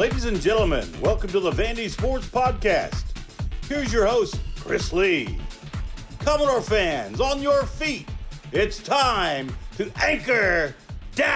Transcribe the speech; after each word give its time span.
Ladies 0.00 0.24
and 0.24 0.40
gentlemen, 0.40 0.88
welcome 1.02 1.28
to 1.28 1.40
the 1.40 1.50
Vandy 1.50 1.90
Sports 1.90 2.26
Podcast. 2.26 3.04
Here's 3.68 3.92
your 3.92 4.06
host, 4.06 4.40
Chris 4.56 4.94
Lee. 4.94 5.38
Commodore 6.20 6.62
fans, 6.62 7.20
on 7.20 7.42
your 7.42 7.66
feet. 7.66 8.08
It's 8.50 8.82
time 8.82 9.54
to 9.76 9.92
anchor 10.02 10.74
down. 11.14 11.26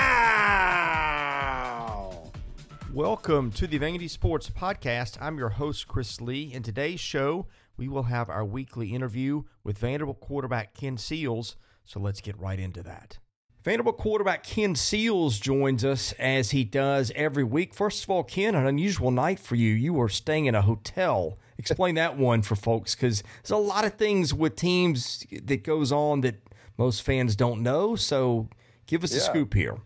Welcome 2.91 3.53
to 3.53 3.67
the 3.67 3.79
Vandy 3.79 4.09
Sports 4.09 4.49
Podcast. 4.49 5.19
I'm 5.21 5.37
your 5.37 5.51
host, 5.51 5.87
Chris 5.87 6.23
Lee. 6.23 6.51
In 6.51 6.63
today's 6.63 7.01
show, 7.01 7.47
we 7.77 7.87
will 7.87 8.05
have 8.05 8.31
our 8.31 8.47
weekly 8.47 8.95
interview 8.95 9.43
with 9.63 9.77
Vanderbilt 9.77 10.21
quarterback 10.21 10.73
Ken 10.73 10.97
Seals. 10.97 11.57
So 11.85 12.01
let's 12.01 12.23
get 12.23 12.41
right 12.41 12.59
into 12.59 12.83
that. 12.85 13.19
Vanderbilt 13.65 13.97
quarterback 13.97 14.43
Ken 14.43 14.75
Seals 14.75 15.39
joins 15.39 15.87
us 15.87 16.13
as 16.19 16.51
he 16.51 16.65
does 16.65 17.11
every 17.15 17.45
week. 17.45 17.73
First 17.73 18.05
of 18.05 18.11
all, 18.11 18.23
Ken, 18.23 18.55
an 18.55 18.67
unusual 18.67 19.11
night 19.11 19.41
for 19.41 19.55
you. 19.55 19.73
You 19.73 19.95
were 19.95 20.11
staying 20.11 20.45
in 20.45 20.55
a 20.55 20.61
hotel. 20.61 21.39
Explain 21.59 21.95
that 21.95 22.19
one 22.19 22.43
for 22.43 22.57
folks 22.57 22.95
because 22.95 23.23
there's 23.43 23.53
a 23.53 23.57
lot 23.57 23.87
of 23.87 23.95
things 23.95 24.35
with 24.35 24.55
teams 24.55 25.25
that 25.45 25.65
goes 25.65 25.93
on 25.93 26.21
that 26.21 26.43
most 26.77 27.01
fans 27.01 27.37
don't 27.37 27.63
know. 27.63 27.97
So 27.97 28.51
give 28.87 29.03
us 29.03 29.13
yeah. 29.13 29.21
a 29.21 29.23
scoop 29.23 29.55
here. 29.55 29.79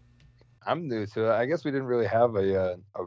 I'm 0.66 0.88
new 0.88 1.06
to 1.06 1.26
it. 1.26 1.30
I 1.30 1.46
guess 1.46 1.64
we 1.64 1.70
didn't 1.70 1.86
really 1.86 2.06
have 2.06 2.34
a, 2.34 2.60
uh, 2.60 2.76
a, 2.96 3.04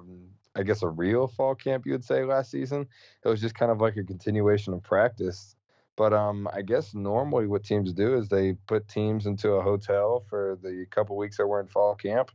I 0.55 0.63
guess 0.63 0.83
a 0.83 0.87
real 0.87 1.27
fall 1.27 1.53
camp. 1.53 1.85
You 1.85 1.91
would 1.91 2.05
say 2.05 2.23
last 2.23 2.49
season. 2.49 2.87
It 3.25 3.27
was 3.27 3.41
just 3.41 3.55
kind 3.55 3.73
of 3.73 3.81
like 3.81 3.97
a 3.97 4.03
continuation 4.03 4.73
of 4.73 4.81
practice 4.83 5.57
but 6.01 6.13
um, 6.13 6.47
I 6.51 6.63
guess 6.63 6.95
normally 6.95 7.45
what 7.45 7.63
teams 7.63 7.93
do 7.93 8.17
is 8.17 8.27
they 8.27 8.53
put 8.65 8.87
teams 8.87 9.27
into 9.27 9.51
a 9.51 9.61
hotel 9.61 10.25
for 10.27 10.57
the 10.63 10.87
couple 10.89 11.15
weeks 11.15 11.37
that 11.37 11.45
we're 11.45 11.59
in 11.59 11.67
fall 11.67 11.93
camp, 11.93 12.31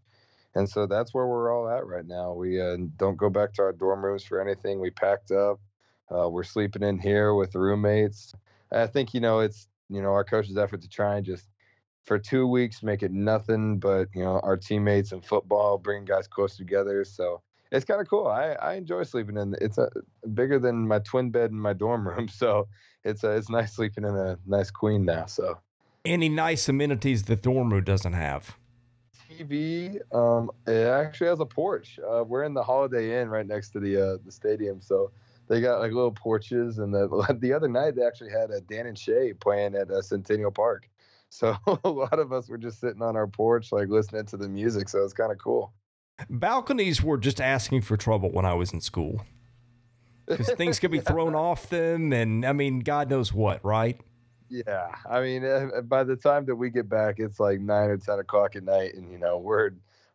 and 0.54 0.70
so 0.70 0.86
that's 0.86 1.12
where 1.12 1.26
we're 1.26 1.52
all 1.52 1.68
at 1.68 1.84
right 1.84 2.06
now. 2.06 2.32
We 2.32 2.60
uh, 2.60 2.76
don't 2.96 3.16
go 3.16 3.28
back 3.28 3.54
to 3.54 3.62
our 3.62 3.72
dorm 3.72 4.04
rooms 4.04 4.22
for 4.22 4.40
anything. 4.40 4.78
We 4.78 4.90
packed 4.92 5.32
up. 5.32 5.58
Uh, 6.08 6.28
we're 6.28 6.44
sleeping 6.44 6.84
in 6.84 7.00
here 7.00 7.34
with 7.34 7.56
roommates. 7.56 8.32
I 8.70 8.86
think 8.86 9.12
you 9.12 9.18
know 9.18 9.40
it's 9.40 9.66
you 9.88 10.00
know 10.00 10.12
our 10.12 10.22
coach's 10.22 10.56
effort 10.56 10.82
to 10.82 10.88
try 10.88 11.16
and 11.16 11.26
just 11.26 11.48
for 12.04 12.20
two 12.20 12.46
weeks 12.46 12.84
make 12.84 13.02
it 13.02 13.10
nothing 13.10 13.80
but 13.80 14.06
you 14.14 14.22
know 14.22 14.38
our 14.44 14.56
teammates 14.56 15.10
and 15.10 15.24
football, 15.24 15.76
bring 15.76 16.04
guys 16.04 16.28
close 16.28 16.56
together. 16.56 17.02
So 17.02 17.42
it's 17.72 17.84
kind 17.84 18.00
of 18.00 18.08
cool. 18.08 18.26
I, 18.26 18.52
I 18.52 18.74
enjoy 18.74 19.02
sleeping 19.02 19.36
in. 19.36 19.54
It's 19.60 19.78
a 19.78 19.90
bigger 20.34 20.58
than 20.58 20.86
my 20.86 20.98
twin 21.00 21.30
bed 21.30 21.50
in 21.50 21.58
my 21.58 21.72
dorm 21.72 22.06
room, 22.06 22.28
so 22.42 22.68
it's 23.04 23.24
a, 23.24 23.32
it's 23.32 23.48
nice 23.48 23.74
sleeping 23.74 24.04
in 24.04 24.16
a 24.16 24.38
nice 24.46 24.70
queen 24.70 25.04
now. 25.04 25.26
So 25.26 25.58
any 26.04 26.28
nice 26.28 26.68
amenities 26.68 27.24
the 27.24 27.36
dorm 27.36 27.72
room 27.72 27.84
doesn't 27.84 28.12
have. 28.14 28.56
TV. 29.28 30.00
Um, 30.14 30.50
it 30.66 30.86
actually 30.86 31.28
has 31.28 31.40
a 31.40 31.46
porch. 31.46 31.98
Uh, 31.98 32.22
we're 32.24 32.44
in 32.44 32.54
the 32.54 32.62
Holiday 32.62 33.20
Inn 33.20 33.28
right 33.28 33.46
next 33.46 33.70
to 33.70 33.80
the 33.80 33.96
uh, 33.96 34.16
the 34.24 34.30
stadium, 34.30 34.80
so 34.80 35.10
they 35.48 35.60
got 35.60 35.80
like 35.80 35.92
little 35.92 36.12
porches. 36.12 36.78
And 36.78 36.94
the 36.94 37.36
the 37.40 37.52
other 37.52 37.68
night 37.68 37.96
they 37.96 38.04
actually 38.04 38.30
had 38.30 38.50
a 38.50 38.60
Dan 38.60 38.86
and 38.86 38.98
Shay 38.98 39.32
playing 39.32 39.74
at 39.74 39.90
uh, 39.90 40.02
Centennial 40.02 40.50
Park. 40.50 40.88
So 41.28 41.56
a 41.84 41.88
lot 41.88 42.20
of 42.20 42.32
us 42.32 42.48
were 42.48 42.56
just 42.56 42.80
sitting 42.80 43.02
on 43.02 43.16
our 43.16 43.26
porch, 43.26 43.72
like 43.72 43.88
listening 43.88 44.24
to 44.26 44.36
the 44.36 44.48
music. 44.48 44.88
So 44.88 45.02
it's 45.02 45.12
kind 45.12 45.32
of 45.32 45.38
cool. 45.38 45.72
Balconies 46.30 47.02
were 47.02 47.18
just 47.18 47.40
asking 47.40 47.82
for 47.82 47.96
trouble 47.96 48.30
when 48.30 48.44
I 48.44 48.54
was 48.54 48.72
in 48.72 48.80
school 48.80 49.24
because 50.26 50.50
things 50.52 50.78
could 50.78 50.90
be 50.90 51.00
thrown 51.12 51.34
off 51.34 51.68
them, 51.68 52.12
and 52.12 52.44
I 52.44 52.52
mean, 52.52 52.80
God 52.80 53.10
knows 53.10 53.32
what, 53.32 53.64
right? 53.64 54.00
Yeah, 54.48 54.94
I 55.08 55.20
mean, 55.20 55.44
uh, 55.44 55.82
by 55.82 56.04
the 56.04 56.16
time 56.16 56.46
that 56.46 56.56
we 56.56 56.70
get 56.70 56.88
back, 56.88 57.16
it's 57.18 57.40
like 57.40 57.60
nine 57.60 57.90
or 57.90 57.96
ten 57.96 58.18
o'clock 58.18 58.56
at 58.56 58.64
night, 58.64 58.94
and 58.94 59.10
you 59.10 59.18
know 59.18 59.38
we're 59.38 59.72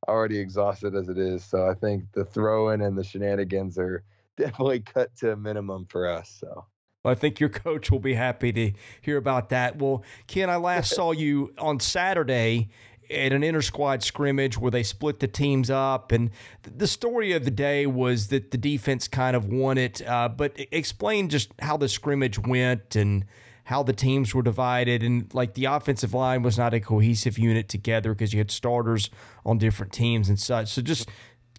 already 0.08 0.40
exhausted 0.40 0.96
as 0.96 1.10
it 1.10 1.18
is. 1.18 1.44
So 1.44 1.68
I 1.68 1.74
think 1.74 2.06
the 2.14 2.26
throwing 2.26 2.82
and 2.82 2.98
the 2.98 3.04
shenanigans 3.04 3.78
are 3.78 4.04
definitely 4.38 4.80
cut 4.80 5.16
to 5.18 5.34
a 5.34 5.36
minimum 5.36 5.86
for 5.86 6.08
us. 6.08 6.38
So. 6.40 6.66
I 7.04 7.16
think 7.16 7.40
your 7.40 7.50
coach 7.50 7.90
will 7.90 8.00
be 8.00 8.14
happy 8.14 8.52
to 8.54 8.72
hear 9.02 9.18
about 9.18 9.50
that. 9.50 9.78
Well, 9.80 10.04
Ken, 10.28 10.52
I 10.52 10.58
last 10.58 10.92
saw 10.96 11.12
you 11.12 11.52
on 11.58 11.80
Saturday 11.80 12.70
at 13.12 13.34
an 13.34 13.44
inter 13.44 13.62
squad 13.62 14.04
scrimmage 14.04 14.58
where 14.58 14.72
they 14.72 14.84
split 14.84 15.20
the 15.20 15.28
teams 15.28 15.70
up. 15.70 16.12
And 16.12 16.32
the 16.64 16.88
story 16.88 17.34
of 17.34 17.46
the 17.46 17.52
day 17.52 17.86
was 17.86 18.28
that 18.28 18.52
the 18.52 18.58
defense 18.58 19.08
kind 19.08 19.36
of 19.36 19.46
won 19.46 19.78
it. 19.78 20.06
Uh, 20.06 20.30
but 20.30 20.54
explain 20.72 21.30
just 21.30 21.52
how 21.60 21.78
the 21.78 21.90
scrimmage 21.90 22.40
went 22.40 22.96
and 22.96 23.26
how 23.64 23.84
the 23.84 23.94
teams 23.94 24.34
were 24.34 24.42
divided. 24.42 25.04
And 25.04 25.34
like 25.34 25.54
the 25.54 25.66
offensive 25.66 26.14
line 26.14 26.44
was 26.44 26.58
not 26.58 26.74
a 26.74 26.80
cohesive 26.80 27.38
unit 27.38 27.70
together 27.70 28.14
because 28.14 28.34
you 28.34 28.40
had 28.40 28.52
starters 28.52 29.10
on 29.46 29.58
different 29.58 29.94
teams 29.94 30.30
and 30.30 30.40
such. 30.40 30.70
So 30.70 30.82
just 30.82 31.10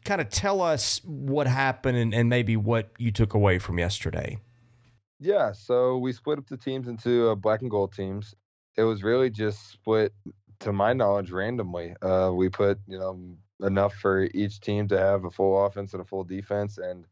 kind 0.04 0.20
of 0.20 0.28
tell 0.28 0.60
us 0.60 1.00
what 1.04 1.46
happened 1.46 1.96
and, 1.96 2.14
and 2.14 2.28
maybe 2.28 2.56
what 2.56 2.90
you 2.98 3.12
took 3.12 3.34
away 3.34 3.58
from 3.58 3.78
yesterday. 3.78 4.38
Yeah, 5.20 5.52
so 5.52 5.98
we 5.98 6.12
split 6.12 6.38
up 6.38 6.48
the 6.48 6.56
teams 6.56 6.88
into 6.88 7.28
uh, 7.28 7.36
black 7.36 7.62
and 7.62 7.70
gold 7.70 7.92
teams. 7.92 8.34
It 8.76 8.82
was 8.82 9.04
really 9.04 9.30
just 9.30 9.70
split 9.70 10.12
to 10.62 10.72
my 10.72 10.92
knowledge, 10.92 11.30
randomly. 11.30 11.94
Uh, 12.02 12.30
we 12.34 12.48
put 12.48 12.78
you 12.86 12.98
know 12.98 13.18
enough 13.60 13.94
for 13.94 14.28
each 14.34 14.60
team 14.60 14.88
to 14.88 14.98
have 14.98 15.24
a 15.24 15.30
full 15.30 15.64
offense 15.66 15.92
and 15.92 16.02
a 16.02 16.04
full 16.04 16.24
defense, 16.24 16.78
and 16.78 17.04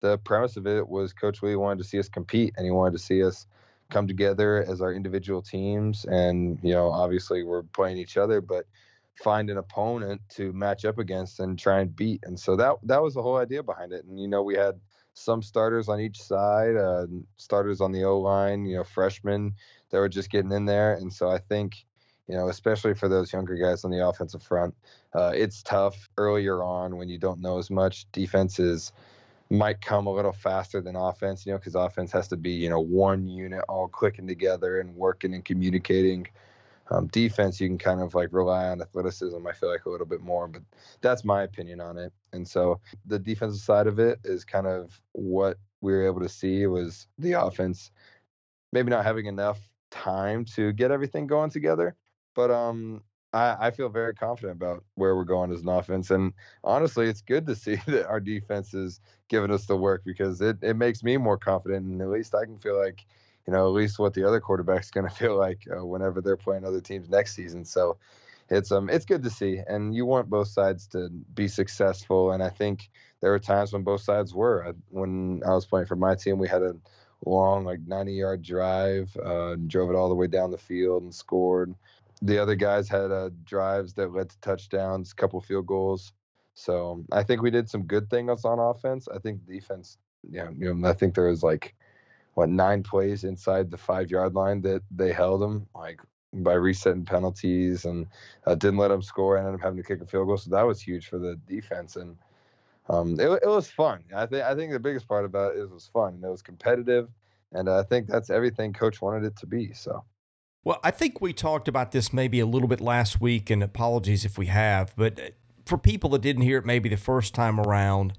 the 0.00 0.18
premise 0.18 0.56
of 0.56 0.66
it 0.66 0.86
was 0.86 1.12
Coach 1.12 1.42
Lea 1.42 1.56
wanted 1.56 1.78
to 1.78 1.88
see 1.88 1.98
us 1.98 2.08
compete, 2.08 2.54
and 2.56 2.64
he 2.64 2.70
wanted 2.70 2.92
to 2.92 2.98
see 2.98 3.22
us 3.22 3.46
come 3.90 4.08
together 4.08 4.64
as 4.68 4.80
our 4.80 4.92
individual 4.92 5.40
teams, 5.40 6.04
and 6.04 6.58
you 6.62 6.72
know 6.72 6.90
obviously 6.90 7.42
we're 7.42 7.62
playing 7.62 7.96
each 7.98 8.16
other, 8.16 8.40
but 8.40 8.66
find 9.22 9.48
an 9.48 9.56
opponent 9.56 10.20
to 10.28 10.52
match 10.52 10.84
up 10.84 10.98
against 10.98 11.40
and 11.40 11.58
try 11.58 11.80
and 11.80 11.96
beat. 11.96 12.20
And 12.24 12.38
so 12.38 12.56
that 12.56 12.76
that 12.82 13.02
was 13.02 13.14
the 13.14 13.22
whole 13.22 13.36
idea 13.36 13.62
behind 13.62 13.92
it. 13.92 14.04
And 14.04 14.20
you 14.20 14.28
know 14.28 14.42
we 14.42 14.56
had 14.56 14.78
some 15.14 15.42
starters 15.42 15.88
on 15.88 16.00
each 16.00 16.20
side, 16.20 16.76
uh, 16.76 17.06
starters 17.36 17.80
on 17.80 17.92
the 17.92 18.04
O 18.04 18.18
line, 18.18 18.66
you 18.66 18.76
know 18.76 18.84
freshmen 18.84 19.54
that 19.90 19.98
were 19.98 20.08
just 20.08 20.30
getting 20.30 20.50
in 20.50 20.64
there, 20.64 20.94
and 20.94 21.12
so 21.12 21.30
I 21.30 21.38
think 21.38 21.86
you 22.28 22.34
know, 22.34 22.48
especially 22.48 22.94
for 22.94 23.08
those 23.08 23.32
younger 23.32 23.56
guys 23.56 23.84
on 23.84 23.90
the 23.90 24.06
offensive 24.06 24.42
front. 24.42 24.74
Uh, 25.14 25.32
it's 25.34 25.62
tough 25.62 26.08
earlier 26.16 26.62
on 26.62 26.96
when 26.96 27.08
you 27.08 27.18
don't 27.18 27.40
know 27.40 27.58
as 27.58 27.70
much. 27.70 28.10
Defenses 28.12 28.92
might 29.48 29.80
come 29.80 30.06
a 30.06 30.12
little 30.12 30.32
faster 30.32 30.80
than 30.80 30.96
offense, 30.96 31.46
you 31.46 31.52
know, 31.52 31.58
because 31.58 31.76
offense 31.76 32.10
has 32.10 32.26
to 32.28 32.36
be, 32.36 32.50
you 32.50 32.68
know, 32.68 32.80
one 32.80 33.28
unit 33.28 33.62
all 33.68 33.86
clicking 33.86 34.26
together 34.26 34.80
and 34.80 34.94
working 34.96 35.34
and 35.34 35.44
communicating. 35.44 36.26
Um, 36.90 37.06
defense, 37.08 37.60
you 37.60 37.68
can 37.68 37.78
kind 37.78 38.00
of 38.00 38.14
like 38.14 38.28
rely 38.32 38.68
on 38.68 38.80
athleticism, 38.80 39.44
I 39.46 39.52
feel 39.52 39.70
like 39.70 39.86
a 39.86 39.90
little 39.90 40.06
bit 40.06 40.20
more, 40.20 40.46
but 40.48 40.62
that's 41.00 41.24
my 41.24 41.42
opinion 41.42 41.80
on 41.80 41.98
it. 41.98 42.12
And 42.32 42.46
so 42.46 42.80
the 43.06 43.18
defensive 43.18 43.60
side 43.60 43.86
of 43.86 43.98
it 43.98 44.20
is 44.24 44.44
kind 44.44 44.66
of 44.66 45.00
what 45.12 45.58
we 45.80 45.92
were 45.92 46.06
able 46.06 46.20
to 46.20 46.28
see 46.28 46.66
was 46.66 47.06
the 47.18 47.32
offense 47.32 47.90
maybe 48.72 48.90
not 48.90 49.04
having 49.04 49.26
enough 49.26 49.58
time 49.90 50.44
to 50.44 50.72
get 50.72 50.90
everything 50.90 51.26
going 51.26 51.50
together 51.50 51.96
but 52.36 52.50
um, 52.52 53.02
I, 53.32 53.66
I 53.66 53.70
feel 53.70 53.88
very 53.88 54.14
confident 54.14 54.52
about 54.52 54.84
where 54.94 55.16
we're 55.16 55.24
going 55.24 55.52
as 55.52 55.62
an 55.62 55.68
offense. 55.68 56.10
And 56.10 56.32
honestly, 56.62 57.08
it's 57.08 57.22
good 57.22 57.46
to 57.46 57.56
see 57.56 57.76
that 57.86 58.06
our 58.06 58.20
defense 58.20 58.74
is 58.74 59.00
giving 59.28 59.50
us 59.50 59.66
the 59.66 59.76
work 59.76 60.02
because 60.04 60.40
it, 60.40 60.58
it 60.62 60.76
makes 60.76 61.02
me 61.02 61.16
more 61.16 61.38
confident. 61.38 61.86
And 61.86 62.00
at 62.00 62.08
least 62.08 62.34
I 62.34 62.44
can 62.44 62.58
feel 62.58 62.78
like, 62.78 63.04
you 63.46 63.52
know, 63.52 63.66
at 63.66 63.72
least 63.72 63.98
what 63.98 64.14
the 64.14 64.24
other 64.24 64.40
quarterback's 64.40 64.90
going 64.92 65.08
to 65.08 65.14
feel 65.14 65.36
like 65.36 65.66
uh, 65.76 65.84
whenever 65.84 66.20
they're 66.20 66.36
playing 66.36 66.64
other 66.64 66.80
teams 66.80 67.08
next 67.08 67.34
season. 67.34 67.64
So 67.64 67.96
it's 68.48 68.70
um 68.70 68.88
it's 68.88 69.04
good 69.04 69.24
to 69.24 69.30
see. 69.30 69.60
And 69.66 69.94
you 69.94 70.06
want 70.06 70.30
both 70.30 70.48
sides 70.48 70.86
to 70.88 71.08
be 71.34 71.48
successful. 71.48 72.30
And 72.30 72.42
I 72.42 72.48
think 72.48 72.90
there 73.20 73.32
were 73.32 73.40
times 73.40 73.72
when 73.72 73.82
both 73.82 74.02
sides 74.02 74.34
were. 74.34 74.72
When 74.90 75.42
I 75.44 75.50
was 75.50 75.66
playing 75.66 75.86
for 75.86 75.96
my 75.96 76.14
team, 76.14 76.38
we 76.38 76.46
had 76.46 76.62
a 76.62 76.76
long, 77.24 77.64
like 77.64 77.80
90 77.86 78.12
yard 78.12 78.42
drive, 78.42 79.16
uh, 79.16 79.56
drove 79.66 79.90
it 79.90 79.96
all 79.96 80.08
the 80.08 80.14
way 80.14 80.28
down 80.28 80.52
the 80.52 80.58
field 80.58 81.02
and 81.02 81.14
scored 81.14 81.74
the 82.22 82.38
other 82.38 82.54
guys 82.54 82.88
had 82.88 83.10
uh, 83.10 83.30
drives 83.44 83.94
that 83.94 84.12
led 84.12 84.30
to 84.30 84.40
touchdowns, 84.40 85.12
a 85.12 85.14
couple 85.14 85.40
field 85.40 85.66
goals. 85.66 86.12
So 86.54 87.04
I 87.12 87.22
think 87.22 87.42
we 87.42 87.50
did 87.50 87.68
some 87.68 87.82
good 87.82 88.08
things 88.08 88.44
on 88.44 88.58
offense. 88.58 89.08
I 89.14 89.18
think 89.18 89.46
defense, 89.46 89.98
yeah, 90.28 90.48
you 90.56 90.72
know, 90.72 90.88
I 90.88 90.94
think 90.94 91.14
there 91.14 91.28
was 91.28 91.42
like 91.42 91.74
what 92.34 92.48
nine 92.48 92.82
plays 92.82 93.24
inside 93.24 93.70
the 93.70 93.76
five 93.76 94.10
yard 94.10 94.34
line 94.34 94.62
that 94.62 94.82
they 94.90 95.12
held 95.12 95.42
them 95.42 95.66
like 95.74 96.00
by 96.32 96.54
resetting 96.54 97.04
penalties 97.04 97.84
and 97.84 98.06
uh, 98.46 98.54
didn't 98.54 98.78
let 98.78 98.88
them 98.88 99.02
score 99.02 99.36
and 99.36 99.46
ended 99.46 99.60
up 99.60 99.64
having 99.64 99.82
to 99.82 99.86
kick 99.86 100.00
a 100.00 100.06
field 100.06 100.26
goal. 100.26 100.36
So 100.36 100.50
that 100.50 100.66
was 100.66 100.80
huge 100.80 101.08
for 101.08 101.18
the 101.18 101.36
defense 101.46 101.96
and 101.96 102.16
um, 102.88 103.18
it, 103.20 103.28
it 103.42 103.48
was 103.48 103.68
fun. 103.70 104.04
I 104.14 104.26
think 104.26 104.44
I 104.44 104.54
think 104.54 104.72
the 104.72 104.80
biggest 104.80 105.08
part 105.08 105.24
about 105.26 105.56
it, 105.56 105.60
it 105.60 105.70
was 105.70 105.90
fun 105.92 106.14
and 106.14 106.24
it 106.24 106.30
was 106.30 106.42
competitive 106.42 107.08
and 107.52 107.68
I 107.68 107.82
think 107.82 108.06
that's 108.06 108.30
everything 108.30 108.72
coach 108.72 109.02
wanted 109.02 109.24
it 109.24 109.36
to 109.36 109.46
be. 109.46 109.74
So. 109.74 110.02
Well, 110.66 110.80
I 110.82 110.90
think 110.90 111.20
we 111.20 111.32
talked 111.32 111.68
about 111.68 111.92
this 111.92 112.12
maybe 112.12 112.40
a 112.40 112.44
little 112.44 112.66
bit 112.66 112.80
last 112.80 113.20
week, 113.20 113.50
and 113.50 113.62
apologies 113.62 114.24
if 114.24 114.36
we 114.36 114.46
have, 114.46 114.92
but 114.96 115.20
uh, 115.20 115.28
for 115.64 115.78
people 115.78 116.10
that 116.10 116.22
didn't 116.22 116.42
hear 116.42 116.58
it 116.58 116.66
maybe 116.66 116.88
the 116.88 116.96
first 116.96 117.36
time 117.36 117.60
around, 117.60 118.14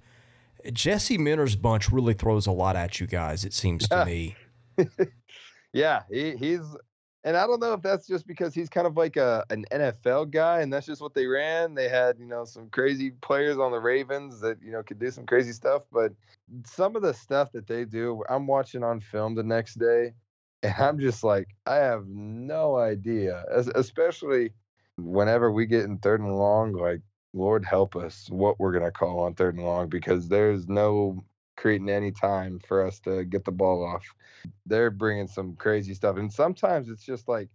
Jesse 0.72 1.18
Minter's 1.18 1.58
bunch 1.58 1.92
really 1.92 2.14
throws 2.14 2.48
a 2.48 2.54
lot 2.54 2.78
at 2.78 3.02
you 3.02 3.06
guys, 3.06 3.44
it 3.44 3.52
seems 3.52 3.86
to 3.90 4.06
me. 4.06 4.38
yeah, 5.74 6.04
he, 6.10 6.38
he's 6.38 6.62
and 7.26 7.36
I 7.36 7.46
don't 7.48 7.60
know 7.60 7.74
if 7.74 7.82
that's 7.82 8.08
just 8.08 8.26
because 8.26 8.54
he's 8.54 8.70
kind 8.70 8.88
of 8.88 8.96
like 8.96 9.18
a 9.18 9.44
an 9.50 9.66
NFL 9.70 10.32
guy, 10.32 10.62
and 10.62 10.72
that's 10.72 10.86
just 10.86 11.02
what 11.02 11.14
they 11.14 11.28
ran. 11.28 11.74
They 11.74 11.90
had 11.90 12.18
you 12.18 12.28
know 12.28 12.46
some 12.46 12.70
crazy 12.70 13.12
players 13.12 13.58
on 13.58 13.74
the 13.74 13.80
Ravens 13.82 14.40
that 14.40 14.58
you 14.64 14.72
know 14.72 14.84
could 14.84 15.00
do 15.00 15.12
some 15.12 15.26
crazy 15.26 15.52
stuff, 15.52 15.82
but 15.92 16.14
some 16.66 16.96
of 16.96 17.02
the 17.02 17.14
stuff 17.14 17.52
that 17.52 17.68
they 17.68 17.84
do, 17.84 18.24
I'm 18.30 18.48
watching 18.48 18.86
on 18.86 19.02
film 19.02 19.36
the 19.36 19.44
next 19.44 19.74
day, 19.76 20.14
and 20.64 20.74
I'm 20.78 21.00
just 21.00 21.24
like, 21.24 21.48
I 21.66 21.76
have 21.76 22.08
no 22.08 22.78
idea, 22.78 23.46
As, 23.52 23.68
especially 23.70 24.52
whenever 24.98 25.52
we 25.52 25.66
get 25.66 25.86
in 25.86 25.98
third 26.00 26.22
and 26.22 26.36
long, 26.36 26.74
like. 26.74 27.02
Lord 27.34 27.66
help 27.66 27.96
us, 27.96 28.28
what 28.32 28.60
we're 28.60 28.72
gonna 28.72 28.92
call 28.92 29.20
on 29.20 29.36
third 29.36 29.56
and 29.56 29.64
long 29.64 29.90
because 29.90 30.28
there's 30.28 30.68
no 30.68 31.24
creating 31.56 31.90
any 31.90 32.12
time 32.12 32.60
for 32.68 32.86
us 32.86 33.00
to 33.02 33.26
get 33.26 33.46
the 33.46 33.52
ball 33.52 33.86
off. 33.86 34.04
They're 34.66 34.90
bringing 34.90 35.28
some 35.28 35.56
crazy 35.56 35.94
stuff, 35.94 36.18
and 36.18 36.32
sometimes 36.32 36.90
it's 36.90 37.04
just 37.04 37.28
like 37.28 37.50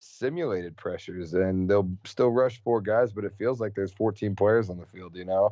simulated 0.00 0.76
pressures, 0.76 1.34
and 1.34 1.68
they'll 1.68 1.90
still 2.04 2.30
rush 2.30 2.60
four 2.62 2.80
guys, 2.80 3.12
but 3.12 3.24
it 3.24 3.34
feels 3.38 3.60
like 3.60 3.74
there's 3.74 3.92
14 3.92 4.34
players 4.34 4.70
on 4.70 4.78
the 4.78 4.86
field, 4.86 5.14
you 5.14 5.24
know. 5.24 5.50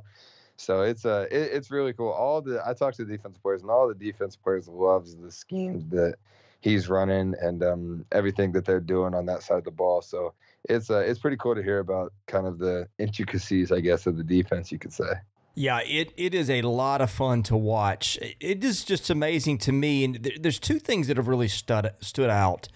So 0.56 0.82
it's 0.82 1.04
uh 1.04 1.26
it, 1.30 1.50
it's 1.52 1.70
really 1.70 1.92
cool. 1.92 2.10
All 2.10 2.40
the 2.40 2.62
I 2.66 2.72
talked 2.72 2.96
to 2.96 3.04
the 3.04 3.16
defense 3.16 3.38
players, 3.38 3.62
and 3.62 3.70
all 3.70 3.86
the 3.86 3.94
defense 3.94 4.36
players 4.36 4.68
loves 4.68 5.14
the 5.16 5.30
schemes 5.30 5.84
that 5.90 6.16
he's 6.66 6.88
running 6.88 7.34
and 7.40 7.62
um, 7.62 8.04
everything 8.10 8.50
that 8.52 8.64
they're 8.64 8.80
doing 8.80 9.14
on 9.14 9.24
that 9.26 9.42
side 9.42 9.58
of 9.58 9.64
the 9.64 9.70
ball. 9.70 10.02
So 10.02 10.34
it's 10.68 10.90
uh, 10.90 10.98
it's 10.98 11.20
pretty 11.20 11.36
cool 11.36 11.54
to 11.54 11.62
hear 11.62 11.78
about 11.78 12.12
kind 12.26 12.46
of 12.46 12.58
the 12.58 12.88
intricacies, 12.98 13.70
I 13.70 13.80
guess, 13.80 14.06
of 14.06 14.16
the 14.16 14.24
defense, 14.24 14.72
you 14.72 14.78
could 14.78 14.92
say. 14.92 15.12
Yeah, 15.54 15.80
it, 15.86 16.12
it 16.18 16.34
is 16.34 16.50
a 16.50 16.62
lot 16.62 17.00
of 17.00 17.10
fun 17.10 17.42
to 17.44 17.56
watch. 17.56 18.18
It 18.20 18.62
is 18.62 18.84
just 18.84 19.08
amazing 19.08 19.56
to 19.58 19.72
me. 19.72 20.04
And 20.04 20.32
there's 20.40 20.58
two 20.58 20.78
things 20.78 21.06
that 21.06 21.16
have 21.16 21.28
really 21.28 21.48
stood, 21.48 21.92
stood 22.00 22.28
out. 22.28 22.68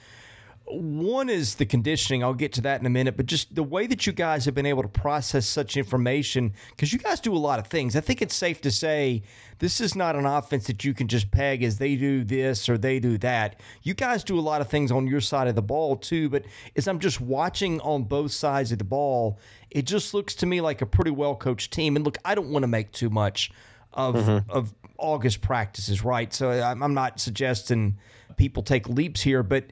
One 0.72 1.28
is 1.28 1.56
the 1.56 1.66
conditioning. 1.66 2.22
I'll 2.22 2.34
get 2.34 2.52
to 2.54 2.60
that 2.62 2.80
in 2.80 2.86
a 2.86 2.90
minute, 2.90 3.16
but 3.16 3.26
just 3.26 3.54
the 3.54 3.62
way 3.62 3.86
that 3.86 4.06
you 4.06 4.12
guys 4.12 4.44
have 4.44 4.54
been 4.54 4.66
able 4.66 4.82
to 4.82 4.88
process 4.88 5.46
such 5.46 5.76
information, 5.76 6.52
because 6.70 6.92
you 6.92 6.98
guys 6.98 7.20
do 7.20 7.34
a 7.34 7.38
lot 7.38 7.58
of 7.58 7.66
things. 7.66 7.96
I 7.96 8.00
think 8.00 8.22
it's 8.22 8.34
safe 8.34 8.60
to 8.62 8.70
say 8.70 9.22
this 9.58 9.80
is 9.80 9.94
not 9.94 10.16
an 10.16 10.26
offense 10.26 10.66
that 10.68 10.84
you 10.84 10.94
can 10.94 11.08
just 11.08 11.30
peg 11.30 11.62
as 11.62 11.78
they 11.78 11.96
do 11.96 12.24
this 12.24 12.68
or 12.68 12.78
they 12.78 12.98
do 12.98 13.18
that. 13.18 13.60
You 13.82 13.94
guys 13.94 14.24
do 14.24 14.38
a 14.38 14.40
lot 14.40 14.60
of 14.60 14.68
things 14.68 14.90
on 14.90 15.06
your 15.06 15.20
side 15.20 15.48
of 15.48 15.54
the 15.54 15.62
ball 15.62 15.96
too, 15.96 16.28
but 16.28 16.44
as 16.76 16.88
I'm 16.88 16.98
just 16.98 17.20
watching 17.20 17.80
on 17.80 18.04
both 18.04 18.32
sides 18.32 18.72
of 18.72 18.78
the 18.78 18.84
ball, 18.84 19.38
it 19.70 19.86
just 19.86 20.14
looks 20.14 20.34
to 20.36 20.46
me 20.46 20.60
like 20.60 20.82
a 20.82 20.86
pretty 20.86 21.10
well 21.10 21.36
coached 21.36 21.72
team. 21.72 21.96
And 21.96 22.04
look, 22.04 22.18
I 22.24 22.34
don't 22.34 22.50
want 22.50 22.62
to 22.62 22.68
make 22.68 22.92
too 22.92 23.10
much 23.10 23.50
of 23.92 24.14
mm-hmm. 24.14 24.50
of 24.50 24.72
August 24.98 25.40
practices, 25.40 26.04
right? 26.04 26.32
So 26.32 26.50
I'm 26.50 26.94
not 26.94 27.20
suggesting 27.20 27.96
people 28.36 28.62
take 28.62 28.88
leaps 28.88 29.20
here, 29.20 29.42
but 29.42 29.64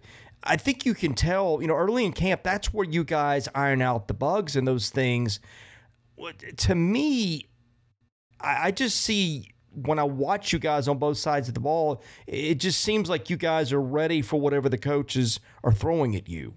I 0.45 0.57
think 0.57 0.87
you 0.87 0.95
can 0.95 1.15
tell, 1.15 1.61
you 1.61 1.69
know, 1.69 1.75
early 1.75 2.05
in 2.05 2.13
camp, 2.13 2.43
that's 2.43 2.73
where 2.73 2.87
you 2.87 3.05
guys 3.05 3.49
iron 3.55 3.83
out 3.83 4.09
the 4.09 4.15
bugs 4.15 4.57
and 4.57 4.67
those 4.67 4.91
things. 4.91 5.41
To 6.59 6.75
me, 6.75 7.49
I 8.41 8.71
just 8.71 9.01
see 9.01 9.51
when 9.73 9.99
I 9.99 10.05
watch 10.05 10.53
you 10.53 10.59
guys 10.59 10.89
on 10.89 10.99
both 10.99 11.19
sides 11.19 11.49
of 11.49 11.55
the 11.55 11.61
ball, 11.61 12.03
it 12.27 12.57
just 12.57 12.81
seems 12.81 13.09
like 13.09 13.31
you 13.31 13.37
guys 13.37 13.73
are 13.73 13.81
ready 13.81 14.23
for 14.23 14.41
whatever 14.41 14.69
the 14.69 14.79
coaches 14.79 15.41
are 15.63 15.73
throwing 15.73 16.17
at 16.17 16.29
you. 16.29 16.55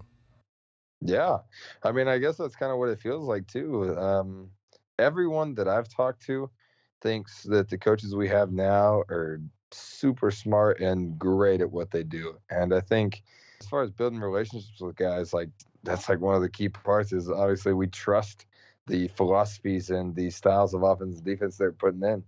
Yeah. 1.00 1.38
I 1.82 1.92
mean, 1.92 2.08
I 2.08 2.18
guess 2.18 2.36
that's 2.36 2.56
kind 2.56 2.72
of 2.72 2.78
what 2.78 2.88
it 2.88 3.00
feels 3.00 3.26
like, 3.26 3.46
too. 3.46 3.96
Um, 3.98 4.50
everyone 4.98 5.54
that 5.56 5.68
I've 5.68 5.88
talked 5.88 6.24
to 6.26 6.50
thinks 7.00 7.42
that 7.44 7.68
the 7.68 7.78
coaches 7.78 8.14
we 8.14 8.28
have 8.28 8.52
now 8.52 9.02
are 9.10 9.40
super 9.72 10.30
smart 10.30 10.80
and 10.80 11.18
great 11.18 11.60
at 11.60 11.70
what 11.70 11.90
they 11.90 12.04
do. 12.04 12.38
And 12.50 12.72
I 12.72 12.80
think 12.80 13.22
as 13.62 13.68
far 13.68 13.82
as 13.82 13.92
building 13.92 14.18
relationships 14.18 14.80
with 14.80 14.96
guys, 14.96 15.32
like 15.32 15.48
that's 15.84 16.08
like 16.08 16.20
one 16.20 16.34
of 16.34 16.42
the 16.42 16.48
key 16.48 16.68
parts 16.68 17.12
is 17.12 17.30
obviously 17.30 17.72
we 17.72 17.86
trust 17.86 18.46
the 18.88 19.06
philosophies 19.08 19.90
and 19.90 20.16
the 20.16 20.30
styles 20.30 20.74
of 20.74 20.82
offense 20.82 21.16
and 21.16 21.24
defense 21.24 21.56
they're 21.56 21.70
putting 21.70 22.02
in. 22.02 22.24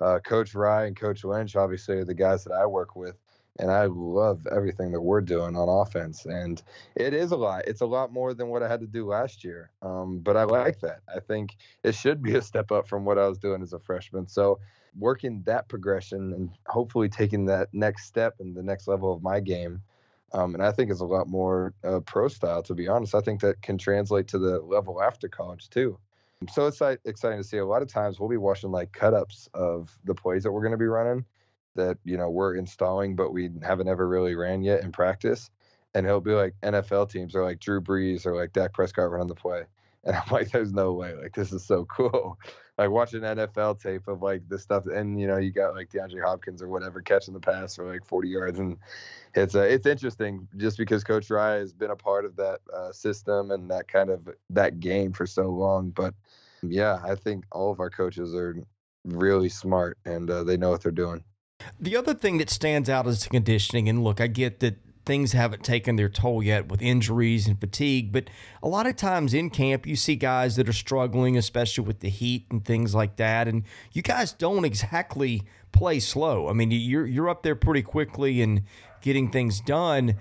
Uh, 0.00 0.18
Coach 0.20 0.54
Rye 0.54 0.86
and 0.86 0.96
Coach 0.96 1.24
Lynch 1.24 1.56
obviously 1.56 1.96
are 1.96 2.04
the 2.04 2.14
guys 2.14 2.42
that 2.44 2.54
I 2.54 2.64
work 2.64 2.96
with, 2.96 3.16
and 3.58 3.70
I 3.70 3.84
love 3.84 4.46
everything 4.50 4.92
that 4.92 5.00
we're 5.00 5.20
doing 5.20 5.56
on 5.56 5.68
offense. 5.68 6.24
And 6.24 6.62
it 6.96 7.12
is 7.12 7.32
a 7.32 7.36
lot. 7.36 7.64
It's 7.66 7.82
a 7.82 7.86
lot 7.86 8.10
more 8.10 8.32
than 8.32 8.48
what 8.48 8.62
I 8.62 8.68
had 8.68 8.80
to 8.80 8.86
do 8.86 9.06
last 9.06 9.44
year. 9.44 9.70
Um, 9.82 10.20
but 10.20 10.38
I 10.38 10.44
like 10.44 10.80
that. 10.80 11.00
I 11.14 11.20
think 11.20 11.56
it 11.82 11.94
should 11.94 12.22
be 12.22 12.36
a 12.36 12.42
step 12.42 12.72
up 12.72 12.88
from 12.88 13.04
what 13.04 13.18
I 13.18 13.28
was 13.28 13.38
doing 13.38 13.60
as 13.60 13.74
a 13.74 13.78
freshman. 13.78 14.26
So 14.26 14.58
working 14.96 15.42
that 15.44 15.68
progression 15.68 16.32
and 16.32 16.50
hopefully 16.66 17.10
taking 17.10 17.44
that 17.46 17.68
next 17.74 18.06
step 18.06 18.36
and 18.40 18.56
the 18.56 18.62
next 18.62 18.88
level 18.88 19.12
of 19.12 19.22
my 19.22 19.38
game 19.40 19.82
um, 20.32 20.54
and 20.54 20.62
I 20.62 20.72
think 20.72 20.90
it's 20.90 21.00
a 21.00 21.06
lot 21.06 21.28
more 21.28 21.74
uh, 21.84 22.00
pro 22.00 22.28
style, 22.28 22.62
to 22.64 22.74
be 22.74 22.88
honest. 22.88 23.14
I 23.14 23.20
think 23.20 23.40
that 23.40 23.62
can 23.62 23.78
translate 23.78 24.28
to 24.28 24.38
the 24.38 24.60
level 24.60 25.02
after 25.02 25.28
college 25.28 25.70
too. 25.70 25.98
So 26.52 26.66
it's 26.66 26.80
like, 26.80 27.00
exciting 27.04 27.38
to 27.38 27.44
see. 27.44 27.56
A 27.58 27.66
lot 27.66 27.82
of 27.82 27.88
times 27.88 28.20
we'll 28.20 28.28
be 28.28 28.36
watching 28.36 28.70
like 28.70 28.92
cut 28.92 29.14
ups 29.14 29.48
of 29.54 29.98
the 30.04 30.14
plays 30.14 30.44
that 30.44 30.52
we're 30.52 30.60
going 30.60 30.72
to 30.72 30.78
be 30.78 30.86
running 30.86 31.24
that 31.78 31.96
you 32.04 32.18
know 32.18 32.28
we're 32.28 32.56
installing, 32.56 33.16
but 33.16 33.32
we 33.32 33.50
haven't 33.62 33.88
ever 33.88 34.06
really 34.06 34.34
ran 34.34 34.62
yet 34.62 34.82
in 34.82 34.92
practice. 34.92 35.50
And 35.94 36.06
it'll 36.06 36.20
be 36.20 36.32
like 36.32 36.54
NFL 36.62 37.10
teams 37.10 37.34
or 37.34 37.42
like 37.42 37.60
Drew 37.60 37.80
Brees 37.80 38.26
or 38.26 38.36
like 38.36 38.52
Dak 38.52 38.74
Prescott 38.74 39.10
running 39.10 39.28
the 39.28 39.34
play. 39.34 39.62
And 40.04 40.14
I'm 40.16 40.30
like, 40.30 40.50
there's 40.52 40.72
no 40.72 40.92
way. 40.92 41.14
Like, 41.14 41.34
this 41.34 41.52
is 41.52 41.64
so 41.64 41.84
cool. 41.86 42.38
like 42.78 42.90
watching 42.90 43.22
NFL 43.22 43.82
tape 43.82 44.06
of 44.06 44.22
like 44.22 44.48
this 44.48 44.62
stuff. 44.62 44.86
And, 44.86 45.20
you 45.20 45.26
know, 45.26 45.36
you 45.36 45.50
got 45.50 45.74
like 45.74 45.90
DeAndre 45.90 46.22
Hopkins 46.24 46.62
or 46.62 46.68
whatever 46.68 47.02
catching 47.02 47.34
the 47.34 47.40
pass 47.40 47.74
for 47.74 47.92
like 47.92 48.06
40 48.06 48.28
yards. 48.28 48.58
And 48.60 48.76
it's 49.34 49.56
uh, 49.56 49.62
it's 49.62 49.86
interesting 49.86 50.46
just 50.56 50.78
because 50.78 51.02
Coach 51.02 51.28
Rye 51.28 51.56
has 51.56 51.72
been 51.72 51.90
a 51.90 51.96
part 51.96 52.24
of 52.24 52.36
that 52.36 52.60
uh, 52.72 52.92
system 52.92 53.50
and 53.50 53.68
that 53.70 53.88
kind 53.88 54.10
of 54.10 54.28
that 54.50 54.78
game 54.78 55.12
for 55.12 55.26
so 55.26 55.48
long. 55.48 55.90
But 55.90 56.14
yeah, 56.62 57.00
I 57.04 57.16
think 57.16 57.44
all 57.50 57.72
of 57.72 57.80
our 57.80 57.90
coaches 57.90 58.34
are 58.34 58.56
really 59.04 59.48
smart 59.48 59.98
and 60.04 60.30
uh, 60.30 60.44
they 60.44 60.56
know 60.56 60.70
what 60.70 60.82
they're 60.82 60.92
doing. 60.92 61.24
The 61.80 61.96
other 61.96 62.14
thing 62.14 62.38
that 62.38 62.50
stands 62.50 62.88
out 62.88 63.08
is 63.08 63.24
the 63.24 63.30
conditioning. 63.30 63.88
And 63.88 64.04
look, 64.04 64.20
I 64.20 64.28
get 64.28 64.60
that 64.60 64.76
things 65.08 65.32
haven't 65.32 65.64
taken 65.64 65.96
their 65.96 66.10
toll 66.10 66.42
yet 66.42 66.68
with 66.68 66.82
injuries 66.82 67.48
and 67.48 67.58
fatigue. 67.58 68.12
But 68.12 68.28
a 68.62 68.68
lot 68.68 68.86
of 68.86 68.94
times 68.94 69.32
in 69.32 69.48
camp, 69.48 69.86
you 69.86 69.96
see 69.96 70.14
guys 70.14 70.54
that 70.56 70.68
are 70.68 70.74
struggling, 70.74 71.36
especially 71.38 71.84
with 71.84 72.00
the 72.00 72.10
heat 72.10 72.46
and 72.50 72.62
things 72.62 72.94
like 72.94 73.16
that. 73.16 73.48
And 73.48 73.64
you 73.92 74.02
guys 74.02 74.32
don't 74.32 74.66
exactly 74.66 75.44
play 75.72 75.98
slow. 75.98 76.48
I 76.48 76.52
mean, 76.52 76.70
you're 76.70 77.06
you're 77.06 77.30
up 77.30 77.42
there 77.42 77.56
pretty 77.56 77.82
quickly 77.82 78.42
and 78.42 78.62
getting 79.00 79.30
things 79.30 79.60
done. 79.60 80.16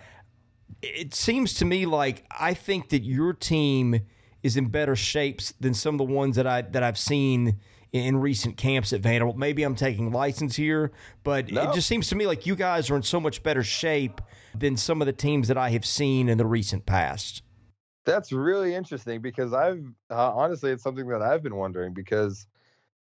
It 0.81 1.13
seems 1.13 1.54
to 1.56 1.66
me 1.66 1.85
like 1.85 2.26
I 2.31 2.54
think 2.54 2.90
that 2.90 3.04
your 3.04 3.33
team 3.33 4.00
is 4.42 4.56
in 4.56 4.69
better 4.69 4.95
shapes 4.95 5.54
than 5.59 5.73
some 5.73 5.95
of 5.95 5.97
the 5.97 6.14
ones 6.14 6.38
that 6.38 6.47
I 6.47 6.62
that 6.62 6.81
I've 6.81 6.97
seen 6.97 7.59
in 7.94 8.18
recent 8.18 8.58
camps 8.58 8.94
at 8.94 9.02
Vanderbilt. 9.02 9.38
Maybe 9.38 9.64
I'm 9.64 9.76
taking 9.76 10.12
license 10.12 10.56
here, 10.56 10.92
but 11.24 11.52
no. 11.52 11.70
it 11.70 11.74
just 11.74 11.88
seems 11.88 12.10
to 12.10 12.16
me 12.16 12.28
like 12.28 12.46
you 12.46 12.56
guys 12.56 12.90
are 12.90 12.96
in 12.96 13.04
so 13.04 13.20
much 13.20 13.44
better 13.44 13.64
shape 13.64 14.22
than 14.56 14.78
some 14.78 15.02
of 15.02 15.06
the 15.06 15.14
teams 15.14 15.48
that 15.48 15.58
I 15.58 15.70
have 15.70 15.86
seen 15.86 16.30
in 16.30 16.38
the 16.38 16.46
recent 16.46 16.86
past. 16.86 17.44
That's 18.06 18.32
really 18.32 18.74
interesting 18.74 19.22
because 19.22 19.54
I've 19.54 19.84
uh, 20.10 20.32
honestly, 20.34 20.72
it's 20.72 20.84
something 20.84 21.08
that 21.10 21.22
I've 21.22 21.44
been 21.44 21.56
wondering 21.56 21.94
because 21.94 22.48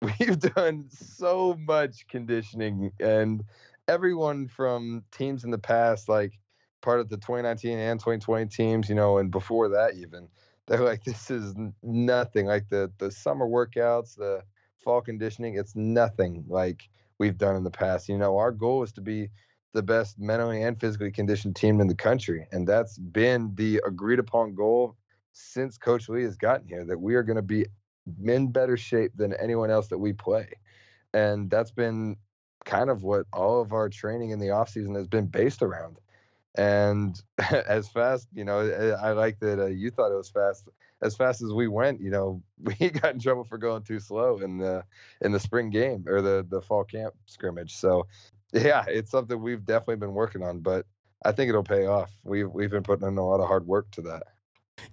we've 0.02 0.38
done 0.38 0.86
so 0.90 1.56
much 1.58 2.06
conditioning 2.08 2.92
and 3.00 3.44
everyone 3.88 4.48
from 4.48 5.04
teams 5.12 5.44
in 5.44 5.50
the 5.50 5.58
past, 5.58 6.08
like 6.08 6.32
part 6.82 7.00
of 7.00 7.08
the 7.08 7.16
2019 7.16 7.78
and 7.78 7.98
2020 7.98 8.46
teams, 8.46 8.88
you 8.88 8.94
know, 8.94 9.18
and 9.18 9.30
before 9.30 9.68
that 9.68 9.94
even, 9.94 10.28
they're 10.66 10.84
like, 10.84 11.04
this 11.04 11.30
is 11.30 11.54
nothing. 11.82 12.46
Like 12.46 12.68
the 12.68 12.90
the 12.98 13.10
summer 13.10 13.46
workouts, 13.46 14.16
the 14.16 14.42
fall 14.86 15.02
conditioning, 15.02 15.56
it's 15.56 15.74
nothing 15.74 16.44
like 16.48 16.88
we've 17.18 17.36
done 17.36 17.56
in 17.56 17.64
the 17.64 17.70
past. 17.70 18.08
You 18.08 18.16
know, 18.16 18.38
our 18.38 18.52
goal 18.52 18.84
is 18.84 18.92
to 18.92 19.00
be 19.00 19.28
the 19.74 19.82
best 19.82 20.18
mentally 20.18 20.62
and 20.62 20.80
physically 20.80 21.10
conditioned 21.10 21.56
team 21.56 21.80
in 21.80 21.88
the 21.88 21.94
country. 21.94 22.46
And 22.52 22.66
that's 22.66 22.96
been 22.96 23.52
the 23.56 23.82
agreed 23.84 24.20
upon 24.20 24.54
goal 24.54 24.96
since 25.32 25.76
Coach 25.76 26.08
Lea 26.08 26.22
has 26.22 26.36
gotten 26.36 26.68
here 26.68 26.84
that 26.84 26.98
we 26.98 27.16
are 27.16 27.24
going 27.24 27.36
to 27.36 27.42
be 27.42 27.66
in 28.24 28.52
better 28.52 28.76
shape 28.76 29.10
than 29.16 29.34
anyone 29.34 29.70
else 29.70 29.88
that 29.88 29.98
we 29.98 30.12
play. 30.12 30.48
And 31.12 31.50
that's 31.50 31.72
been 31.72 32.16
kind 32.64 32.88
of 32.88 33.02
what 33.02 33.26
all 33.32 33.60
of 33.60 33.72
our 33.72 33.88
training 33.88 34.30
in 34.30 34.38
the 34.38 34.46
offseason 34.46 34.94
has 34.96 35.08
been 35.08 35.26
based 35.26 35.62
around. 35.62 35.98
And 36.56 37.20
as 37.68 37.88
fast, 37.88 38.28
you 38.32 38.44
know, 38.44 38.60
I 39.02 39.12
like 39.12 39.38
that 39.40 39.60
uh, 39.60 39.66
you 39.66 39.90
thought 39.90 40.12
it 40.12 40.16
was 40.16 40.30
fast. 40.30 40.68
As 41.02 41.14
fast 41.14 41.42
as 41.42 41.52
we 41.52 41.68
went, 41.68 42.00
you 42.00 42.10
know, 42.10 42.42
we 42.80 42.90
got 42.90 43.14
in 43.14 43.20
trouble 43.20 43.44
for 43.44 43.58
going 43.58 43.82
too 43.82 44.00
slow 44.00 44.38
in 44.38 44.58
the 44.58 44.84
in 45.20 45.32
the 45.32 45.40
spring 45.40 45.70
game 45.70 46.04
or 46.08 46.22
the 46.22 46.46
the 46.48 46.60
fall 46.60 46.84
camp 46.84 47.14
scrimmage. 47.26 47.74
So 47.74 48.06
yeah, 48.52 48.84
it's 48.88 49.10
something 49.10 49.40
we've 49.40 49.64
definitely 49.64 49.96
been 49.96 50.14
working 50.14 50.42
on, 50.42 50.60
but 50.60 50.86
I 51.24 51.32
think 51.32 51.48
it'll 51.48 51.64
pay 51.64 51.86
off. 51.86 52.10
We've 52.24 52.50
we've 52.50 52.70
been 52.70 52.82
putting 52.82 53.06
in 53.06 53.18
a 53.18 53.26
lot 53.26 53.40
of 53.40 53.48
hard 53.48 53.66
work 53.66 53.90
to 53.92 54.02
that. 54.02 54.24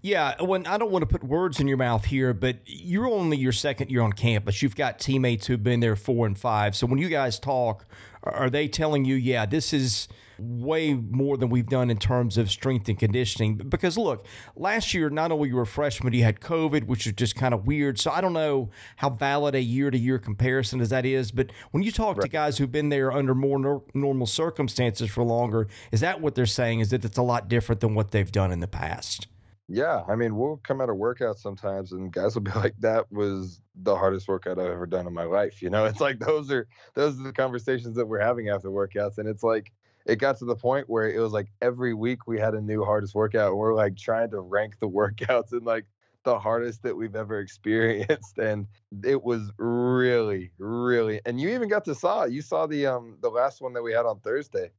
Yeah, 0.02 0.42
when 0.42 0.66
I 0.66 0.78
don't 0.78 0.92
want 0.92 1.04
to 1.04 1.08
put 1.08 1.24
words 1.24 1.60
in 1.60 1.68
your 1.68 1.78
mouth 1.78 2.06
here, 2.06 2.34
but 2.34 2.58
you're 2.66 3.08
only 3.08 3.38
your 3.38 3.52
second 3.52 3.92
year 3.92 4.02
on 4.02 4.14
campus. 4.14 4.62
You've 4.62 4.76
got 4.76 5.00
teammates 5.00 5.48
who've 5.48 5.62
been 5.62 5.82
there 5.82 5.96
four 5.96 6.26
and 6.26 6.38
five. 6.38 6.76
So 6.76 6.88
when 6.88 7.00
you 7.00 7.10
guys 7.10 7.40
talk, 7.40 7.86
are 8.24 8.50
they 8.50 8.68
telling 8.68 9.06
you, 9.06 9.16
yeah, 9.16 9.46
this 9.46 9.74
is 9.74 10.08
way 10.44 10.94
more 10.94 11.38
than 11.38 11.50
we've 11.50 11.68
done 11.68 11.90
in 11.90 11.98
terms 11.98 12.38
of 12.38 12.50
strength 12.50 12.90
and 12.90 13.00
conditioning. 13.00 13.58
Because 13.58 13.98
look, 13.98 14.26
last 14.56 14.94
year, 14.94 15.10
not 15.10 15.32
only 15.32 15.50
you 15.50 15.56
were 15.56 15.64
a 15.64 15.68
freshman, 15.68 16.14
you 16.14 16.24
had 16.24 16.40
COVID, 16.40 16.86
which 16.86 17.08
is 17.08 17.14
just 17.14 17.36
kind 17.36 17.54
of 17.54 17.66
weird. 17.66 18.00
So 18.00 18.12
I 18.12 18.22
don't 18.22 18.34
know 18.34 18.70
how 18.98 19.10
valid 19.10 19.56
a 19.56 19.62
year 19.62 19.90
to 19.92 19.98
year 19.98 20.20
comparison 20.20 20.82
as 20.82 20.90
that 20.90 21.06
is. 21.06 21.32
But 21.32 21.52
when 21.72 21.84
you 21.84 21.92
talk 21.92 22.18
right. 22.18 22.24
to 22.24 22.28
guys 22.30 22.58
who've 22.58 22.72
been 22.72 22.90
there 22.90 23.12
under 23.12 23.34
more 23.34 23.60
nor- 23.60 23.84
normal 23.94 24.28
circumstances 24.28 25.10
for 25.10 25.24
longer, 25.24 25.68
is 25.92 26.02
that 26.02 26.22
what 26.22 26.36
they're 26.36 26.46
saying? 26.46 26.82
Is 26.82 26.90
that 26.90 27.06
it's 27.06 27.18
a 27.18 27.24
lot 27.24 27.48
different 27.48 27.82
than 27.82 27.96
what 27.96 28.12
they've 28.12 28.32
done 28.32 28.52
in 28.52 28.60
the 28.60 28.68
past? 28.68 29.28
Yeah, 29.70 30.04
I 30.08 30.16
mean, 30.16 30.36
we'll 30.36 30.58
come 30.58 30.82
out 30.82 30.90
of 30.90 30.98
workouts 30.98 31.38
sometimes, 31.40 31.94
and 31.94 32.12
guys 32.12 32.36
will 32.36 32.42
be 32.42 32.52
like, 32.56 32.76
"That 32.80 33.12
was 33.12 33.62
the 33.76 33.96
hardest 33.96 34.28
workout 34.28 34.60
I've 34.60 34.72
ever 34.72 34.86
done 34.86 35.08
in 35.08 35.14
my 35.14 35.24
life." 35.24 35.62
You 35.62 35.70
know, 35.70 35.86
it's 35.86 36.02
like 36.02 36.20
those 36.20 36.52
are 36.52 36.68
those 36.94 37.20
are 37.20 37.24
the 37.24 37.34
conversations 37.34 37.96
that 37.96 38.06
we're 38.06 38.20
having 38.20 38.50
after 38.50 38.70
workouts, 38.70 39.18
and 39.18 39.28
it's 39.28 39.44
like 39.44 39.72
it 40.06 40.18
got 40.18 40.38
to 40.40 40.46
the 40.46 40.56
point 40.56 40.90
where 40.90 41.10
it 41.10 41.20
was 41.20 41.32
like 41.32 41.48
every 41.62 41.94
week 41.94 42.28
we 42.28 42.40
had 42.40 42.54
a 42.54 42.62
new 42.62 42.84
hardest 42.84 43.16
workout, 43.16 43.50
and 43.50 43.58
we're 43.58 43.76
like 43.76 43.98
trying 43.98 44.32
to 44.32 44.40
rank 44.40 44.80
the 44.80 44.90
workouts 44.90 45.52
and 45.52 45.66
like 45.66 45.86
the 46.24 46.40
hardest 46.40 46.84
that 46.84 46.96
we've 46.96 47.16
ever 47.16 47.40
experienced, 47.40 48.38
and 48.38 48.68
it 49.04 49.22
was 49.24 49.52
really, 49.58 50.52
really. 50.58 51.20
And 51.26 51.40
you 51.40 51.50
even 51.50 51.70
got 51.70 51.86
to 51.86 51.96
saw 51.96 52.26
you 52.26 52.42
saw 52.42 52.68
the 52.68 52.88
um 52.88 53.18
the 53.22 53.30
last 53.30 53.62
one 53.62 53.74
that 53.74 53.84
we 53.84 53.94
had 53.94 54.06
on 54.06 54.20
Thursday, 54.20 54.72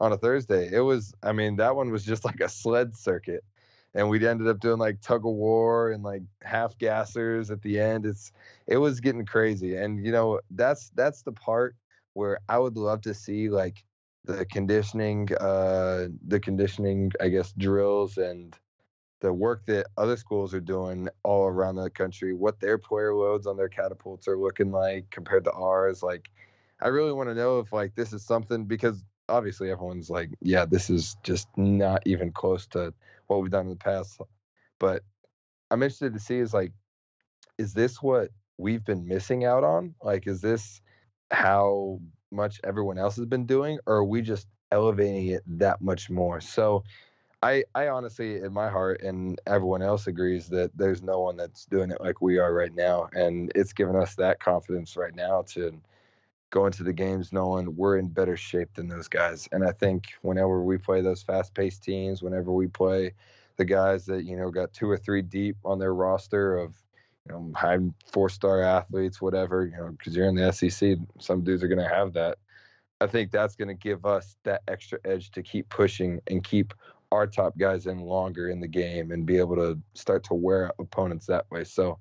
on 0.00 0.12
a 0.12 0.18
Thursday. 0.18 0.68
It 0.72 0.80
was, 0.80 1.14
I 1.22 1.32
mean, 1.32 1.56
that 1.56 1.76
one 1.76 1.90
was 1.90 2.04
just 2.04 2.24
like 2.24 2.40
a 2.40 2.48
sled 2.48 2.96
circuit 2.96 3.44
and 3.96 4.10
we 4.10 4.24
ended 4.26 4.46
up 4.46 4.60
doing 4.60 4.78
like 4.78 5.00
tug 5.00 5.24
of 5.24 5.32
war 5.32 5.90
and 5.90 6.04
like 6.04 6.22
half 6.42 6.76
gassers 6.78 7.50
at 7.50 7.62
the 7.62 7.80
end. 7.80 8.04
It's 8.04 8.30
it 8.66 8.76
was 8.76 9.00
getting 9.00 9.24
crazy, 9.24 9.74
and 9.76 10.04
you 10.04 10.12
know 10.12 10.40
that's 10.50 10.90
that's 10.90 11.22
the 11.22 11.32
part 11.32 11.74
where 12.12 12.38
I 12.48 12.58
would 12.58 12.76
love 12.76 13.00
to 13.02 13.14
see 13.14 13.48
like 13.48 13.82
the 14.26 14.44
conditioning, 14.46 15.28
uh, 15.40 16.08
the 16.26 16.40
conditioning, 16.40 17.12
I 17.20 17.28
guess, 17.28 17.52
drills 17.52 18.18
and 18.18 18.56
the 19.20 19.32
work 19.32 19.64
that 19.66 19.86
other 19.96 20.16
schools 20.16 20.52
are 20.52 20.60
doing 20.60 21.08
all 21.22 21.46
around 21.46 21.76
the 21.76 21.88
country, 21.88 22.34
what 22.34 22.60
their 22.60 22.76
player 22.76 23.14
loads 23.14 23.46
on 23.46 23.56
their 23.56 23.68
catapults 23.68 24.28
are 24.28 24.36
looking 24.36 24.70
like 24.70 25.08
compared 25.10 25.44
to 25.44 25.52
ours. 25.52 26.02
Like, 26.02 26.28
I 26.80 26.88
really 26.88 27.12
want 27.12 27.30
to 27.30 27.34
know 27.34 27.60
if 27.60 27.72
like 27.72 27.94
this 27.94 28.12
is 28.12 28.22
something 28.22 28.64
because 28.64 29.02
obviously 29.28 29.70
everyone's 29.70 30.10
like, 30.10 30.30
yeah, 30.42 30.66
this 30.66 30.90
is 30.90 31.16
just 31.22 31.48
not 31.56 32.02
even 32.04 32.32
close 32.32 32.66
to 32.68 32.92
what 33.26 33.40
we've 33.40 33.50
done 33.50 33.66
in 33.66 33.70
the 33.70 33.76
past. 33.76 34.20
But 34.78 35.02
I'm 35.70 35.82
interested 35.82 36.12
to 36.12 36.20
see 36.20 36.38
is 36.38 36.52
like, 36.52 36.72
is 37.58 37.72
this 37.72 38.02
what 38.02 38.30
we've 38.58 38.84
been 38.84 39.06
missing 39.08 39.44
out 39.44 39.64
on? 39.64 39.94
Like, 40.02 40.26
is 40.26 40.40
this 40.40 40.82
how 41.30 42.00
much 42.36 42.60
everyone 42.62 42.98
else 42.98 43.16
has 43.16 43.26
been 43.26 43.46
doing, 43.46 43.78
or 43.86 43.96
are 43.96 44.04
we 44.04 44.22
just 44.22 44.46
elevating 44.70 45.28
it 45.28 45.42
that 45.46 45.80
much 45.80 46.10
more? 46.10 46.40
So, 46.40 46.84
I, 47.42 47.64
I 47.74 47.88
honestly, 47.88 48.38
in 48.38 48.52
my 48.52 48.68
heart, 48.70 49.02
and 49.02 49.40
everyone 49.46 49.82
else 49.82 50.06
agrees 50.06 50.48
that 50.48 50.70
there's 50.76 51.02
no 51.02 51.20
one 51.20 51.36
that's 51.36 51.66
doing 51.66 51.90
it 51.90 52.00
like 52.00 52.20
we 52.20 52.38
are 52.38 52.52
right 52.52 52.74
now, 52.74 53.08
and 53.12 53.52
it's 53.54 53.72
given 53.72 53.96
us 53.96 54.14
that 54.16 54.40
confidence 54.40 54.96
right 54.96 55.14
now 55.14 55.42
to 55.48 55.80
go 56.50 56.66
into 56.66 56.82
the 56.82 56.92
games 56.92 57.32
knowing 57.32 57.76
we're 57.76 57.98
in 57.98 58.08
better 58.08 58.36
shape 58.36 58.72
than 58.74 58.88
those 58.88 59.08
guys. 59.08 59.48
And 59.52 59.64
I 59.64 59.72
think 59.72 60.14
whenever 60.22 60.62
we 60.62 60.78
play 60.78 61.00
those 61.02 61.22
fast 61.22 61.54
paced 61.54 61.82
teams, 61.82 62.22
whenever 62.22 62.52
we 62.52 62.68
play 62.68 63.12
the 63.56 63.64
guys 63.64 64.06
that, 64.06 64.24
you 64.24 64.36
know, 64.36 64.50
got 64.50 64.72
two 64.72 64.88
or 64.88 64.96
three 64.96 65.22
deep 65.22 65.56
on 65.64 65.78
their 65.78 65.94
roster 65.94 66.56
of, 66.56 66.74
you 67.26 67.32
know, 67.32 67.52
high 67.54 67.78
four 68.06 68.28
star 68.28 68.62
athletes, 68.62 69.20
whatever, 69.20 69.66
you 69.66 69.76
know, 69.76 69.90
because 69.98 70.14
you're 70.14 70.26
in 70.26 70.34
the 70.34 70.52
SEC, 70.52 70.96
some 71.18 71.42
dudes 71.42 71.62
are 71.62 71.68
going 71.68 71.82
to 71.82 71.88
have 71.88 72.12
that. 72.14 72.38
I 73.00 73.06
think 73.06 73.30
that's 73.30 73.56
going 73.56 73.68
to 73.68 73.74
give 73.74 74.06
us 74.06 74.36
that 74.44 74.62
extra 74.68 74.98
edge 75.04 75.30
to 75.32 75.42
keep 75.42 75.68
pushing 75.68 76.20
and 76.28 76.42
keep 76.42 76.72
our 77.12 77.26
top 77.26 77.56
guys 77.58 77.86
in 77.86 77.98
longer 77.98 78.48
in 78.48 78.60
the 78.60 78.68
game 78.68 79.10
and 79.10 79.26
be 79.26 79.38
able 79.38 79.56
to 79.56 79.78
start 79.94 80.24
to 80.24 80.34
wear 80.34 80.72
opponents 80.78 81.26
that 81.26 81.44
way. 81.50 81.64
So, 81.64 81.98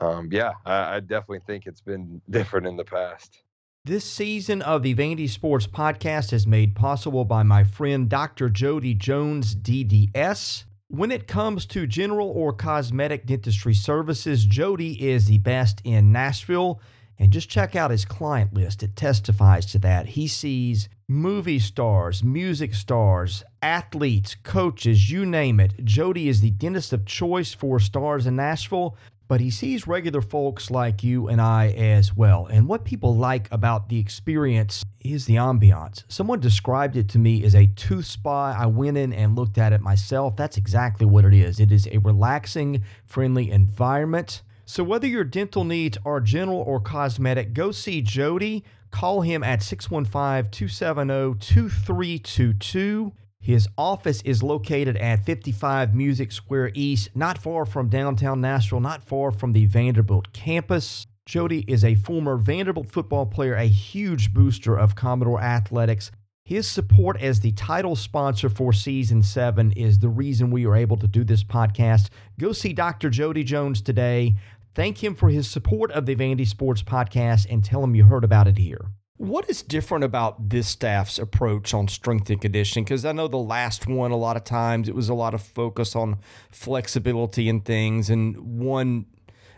um, 0.00 0.28
yeah, 0.30 0.52
I, 0.64 0.96
I 0.96 1.00
definitely 1.00 1.40
think 1.46 1.66
it's 1.66 1.80
been 1.80 2.20
different 2.30 2.66
in 2.66 2.76
the 2.76 2.84
past. 2.84 3.42
This 3.84 4.04
season 4.04 4.62
of 4.62 4.82
the 4.82 4.96
Vandy 4.96 5.28
Sports 5.28 5.68
Podcast 5.68 6.32
is 6.32 6.44
made 6.46 6.74
possible 6.74 7.24
by 7.24 7.44
my 7.44 7.62
friend 7.62 8.08
Dr. 8.08 8.48
Jody 8.48 8.94
Jones, 8.94 9.54
DDS. 9.54 10.64
When 10.88 11.10
it 11.10 11.26
comes 11.26 11.66
to 11.66 11.86
general 11.86 12.28
or 12.28 12.52
cosmetic 12.52 13.26
dentistry 13.26 13.74
services, 13.74 14.44
Jody 14.44 15.08
is 15.08 15.26
the 15.26 15.38
best 15.38 15.80
in 15.82 16.12
Nashville. 16.12 16.80
And 17.18 17.32
just 17.32 17.48
check 17.48 17.74
out 17.74 17.90
his 17.90 18.04
client 18.04 18.52
list, 18.52 18.82
it 18.82 18.94
testifies 18.94 19.66
to 19.66 19.78
that. 19.80 20.06
He 20.06 20.28
sees 20.28 20.88
movie 21.08 21.58
stars, 21.58 22.22
music 22.22 22.74
stars, 22.74 23.42
athletes, 23.62 24.36
coaches, 24.42 25.10
you 25.10 25.24
name 25.24 25.58
it. 25.58 25.84
Jody 25.84 26.28
is 26.28 26.40
the 26.40 26.50
dentist 26.50 26.92
of 26.92 27.06
choice 27.06 27.54
for 27.54 27.80
stars 27.80 28.26
in 28.26 28.36
Nashville 28.36 28.96
but 29.28 29.40
he 29.40 29.50
sees 29.50 29.86
regular 29.86 30.20
folks 30.20 30.70
like 30.70 31.02
you 31.02 31.28
and 31.28 31.40
I 31.40 31.68
as 31.68 32.16
well. 32.16 32.46
And 32.46 32.68
what 32.68 32.84
people 32.84 33.16
like 33.16 33.48
about 33.50 33.88
the 33.88 33.98
experience 33.98 34.84
is 35.00 35.26
the 35.26 35.36
ambiance. 35.36 36.04
Someone 36.08 36.40
described 36.40 36.96
it 36.96 37.08
to 37.10 37.18
me 37.18 37.44
as 37.44 37.54
a 37.54 37.66
tooth 37.66 38.06
spa. 38.06 38.56
I 38.58 38.66
went 38.66 38.96
in 38.96 39.12
and 39.12 39.36
looked 39.36 39.58
at 39.58 39.72
it 39.72 39.80
myself. 39.80 40.36
That's 40.36 40.56
exactly 40.56 41.06
what 41.06 41.24
it 41.24 41.34
is. 41.34 41.60
It 41.60 41.72
is 41.72 41.88
a 41.90 41.98
relaxing, 41.98 42.82
friendly 43.04 43.50
environment. 43.50 44.42
So, 44.64 44.82
whether 44.82 45.06
your 45.06 45.22
dental 45.22 45.64
needs 45.64 45.96
are 46.04 46.20
general 46.20 46.58
or 46.58 46.80
cosmetic, 46.80 47.54
go 47.54 47.70
see 47.70 48.02
Jody. 48.02 48.64
Call 48.90 49.20
him 49.20 49.44
at 49.44 49.62
615 49.62 50.50
270 50.50 51.38
2322. 51.38 53.12
His 53.46 53.68
office 53.78 54.22
is 54.22 54.42
located 54.42 54.96
at 54.96 55.24
55 55.24 55.94
Music 55.94 56.32
Square 56.32 56.72
East, 56.74 57.10
not 57.14 57.38
far 57.38 57.64
from 57.64 57.88
downtown 57.88 58.40
Nashville, 58.40 58.80
not 58.80 59.04
far 59.04 59.30
from 59.30 59.52
the 59.52 59.66
Vanderbilt 59.66 60.32
campus. 60.32 61.06
Jody 61.26 61.64
is 61.68 61.84
a 61.84 61.94
former 61.94 62.38
Vanderbilt 62.38 62.90
football 62.90 63.24
player, 63.24 63.54
a 63.54 63.66
huge 63.66 64.34
booster 64.34 64.76
of 64.76 64.96
Commodore 64.96 65.40
athletics. 65.40 66.10
His 66.44 66.66
support 66.66 67.22
as 67.22 67.38
the 67.38 67.52
title 67.52 67.94
sponsor 67.94 68.48
for 68.48 68.72
season 68.72 69.22
seven 69.22 69.70
is 69.76 70.00
the 70.00 70.08
reason 70.08 70.50
we 70.50 70.66
are 70.66 70.74
able 70.74 70.96
to 70.96 71.06
do 71.06 71.22
this 71.22 71.44
podcast. 71.44 72.08
Go 72.40 72.50
see 72.50 72.72
Dr. 72.72 73.10
Jody 73.10 73.44
Jones 73.44 73.80
today. 73.80 74.34
Thank 74.74 75.04
him 75.04 75.14
for 75.14 75.28
his 75.28 75.48
support 75.48 75.92
of 75.92 76.04
the 76.04 76.16
Vandy 76.16 76.48
Sports 76.48 76.82
Podcast 76.82 77.46
and 77.48 77.64
tell 77.64 77.84
him 77.84 77.94
you 77.94 78.02
heard 78.02 78.24
about 78.24 78.48
it 78.48 78.58
here. 78.58 78.86
What 79.18 79.48
is 79.48 79.62
different 79.62 80.04
about 80.04 80.50
this 80.50 80.68
staff's 80.68 81.18
approach 81.18 81.72
on 81.72 81.88
strength 81.88 82.28
and 82.28 82.38
conditioning? 82.38 82.84
Because 82.84 83.06
I 83.06 83.12
know 83.12 83.28
the 83.28 83.38
last 83.38 83.86
one, 83.86 84.10
a 84.10 84.16
lot 84.16 84.36
of 84.36 84.44
times, 84.44 84.90
it 84.90 84.94
was 84.94 85.08
a 85.08 85.14
lot 85.14 85.32
of 85.32 85.40
focus 85.40 85.96
on 85.96 86.18
flexibility 86.50 87.48
and 87.48 87.64
things. 87.64 88.10
And 88.10 88.60
one 88.60 89.06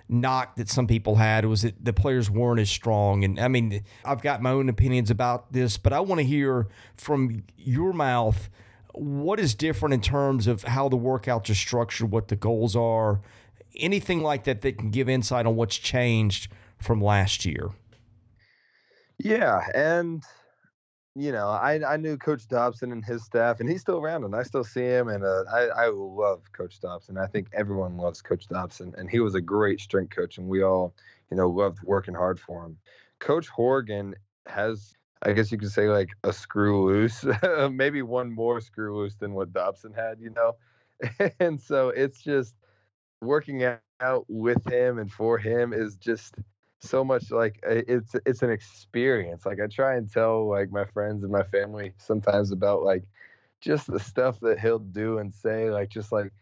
knock 0.08 0.54
that 0.56 0.68
some 0.68 0.86
people 0.86 1.16
had 1.16 1.44
was 1.44 1.62
that 1.62 1.84
the 1.84 1.92
players 1.92 2.30
weren't 2.30 2.60
as 2.60 2.70
strong. 2.70 3.24
And 3.24 3.40
I 3.40 3.48
mean, 3.48 3.82
I've 4.04 4.22
got 4.22 4.40
my 4.40 4.50
own 4.50 4.68
opinions 4.68 5.10
about 5.10 5.52
this, 5.52 5.76
but 5.76 5.92
I 5.92 5.98
want 6.00 6.20
to 6.20 6.24
hear 6.24 6.68
from 6.96 7.42
your 7.56 7.92
mouth 7.92 8.48
what 8.94 9.40
is 9.40 9.56
different 9.56 9.92
in 9.92 10.00
terms 10.00 10.46
of 10.46 10.62
how 10.62 10.88
the 10.88 10.96
workouts 10.96 11.50
are 11.50 11.54
structured, 11.54 12.12
what 12.12 12.28
the 12.28 12.36
goals 12.36 12.76
are, 12.76 13.20
anything 13.74 14.22
like 14.22 14.44
that 14.44 14.62
that 14.62 14.78
can 14.78 14.90
give 14.90 15.08
insight 15.08 15.46
on 15.46 15.56
what's 15.56 15.76
changed 15.76 16.50
from 16.78 17.02
last 17.02 17.44
year. 17.44 17.70
Yeah, 19.18 19.66
and 19.74 20.22
you 21.16 21.32
know, 21.32 21.48
I 21.48 21.94
I 21.94 21.96
knew 21.96 22.16
Coach 22.16 22.46
Dobson 22.48 22.92
and 22.92 23.04
his 23.04 23.24
staff, 23.24 23.60
and 23.60 23.68
he's 23.68 23.80
still 23.80 23.98
around, 23.98 24.24
and 24.24 24.36
I 24.36 24.44
still 24.44 24.64
see 24.64 24.82
him, 24.84 25.08
and 25.08 25.24
uh, 25.24 25.44
I 25.52 25.66
I 25.86 25.88
love 25.88 26.42
Coach 26.52 26.80
Dobson. 26.80 27.18
I 27.18 27.26
think 27.26 27.48
everyone 27.52 27.96
loves 27.96 28.22
Coach 28.22 28.46
Dobson, 28.48 28.94
and 28.96 29.10
he 29.10 29.20
was 29.20 29.34
a 29.34 29.40
great 29.40 29.80
strength 29.80 30.14
coach, 30.14 30.38
and 30.38 30.48
we 30.48 30.62
all, 30.62 30.94
you 31.30 31.36
know, 31.36 31.48
loved 31.50 31.80
working 31.84 32.14
hard 32.14 32.38
for 32.40 32.64
him. 32.64 32.78
Coach 33.18 33.48
Horgan 33.48 34.14
has, 34.46 34.94
I 35.22 35.32
guess 35.32 35.50
you 35.50 35.58
could 35.58 35.72
say, 35.72 35.88
like 35.88 36.10
a 36.24 36.32
screw 36.32 36.86
loose, 36.86 37.24
maybe 37.70 38.02
one 38.02 38.32
more 38.32 38.60
screw 38.60 38.96
loose 38.96 39.16
than 39.16 39.34
what 39.34 39.52
Dobson 39.52 39.92
had, 39.92 40.20
you 40.20 40.30
know, 40.30 40.54
and 41.40 41.60
so 41.60 41.88
it's 41.88 42.22
just 42.22 42.54
working 43.20 43.64
out 44.00 44.24
with 44.28 44.64
him 44.70 44.98
and 44.98 45.10
for 45.12 45.38
him 45.38 45.72
is 45.72 45.96
just 45.96 46.36
so 46.80 47.04
much 47.04 47.30
like 47.30 47.58
it's 47.64 48.14
it's 48.24 48.42
an 48.42 48.50
experience 48.50 49.44
like 49.44 49.58
i 49.60 49.66
try 49.66 49.96
and 49.96 50.12
tell 50.12 50.48
like 50.48 50.70
my 50.70 50.84
friends 50.84 51.24
and 51.24 51.32
my 51.32 51.42
family 51.42 51.92
sometimes 51.98 52.52
about 52.52 52.82
like 52.82 53.02
just 53.60 53.90
the 53.90 53.98
stuff 53.98 54.38
that 54.40 54.60
he'll 54.60 54.78
do 54.78 55.18
and 55.18 55.34
say 55.34 55.70
like 55.70 55.88
just 55.88 56.12
like 56.12 56.32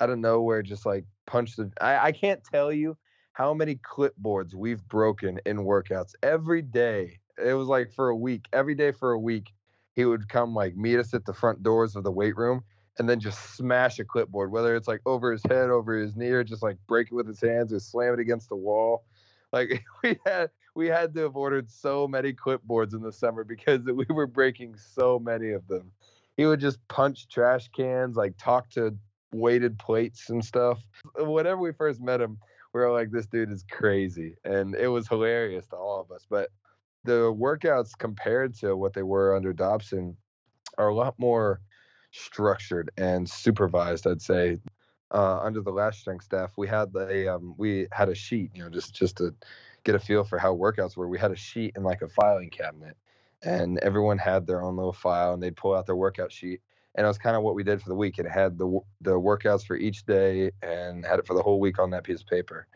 out 0.00 0.10
of 0.10 0.18
nowhere, 0.18 0.62
just 0.62 0.86
like 0.86 1.04
punch 1.26 1.56
the 1.56 1.70
I, 1.80 2.06
I 2.06 2.12
can't 2.12 2.42
tell 2.44 2.72
you 2.72 2.96
how 3.32 3.54
many 3.54 3.76
clipboards 3.76 4.54
we've 4.54 4.86
broken 4.88 5.40
in 5.46 5.58
workouts. 5.58 6.14
Every 6.22 6.62
day 6.62 7.18
it 7.38 7.54
was 7.54 7.68
like 7.68 7.92
for 7.92 8.08
a 8.08 8.16
week 8.16 8.46
every 8.52 8.74
day 8.74 8.92
for 8.92 9.12
a 9.12 9.18
week 9.18 9.52
he 9.94 10.04
would 10.04 10.28
come 10.28 10.54
like 10.54 10.76
meet 10.76 10.98
us 10.98 11.14
at 11.14 11.24
the 11.24 11.34
front 11.34 11.62
doors 11.62 11.96
of 11.96 12.04
the 12.04 12.12
weight 12.12 12.36
room 12.36 12.62
and 12.98 13.08
then 13.08 13.18
just 13.18 13.56
smash 13.56 13.98
a 13.98 14.04
clipboard 14.04 14.52
whether 14.52 14.76
it's 14.76 14.86
like 14.86 15.00
over 15.04 15.32
his 15.32 15.42
head 15.48 15.68
over 15.68 15.96
his 15.96 16.14
knee 16.14 16.28
or 16.28 16.44
just 16.44 16.62
like 16.62 16.76
break 16.86 17.08
it 17.08 17.14
with 17.14 17.26
his 17.26 17.40
hands 17.40 17.72
or 17.72 17.80
slam 17.80 18.14
it 18.14 18.20
against 18.20 18.48
the 18.48 18.54
wall 18.54 19.02
like 19.54 19.84
we 20.02 20.18
had 20.26 20.50
we 20.74 20.88
had 20.88 21.14
to 21.14 21.20
have 21.20 21.36
ordered 21.36 21.70
so 21.70 22.06
many 22.08 22.32
clipboards 22.32 22.94
in 22.94 23.00
the 23.00 23.12
summer 23.12 23.44
because 23.44 23.80
we 23.84 24.06
were 24.10 24.26
breaking 24.26 24.76
so 24.76 25.18
many 25.18 25.52
of 25.52 25.66
them. 25.68 25.92
He 26.36 26.46
would 26.46 26.60
just 26.60 26.86
punch 26.88 27.28
trash 27.28 27.68
cans, 27.68 28.16
like 28.16 28.34
talk 28.36 28.68
to 28.70 28.96
weighted 29.32 29.78
plates 29.78 30.30
and 30.30 30.44
stuff. 30.44 30.84
Whenever 31.16 31.60
we 31.60 31.72
first 31.72 32.00
met 32.00 32.20
him, 32.20 32.38
we 32.72 32.80
were 32.80 32.90
like, 32.90 33.12
this 33.12 33.26
dude 33.26 33.52
is 33.52 33.64
crazy. 33.70 34.34
And 34.44 34.74
it 34.74 34.88
was 34.88 35.06
hilarious 35.06 35.66
to 35.68 35.76
all 35.76 36.00
of 36.00 36.10
us. 36.10 36.26
But 36.28 36.50
the 37.04 37.32
workouts 37.32 37.96
compared 37.96 38.56
to 38.56 38.76
what 38.76 38.94
they 38.94 39.04
were 39.04 39.36
under 39.36 39.52
Dobson 39.52 40.16
are 40.76 40.88
a 40.88 40.94
lot 40.94 41.14
more 41.18 41.60
structured 42.10 42.90
and 42.96 43.30
supervised, 43.30 44.08
I'd 44.08 44.22
say. 44.22 44.58
Uh, 45.14 45.38
under 45.44 45.62
the 45.62 45.70
last 45.72 46.00
strength 46.00 46.24
staff, 46.24 46.52
we 46.58 46.68
had 46.68 46.90
a 46.96 47.28
um, 47.36 47.54
we 47.58 47.86
had 47.92 48.08
a 48.10 48.16
sheet, 48.16 48.50
you 48.54 48.64
know, 48.64 48.70
just 48.70 48.94
just 48.94 49.16
to 49.18 49.34
get 49.84 49.94
a 49.96 50.00
feel 50.00 50.24
for 50.24 50.38
how 50.38 50.54
workouts 50.56 50.96
were. 50.96 51.08
We 51.08 51.20
had 51.20 51.32
a 51.32 51.36
sheet 51.36 51.74
in 51.76 51.84
like 51.84 52.02
a 52.02 52.08
filing 52.10 52.50
cabinet, 52.50 52.96
and 53.44 53.78
everyone 53.78 54.18
had 54.18 54.46
their 54.46 54.62
own 54.62 54.76
little 54.76 54.92
file, 54.92 55.34
and 55.34 55.42
they'd 55.42 55.56
pull 55.56 55.74
out 55.74 55.86
their 55.86 55.96
workout 55.96 56.32
sheet, 56.32 56.62
and 56.96 57.06
it 57.06 57.08
was 57.08 57.18
kind 57.18 57.36
of 57.36 57.44
what 57.44 57.56
we 57.56 57.64
did 57.64 57.82
for 57.82 57.90
the 57.90 57.94
week. 57.96 58.18
It 58.18 58.26
had 58.28 58.58
the 58.58 58.80
the 59.02 59.12
workouts 59.12 59.64
for 59.64 59.76
each 59.76 60.04
day, 60.04 60.50
and 60.62 61.06
had 61.06 61.20
it 61.20 61.26
for 61.28 61.34
the 61.34 61.42
whole 61.42 61.60
week 61.60 61.78
on 61.78 61.90
that 61.90 62.04
piece 62.04 62.22
of 62.22 62.26
paper. 62.26 62.66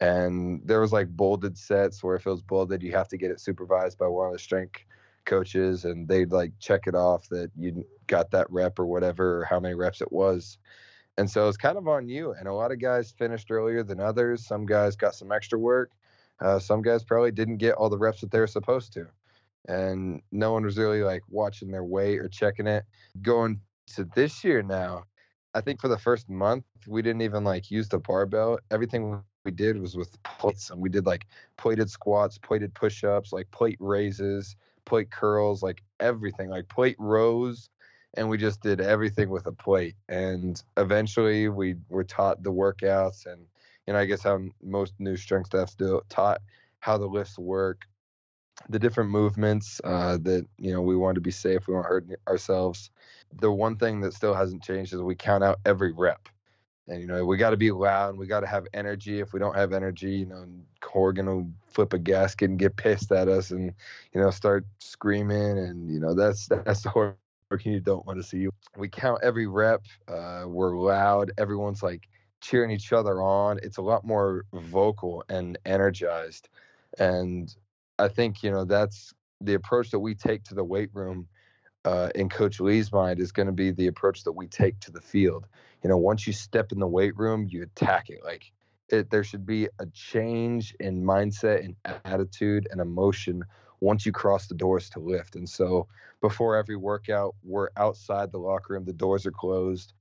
And 0.00 0.62
there 0.66 0.80
was 0.80 0.92
like 0.92 1.08
bolded 1.08 1.58
sets 1.58 2.04
where 2.04 2.16
if 2.16 2.26
it 2.26 2.30
was 2.30 2.42
bolded, 2.42 2.82
you 2.82 2.92
have 2.92 3.08
to 3.08 3.16
get 3.18 3.30
it 3.30 3.40
supervised 3.40 3.98
by 3.98 4.08
one 4.08 4.26
of 4.26 4.32
the 4.34 4.40
strength 4.40 4.82
coaches, 5.24 5.84
and 5.84 6.08
they'd 6.08 6.32
like 6.32 6.52
check 6.58 6.88
it 6.88 6.96
off 6.96 7.28
that 7.30 7.50
you 7.56 7.86
got 8.08 8.32
that 8.32 8.50
rep 8.50 8.78
or 8.80 8.86
whatever, 8.86 9.42
or 9.42 9.44
how 9.46 9.60
many 9.60 9.74
reps 9.74 10.00
it 10.02 10.12
was. 10.12 10.58
And 11.18 11.30
so 11.30 11.48
it's 11.48 11.56
kind 11.56 11.78
of 11.78 11.88
on 11.88 12.08
you. 12.08 12.32
And 12.32 12.46
a 12.46 12.52
lot 12.52 12.72
of 12.72 12.80
guys 12.80 13.14
finished 13.16 13.50
earlier 13.50 13.82
than 13.82 14.00
others. 14.00 14.46
Some 14.46 14.66
guys 14.66 14.96
got 14.96 15.14
some 15.14 15.32
extra 15.32 15.58
work. 15.58 15.92
Uh, 16.40 16.58
some 16.58 16.82
guys 16.82 17.02
probably 17.04 17.30
didn't 17.30 17.56
get 17.56 17.74
all 17.74 17.88
the 17.88 17.98
reps 17.98 18.20
that 18.20 18.30
they 18.30 18.38
were 18.38 18.46
supposed 18.46 18.92
to. 18.94 19.06
And 19.68 20.20
no 20.30 20.52
one 20.52 20.64
was 20.64 20.76
really 20.76 21.02
like 21.02 21.22
watching 21.28 21.70
their 21.70 21.84
weight 21.84 22.18
or 22.18 22.28
checking 22.28 22.66
it. 22.66 22.84
Going 23.22 23.60
to 23.94 24.04
this 24.14 24.44
year 24.44 24.62
now, 24.62 25.04
I 25.54 25.62
think 25.62 25.80
for 25.80 25.88
the 25.88 25.98
first 25.98 26.28
month, 26.28 26.64
we 26.86 27.00
didn't 27.00 27.22
even 27.22 27.44
like 27.44 27.70
use 27.70 27.88
the 27.88 27.98
barbell. 27.98 28.58
Everything 28.70 29.22
we 29.44 29.50
did 29.50 29.80
was 29.80 29.96
with 29.96 30.22
plates. 30.22 30.70
And 30.70 30.80
we 30.80 30.90
did 30.90 31.06
like 31.06 31.26
plated 31.56 31.88
squats, 31.88 32.36
plated 32.36 32.74
push 32.74 33.04
ups, 33.04 33.32
like 33.32 33.50
plate 33.52 33.78
raises, 33.80 34.54
plate 34.84 35.10
curls, 35.10 35.62
like 35.62 35.82
everything, 35.98 36.50
like 36.50 36.68
plate 36.68 36.96
rows 36.98 37.70
and 38.14 38.28
we 38.28 38.36
just 38.36 38.60
did 38.62 38.80
everything 38.80 39.28
with 39.30 39.46
a 39.46 39.52
plate. 39.52 39.96
And 40.08 40.62
eventually, 40.76 41.48
we 41.48 41.76
were 41.88 42.04
taught 42.04 42.42
the 42.42 42.52
workouts, 42.52 43.26
and 43.26 43.46
you 43.86 43.92
know, 43.92 43.98
I 43.98 44.04
guess 44.06 44.22
how 44.22 44.40
most 44.62 44.94
new 44.98 45.16
strength 45.16 45.46
staffs 45.46 45.74
do 45.74 46.00
taught 46.08 46.40
how 46.80 46.98
the 46.98 47.06
lifts 47.06 47.38
work, 47.38 47.86
the 48.68 48.78
different 48.78 49.10
movements 49.10 49.80
uh, 49.84 50.18
that 50.22 50.46
you 50.58 50.72
know 50.72 50.80
we 50.80 50.96
want 50.96 51.14
to 51.16 51.20
be 51.20 51.30
safe, 51.30 51.66
we 51.66 51.74
want 51.74 51.84
to 51.84 51.88
hurt 51.88 52.06
ourselves. 52.28 52.90
The 53.40 53.50
one 53.50 53.76
thing 53.76 54.00
that 54.00 54.12
still 54.14 54.34
hasn't 54.34 54.62
changed 54.62 54.92
is 54.92 55.02
we 55.02 55.14
count 55.14 55.44
out 55.44 55.58
every 55.64 55.92
rep. 55.92 56.28
And 56.88 57.00
you 57.00 57.06
know 57.06 57.24
we 57.24 57.36
got 57.36 57.50
to 57.50 57.56
be 57.56 57.70
loud 57.70 58.10
and 58.10 58.18
we 58.18 58.26
got 58.26 58.40
to 58.40 58.46
have 58.46 58.66
energy. 58.72 59.20
If 59.20 59.32
we 59.32 59.40
don't 59.40 59.56
have 59.56 59.72
energy, 59.72 60.12
you 60.18 60.26
know 60.26 60.46
Corgan 60.80 61.26
will 61.26 61.50
flip 61.66 61.92
a 61.92 61.98
gasket 61.98 62.50
and 62.50 62.58
get 62.58 62.76
pissed 62.76 63.12
at 63.12 63.28
us, 63.28 63.50
and 63.50 63.72
you 64.12 64.20
know 64.20 64.30
start 64.30 64.64
screaming, 64.78 65.58
and 65.58 65.90
you 65.90 66.00
know 66.00 66.14
that's 66.14 66.48
that's 66.48 66.82
the 66.84 66.90
you 67.64 67.80
don't 67.80 68.06
want 68.06 68.18
to 68.18 68.22
see 68.22 68.38
you. 68.38 68.50
We 68.76 68.88
count 68.88 69.20
every 69.22 69.46
rep. 69.46 69.82
Uh, 70.08 70.44
we're 70.46 70.76
loud. 70.76 71.32
Everyone's 71.38 71.82
like 71.82 72.08
cheering 72.40 72.70
each 72.70 72.92
other 72.92 73.22
on. 73.22 73.58
It's 73.62 73.78
a 73.78 73.82
lot 73.82 74.04
more 74.04 74.44
vocal 74.52 75.24
and 75.28 75.58
energized. 75.64 76.48
And 76.98 77.54
I 77.98 78.08
think, 78.08 78.42
you 78.42 78.50
know, 78.50 78.64
that's 78.64 79.14
the 79.40 79.54
approach 79.54 79.90
that 79.90 80.00
we 80.00 80.14
take 80.14 80.44
to 80.44 80.54
the 80.54 80.64
weight 80.64 80.90
room 80.92 81.28
uh, 81.84 82.10
in 82.14 82.28
Coach 82.28 82.58
Lea's 82.58 82.92
mind 82.92 83.20
is 83.20 83.32
going 83.32 83.46
to 83.46 83.52
be 83.52 83.70
the 83.70 83.86
approach 83.86 84.24
that 84.24 84.32
we 84.32 84.48
take 84.48 84.78
to 84.80 84.90
the 84.90 85.00
field. 85.00 85.46
You 85.82 85.88
know, 85.88 85.96
once 85.96 86.26
you 86.26 86.32
step 86.32 86.72
in 86.72 86.80
the 86.80 86.86
weight 86.86 87.16
room, 87.16 87.46
you 87.48 87.62
attack 87.62 88.10
it. 88.10 88.24
Like 88.24 88.50
it, 88.88 89.10
there 89.10 89.22
should 89.22 89.46
be 89.46 89.68
a 89.78 89.86
change 89.86 90.74
in 90.80 91.04
mindset 91.04 91.64
and 91.64 91.76
attitude 92.04 92.66
and 92.70 92.80
emotion 92.80 93.44
once 93.80 94.06
you 94.06 94.12
cross 94.12 94.46
the 94.46 94.54
doors 94.54 94.88
to 94.90 95.00
lift. 95.00 95.36
And 95.36 95.48
so 95.48 95.86
before 96.20 96.56
every 96.56 96.76
workout, 96.76 97.34
we're 97.42 97.68
outside 97.76 98.32
the 98.32 98.38
locker 98.38 98.74
room, 98.74 98.84
the 98.84 98.92
doors 98.92 99.26
are 99.26 99.32
closed, 99.32 99.92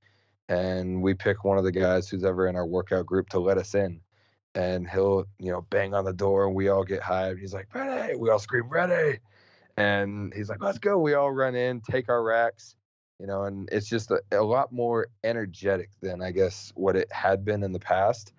and 0.48 1.02
we 1.02 1.14
pick 1.14 1.44
one 1.44 1.58
of 1.58 1.64
the 1.64 1.72
guys 1.72 2.08
who's 2.08 2.24
ever 2.24 2.48
in 2.48 2.56
our 2.56 2.66
workout 2.66 3.06
group 3.06 3.30
to 3.30 3.40
let 3.40 3.58
us 3.58 3.76
in. 3.76 4.00
And 4.54 4.88
he'll, 4.88 5.26
you 5.40 5.52
know, 5.52 5.62
bang 5.70 5.94
on 5.94 6.06
the 6.06 6.14
door 6.14 6.46
and 6.48 6.56
we 6.56 6.70
all 6.70 6.86
get 6.86 7.02
hyped. 7.02 7.40
He's 7.40 7.54
like, 7.54 7.68
ready. 7.76 8.16
We 8.16 8.30
all 8.30 8.40
scream, 8.40 8.70
ready. 8.70 9.20
And 9.76 10.34
he's 10.34 10.48
like, 10.48 10.62
let's 10.62 10.78
go. 10.78 10.98
We 10.98 11.14
all 11.14 11.32
run 11.32 11.56
in, 11.56 11.82
take 11.82 12.08
our 12.08 12.24
racks, 12.24 12.76
you 13.20 13.28
know, 13.28 13.44
and 13.44 13.68
it's 13.72 13.90
just 13.90 14.12
a, 14.12 14.22
a 14.32 14.42
lot 14.42 14.72
more 14.72 15.08
energetic 15.26 15.90
than 16.02 16.22
I 16.22 16.32
guess 16.32 16.72
what 16.76 16.96
it 16.96 17.12
had 17.12 17.44
been 17.44 17.64
in 17.64 17.74
the 17.74 17.80
past. 17.80 18.32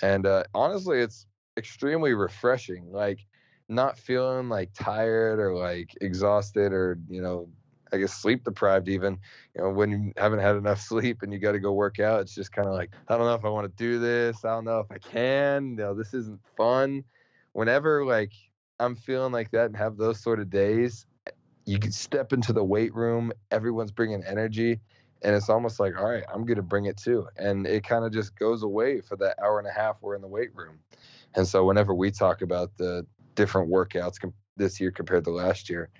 And 0.00 0.26
uh, 0.26 0.44
honestly, 0.54 1.00
it's 1.00 1.26
extremely 1.56 2.14
refreshing. 2.14 2.92
Like 2.92 3.26
not 3.68 3.98
feeling 3.98 4.48
like 4.48 4.70
tired 4.74 5.38
or 5.38 5.56
like 5.56 5.96
exhausted 6.00 6.72
or 6.72 6.98
you 7.08 7.22
know 7.22 7.48
I 7.92 7.98
guess 7.98 8.12
sleep 8.12 8.44
deprived 8.44 8.88
even. 8.88 9.18
You 9.54 9.62
know, 9.62 9.70
when 9.70 9.90
you 9.90 10.12
haven't 10.16 10.40
had 10.40 10.56
enough 10.56 10.80
sleep 10.82 11.22
and 11.22 11.32
you 11.32 11.38
got 11.38 11.52
to 11.52 11.60
go 11.60 11.72
work 11.72 12.00
out, 12.00 12.20
it's 12.20 12.34
just 12.34 12.52
kind 12.52 12.66
of 12.66 12.74
like 12.74 12.90
I 13.08 13.16
don't 13.16 13.26
know 13.26 13.34
if 13.34 13.44
I 13.44 13.48
want 13.48 13.66
to 13.66 13.76
do 13.82 13.98
this. 13.98 14.44
I 14.44 14.50
don't 14.50 14.64
know 14.64 14.80
if 14.80 14.90
I 14.90 14.98
can. 14.98 15.70
You 15.70 15.76
know, 15.76 15.94
this 15.94 16.12
isn't 16.12 16.40
fun. 16.56 17.04
Whenever 17.52 18.04
like 18.04 18.32
I'm 18.80 18.96
feeling 18.96 19.32
like 19.32 19.52
that 19.52 19.66
and 19.66 19.76
have 19.76 19.96
those 19.96 20.20
sort 20.20 20.40
of 20.40 20.50
days, 20.50 21.06
you 21.64 21.78
can 21.78 21.92
step 21.92 22.32
into 22.32 22.52
the 22.52 22.64
weight 22.64 22.94
room. 22.94 23.32
Everyone's 23.50 23.92
bringing 23.92 24.24
energy, 24.24 24.80
and 25.22 25.36
it's 25.36 25.48
almost 25.48 25.78
like, 25.78 25.96
all 25.96 26.10
right, 26.10 26.24
I'm 26.32 26.44
gonna 26.44 26.62
bring 26.62 26.86
it 26.86 26.96
too. 26.96 27.28
And 27.36 27.66
it 27.66 27.84
kind 27.84 28.04
of 28.04 28.12
just 28.12 28.36
goes 28.36 28.64
away 28.64 29.00
for 29.00 29.16
that 29.16 29.38
hour 29.40 29.58
and 29.60 29.68
a 29.68 29.72
half 29.72 29.96
we're 30.00 30.16
in 30.16 30.22
the 30.22 30.28
weight 30.28 30.54
room. 30.54 30.80
And 31.36 31.46
so 31.46 31.64
whenever 31.64 31.94
we 31.94 32.10
talk 32.10 32.42
about 32.42 32.76
the 32.76 33.06
different 33.34 33.70
workouts 33.70 34.20
com- 34.20 34.34
this 34.56 34.80
year 34.80 34.90
compared 34.90 35.24
to 35.24 35.30
last 35.30 35.68
year. 35.68 35.90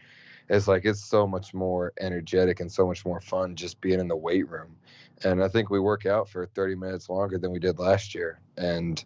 It's 0.49 0.69
like 0.69 0.85
it's 0.85 1.05
so 1.05 1.27
much 1.27 1.55
more 1.55 1.93
energetic 2.01 2.61
and 2.61 2.71
so 2.71 2.87
much 2.87 3.05
more 3.05 3.21
fun 3.21 3.57
just 3.57 3.81
being 3.81 4.01
in 4.01 4.09
the 4.09 4.17
weight 4.17 4.49
room. 4.49 4.77
And 5.25 5.43
I 5.43 5.49
think 5.49 5.71
we 5.71 5.81
work 5.81 6.05
out 6.05 6.29
for 6.29 6.47
30 6.47 6.75
minutes 6.75 7.09
longer 7.09 7.39
than 7.39 7.51
we 7.51 7.59
did 7.59 7.79
last 7.79 8.15
year. 8.15 8.41
And 8.57 9.03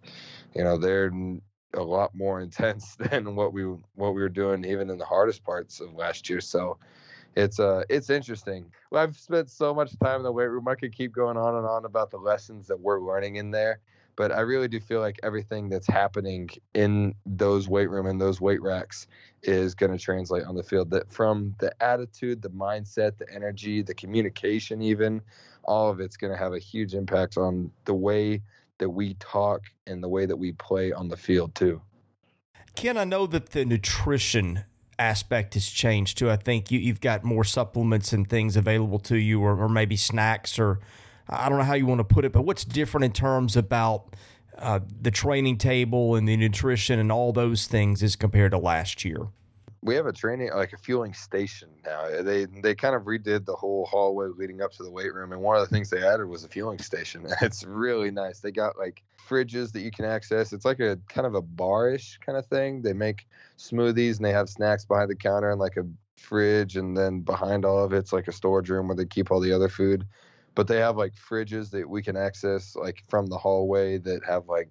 you 0.54 0.64
know, 0.64 0.76
they're 0.76 1.12
a 1.74 1.82
lot 1.82 2.14
more 2.14 2.40
intense 2.42 2.96
than 2.96 3.34
what 3.36 3.52
we 3.52 3.62
what 3.94 4.14
we 4.14 4.22
were 4.22 4.28
doing 4.28 4.64
even 4.64 4.90
in 4.90 4.98
the 4.98 5.04
hardest 5.04 5.44
parts 5.44 5.80
of 5.80 5.94
last 5.94 6.28
year. 6.28 6.40
So 6.40 6.78
it's 7.36 7.60
uh 7.60 7.84
it's 7.88 8.10
interesting. 8.10 8.72
Well, 8.90 9.02
I've 9.02 9.16
spent 9.16 9.50
so 9.50 9.72
much 9.72 9.96
time 10.00 10.16
in 10.16 10.22
the 10.24 10.32
weight 10.32 10.46
room. 10.46 10.66
I 10.66 10.74
could 10.74 10.94
keep 10.94 11.12
going 11.12 11.36
on 11.36 11.54
and 11.54 11.66
on 11.66 11.84
about 11.84 12.10
the 12.10 12.16
lessons 12.18 12.66
that 12.66 12.80
we're 12.80 13.00
learning 13.00 13.36
in 13.36 13.50
there 13.50 13.80
but 14.18 14.32
I 14.32 14.40
really 14.40 14.66
do 14.66 14.80
feel 14.80 15.00
like 15.00 15.20
everything 15.22 15.68
that's 15.68 15.86
happening 15.86 16.50
in 16.74 17.14
those 17.24 17.68
weight 17.68 17.88
room 17.88 18.06
and 18.06 18.20
those 18.20 18.40
weight 18.40 18.60
racks 18.60 19.06
is 19.44 19.76
going 19.76 19.92
to 19.92 19.98
translate 19.98 20.42
on 20.42 20.56
the 20.56 20.62
field. 20.64 20.90
That 20.90 21.12
from 21.12 21.54
the 21.60 21.72
attitude, 21.80 22.42
the 22.42 22.50
mindset, 22.50 23.16
the 23.16 23.32
energy, 23.32 23.80
the 23.80 23.94
communication, 23.94 24.82
even 24.82 25.22
all 25.62 25.88
of 25.88 26.00
it's 26.00 26.16
going 26.16 26.32
to 26.32 26.38
have 26.38 26.52
a 26.52 26.58
huge 26.58 26.94
impact 26.94 27.36
on 27.36 27.70
the 27.84 27.94
way 27.94 28.42
that 28.78 28.90
we 28.90 29.14
talk 29.14 29.62
and 29.86 30.02
the 30.02 30.08
way 30.08 30.26
that 30.26 30.36
we 30.36 30.50
play 30.50 30.90
on 30.90 31.06
the 31.06 31.16
field 31.16 31.54
too. 31.54 31.80
Ken, 32.74 32.96
I 32.96 33.04
know 33.04 33.28
that 33.28 33.50
the 33.50 33.64
nutrition 33.64 34.64
aspect 34.98 35.54
has 35.54 35.68
changed 35.68 36.18
too. 36.18 36.28
I 36.28 36.36
think 36.36 36.72
you, 36.72 36.88
have 36.88 37.00
got 37.00 37.22
more 37.22 37.44
supplements 37.44 38.12
and 38.12 38.28
things 38.28 38.56
available 38.56 38.98
to 39.00 39.16
you, 39.16 39.40
or, 39.40 39.56
or 39.56 39.68
maybe 39.68 39.94
snacks 39.94 40.58
or 40.58 40.80
I 41.28 41.48
don't 41.48 41.58
know 41.58 41.64
how 41.64 41.74
you 41.74 41.86
want 41.86 41.98
to 42.00 42.04
put 42.04 42.24
it, 42.24 42.32
but 42.32 42.42
what's 42.42 42.64
different 42.64 43.04
in 43.04 43.12
terms 43.12 43.56
about 43.56 44.16
uh, 44.58 44.80
the 45.00 45.10
training 45.10 45.58
table 45.58 46.14
and 46.14 46.26
the 46.28 46.36
nutrition 46.36 46.98
and 46.98 47.12
all 47.12 47.32
those 47.32 47.66
things 47.66 48.02
as 48.02 48.16
compared 48.16 48.52
to 48.52 48.58
last 48.58 49.04
year? 49.04 49.28
We 49.82 49.94
have 49.94 50.06
a 50.06 50.12
training 50.12 50.50
like 50.54 50.72
a 50.72 50.76
fueling 50.76 51.14
station 51.14 51.68
now. 51.86 52.22
They 52.22 52.46
they 52.46 52.74
kind 52.74 52.96
of 52.96 53.02
redid 53.02 53.44
the 53.44 53.54
whole 53.54 53.86
hallway 53.86 54.26
leading 54.36 54.60
up 54.60 54.72
to 54.72 54.82
the 54.82 54.90
weight 54.90 55.14
room, 55.14 55.32
and 55.32 55.40
one 55.40 55.56
of 55.56 55.62
the 55.62 55.72
things 55.72 55.88
they 55.88 56.04
added 56.04 56.26
was 56.26 56.42
a 56.42 56.48
fueling 56.48 56.80
station. 56.80 57.24
It's 57.42 57.62
really 57.62 58.10
nice. 58.10 58.40
They 58.40 58.50
got 58.50 58.76
like 58.76 59.04
fridges 59.28 59.70
that 59.72 59.82
you 59.82 59.92
can 59.92 60.04
access. 60.04 60.52
It's 60.52 60.64
like 60.64 60.80
a 60.80 60.98
kind 61.08 61.28
of 61.28 61.36
a 61.36 61.42
barish 61.42 62.18
kind 62.26 62.36
of 62.36 62.46
thing. 62.46 62.82
They 62.82 62.92
make 62.92 63.28
smoothies 63.56 64.16
and 64.16 64.24
they 64.24 64.32
have 64.32 64.48
snacks 64.48 64.84
behind 64.84 65.10
the 65.10 65.16
counter 65.16 65.50
and 65.50 65.60
like 65.60 65.76
a 65.76 65.86
fridge, 66.16 66.76
and 66.76 66.96
then 66.96 67.20
behind 67.20 67.64
all 67.64 67.84
of 67.84 67.92
it's 67.92 68.12
like 68.12 68.26
a 68.26 68.32
storage 68.32 68.70
room 68.70 68.88
where 68.88 68.96
they 68.96 69.06
keep 69.06 69.30
all 69.30 69.38
the 69.38 69.52
other 69.52 69.68
food 69.68 70.04
but 70.58 70.66
they 70.66 70.78
have 70.78 70.96
like 70.96 71.14
fridges 71.14 71.70
that 71.70 71.88
we 71.88 72.02
can 72.02 72.16
access 72.16 72.74
like 72.74 73.04
from 73.08 73.28
the 73.28 73.38
hallway 73.38 73.96
that 73.96 74.24
have 74.24 74.48
like 74.48 74.68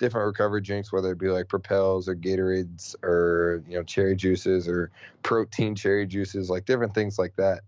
different 0.00 0.26
recovery 0.26 0.60
drinks, 0.60 0.92
whether 0.92 1.12
it 1.12 1.18
be 1.18 1.28
like 1.28 1.46
Propels 1.46 2.08
or 2.08 2.16
Gatorades 2.16 2.96
or 3.04 3.62
you 3.68 3.76
know 3.76 3.84
cherry 3.84 4.16
juices 4.16 4.66
or 4.66 4.90
protein 5.22 5.76
cherry 5.76 6.04
juices, 6.04 6.50
like 6.50 6.64
different 6.64 6.94
things 6.94 7.16
like 7.16 7.36
that. 7.36 7.60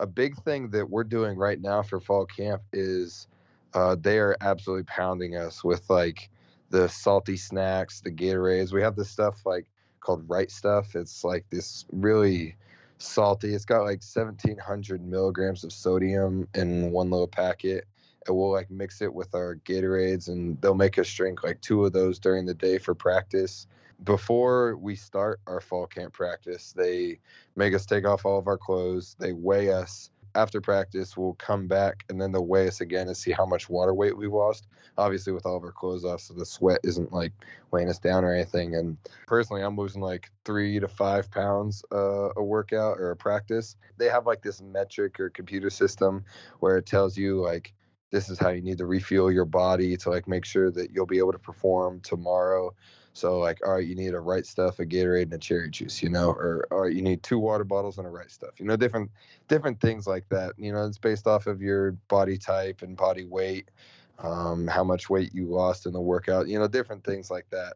A 0.00 0.06
big 0.06 0.34
thing 0.44 0.70
that 0.70 0.88
we're 0.88 1.04
doing 1.04 1.36
right 1.36 1.60
now 1.60 1.82
for 1.82 2.00
fall 2.00 2.24
camp 2.24 2.62
is 2.72 3.28
uh, 3.74 3.96
they 4.00 4.18
are 4.18 4.34
absolutely 4.40 4.84
pounding 4.84 5.36
us 5.36 5.62
with 5.62 5.90
like 5.90 6.30
the 6.70 6.88
salty 6.88 7.36
snacks, 7.36 8.00
the 8.00 8.10
Gatorades. 8.10 8.72
We 8.72 8.80
have 8.80 8.96
this 8.96 9.10
stuff 9.10 9.44
like 9.44 9.66
called 10.00 10.24
Right 10.26 10.50
Stuff. 10.50 10.96
It's 10.96 11.22
like 11.22 11.44
this 11.50 11.84
really 11.92 12.56
salty. 13.04 13.54
It's 13.54 13.64
got 13.64 13.82
like 13.82 14.02
1700 14.02 15.06
milligrams 15.06 15.64
of 15.64 15.72
sodium 15.72 16.48
in 16.54 16.90
one 16.90 17.10
little 17.10 17.28
packet. 17.28 17.86
And 18.26 18.36
we'll 18.36 18.50
like 18.50 18.70
mix 18.70 19.02
it 19.02 19.12
with 19.12 19.34
our 19.34 19.56
Gatorades, 19.66 20.28
and 20.28 20.58
they'll 20.62 20.74
make 20.74 20.98
us 20.98 21.12
drink 21.12 21.44
like 21.44 21.60
two 21.60 21.84
of 21.84 21.92
those 21.92 22.18
during 22.18 22.46
the 22.46 22.54
day 22.54 22.78
for 22.78 22.94
practice. 22.94 23.66
Before 24.02 24.76
we 24.76 24.96
start 24.96 25.40
our 25.46 25.60
fall 25.60 25.86
camp 25.86 26.14
practice, 26.14 26.72
they 26.72 27.20
make 27.54 27.74
us 27.74 27.86
take 27.86 28.06
off 28.06 28.24
all 28.24 28.38
of 28.38 28.48
our 28.48 28.58
clothes. 28.58 29.14
They 29.18 29.32
weigh 29.32 29.70
us 29.72 30.10
after 30.34 30.60
practice, 30.60 31.16
we'll 31.16 31.34
come 31.34 31.66
back 31.66 32.04
and 32.08 32.20
then 32.20 32.32
they'll 32.32 32.46
weigh 32.46 32.66
us 32.66 32.80
again 32.80 33.06
and 33.06 33.16
see 33.16 33.32
how 33.32 33.46
much 33.46 33.68
water 33.68 33.94
weight 33.94 34.16
we 34.16 34.26
lost. 34.26 34.66
Obviously, 34.98 35.32
with 35.32 35.46
all 35.46 35.56
of 35.56 35.64
our 35.64 35.72
clothes 35.72 36.04
off, 36.04 36.20
so 36.20 36.34
the 36.34 36.46
sweat 36.46 36.80
isn't 36.84 37.12
like 37.12 37.32
weighing 37.70 37.88
us 37.88 37.98
down 37.98 38.24
or 38.24 38.32
anything. 38.32 38.74
And 38.74 38.96
personally, 39.26 39.62
I'm 39.62 39.76
losing 39.76 40.02
like 40.02 40.30
three 40.44 40.78
to 40.80 40.88
five 40.88 41.30
pounds 41.30 41.84
uh, 41.92 42.30
a 42.36 42.42
workout 42.42 42.98
or 42.98 43.10
a 43.10 43.16
practice. 43.16 43.76
They 43.96 44.08
have 44.08 44.26
like 44.26 44.42
this 44.42 44.60
metric 44.60 45.18
or 45.20 45.30
computer 45.30 45.70
system 45.70 46.24
where 46.60 46.76
it 46.76 46.86
tells 46.86 47.16
you 47.16 47.40
like 47.40 47.72
this 48.10 48.28
is 48.28 48.38
how 48.38 48.50
you 48.50 48.62
need 48.62 48.78
to 48.78 48.86
refuel 48.86 49.32
your 49.32 49.44
body 49.44 49.96
to 49.96 50.10
like 50.10 50.28
make 50.28 50.44
sure 50.44 50.70
that 50.70 50.92
you'll 50.92 51.06
be 51.06 51.18
able 51.18 51.32
to 51.32 51.38
perform 51.38 52.00
tomorrow 52.00 52.72
so 53.14 53.38
like, 53.38 53.64
all 53.64 53.74
right, 53.74 53.86
you 53.86 53.94
need 53.94 54.12
a 54.12 54.20
right 54.20 54.44
stuff, 54.44 54.80
a 54.80 54.84
Gatorade, 54.84 55.22
and 55.22 55.34
a 55.34 55.38
cherry 55.38 55.70
juice, 55.70 56.02
you 56.02 56.10
know, 56.10 56.30
or 56.30 56.66
all 56.72 56.82
right, 56.82 56.92
you 56.92 57.00
need 57.00 57.22
two 57.22 57.38
water 57.38 57.62
bottles 57.62 57.96
and 57.96 58.06
a 58.06 58.10
right 58.10 58.30
stuff, 58.30 58.58
you 58.58 58.66
know, 58.66 58.76
different 58.76 59.10
different 59.46 59.80
things 59.80 60.06
like 60.06 60.28
that. 60.30 60.52
You 60.58 60.72
know, 60.72 60.84
it's 60.84 60.98
based 60.98 61.28
off 61.28 61.46
of 61.46 61.62
your 61.62 61.92
body 62.08 62.36
type 62.36 62.82
and 62.82 62.96
body 62.96 63.24
weight, 63.24 63.70
um, 64.18 64.66
how 64.66 64.82
much 64.82 65.08
weight 65.08 65.32
you 65.32 65.46
lost 65.46 65.86
in 65.86 65.92
the 65.92 66.00
workout, 66.00 66.48
you 66.48 66.58
know, 66.58 66.66
different 66.66 67.04
things 67.04 67.30
like 67.30 67.48
that. 67.50 67.74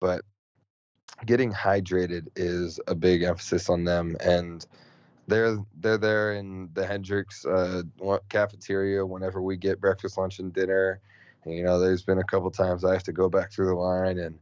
But 0.00 0.22
getting 1.26 1.52
hydrated 1.52 2.28
is 2.34 2.80
a 2.88 2.94
big 2.94 3.22
emphasis 3.22 3.68
on 3.68 3.84
them 3.84 4.16
and 4.20 4.64
they're 5.26 5.58
they're 5.80 5.98
there 5.98 6.32
in 6.32 6.70
the 6.72 6.86
Hendricks 6.86 7.44
uh, 7.44 7.82
cafeteria 8.30 9.04
whenever 9.04 9.42
we 9.42 9.58
get 9.58 9.80
breakfast, 9.80 10.16
lunch, 10.16 10.38
and 10.38 10.52
dinner. 10.52 11.00
You 11.44 11.62
know, 11.62 11.78
there's 11.78 12.02
been 12.02 12.18
a 12.18 12.24
couple 12.24 12.50
times 12.50 12.84
I 12.84 12.94
have 12.94 13.02
to 13.04 13.12
go 13.12 13.28
back 13.28 13.52
through 13.52 13.66
the 13.66 13.74
line 13.74 14.18
and 14.18 14.38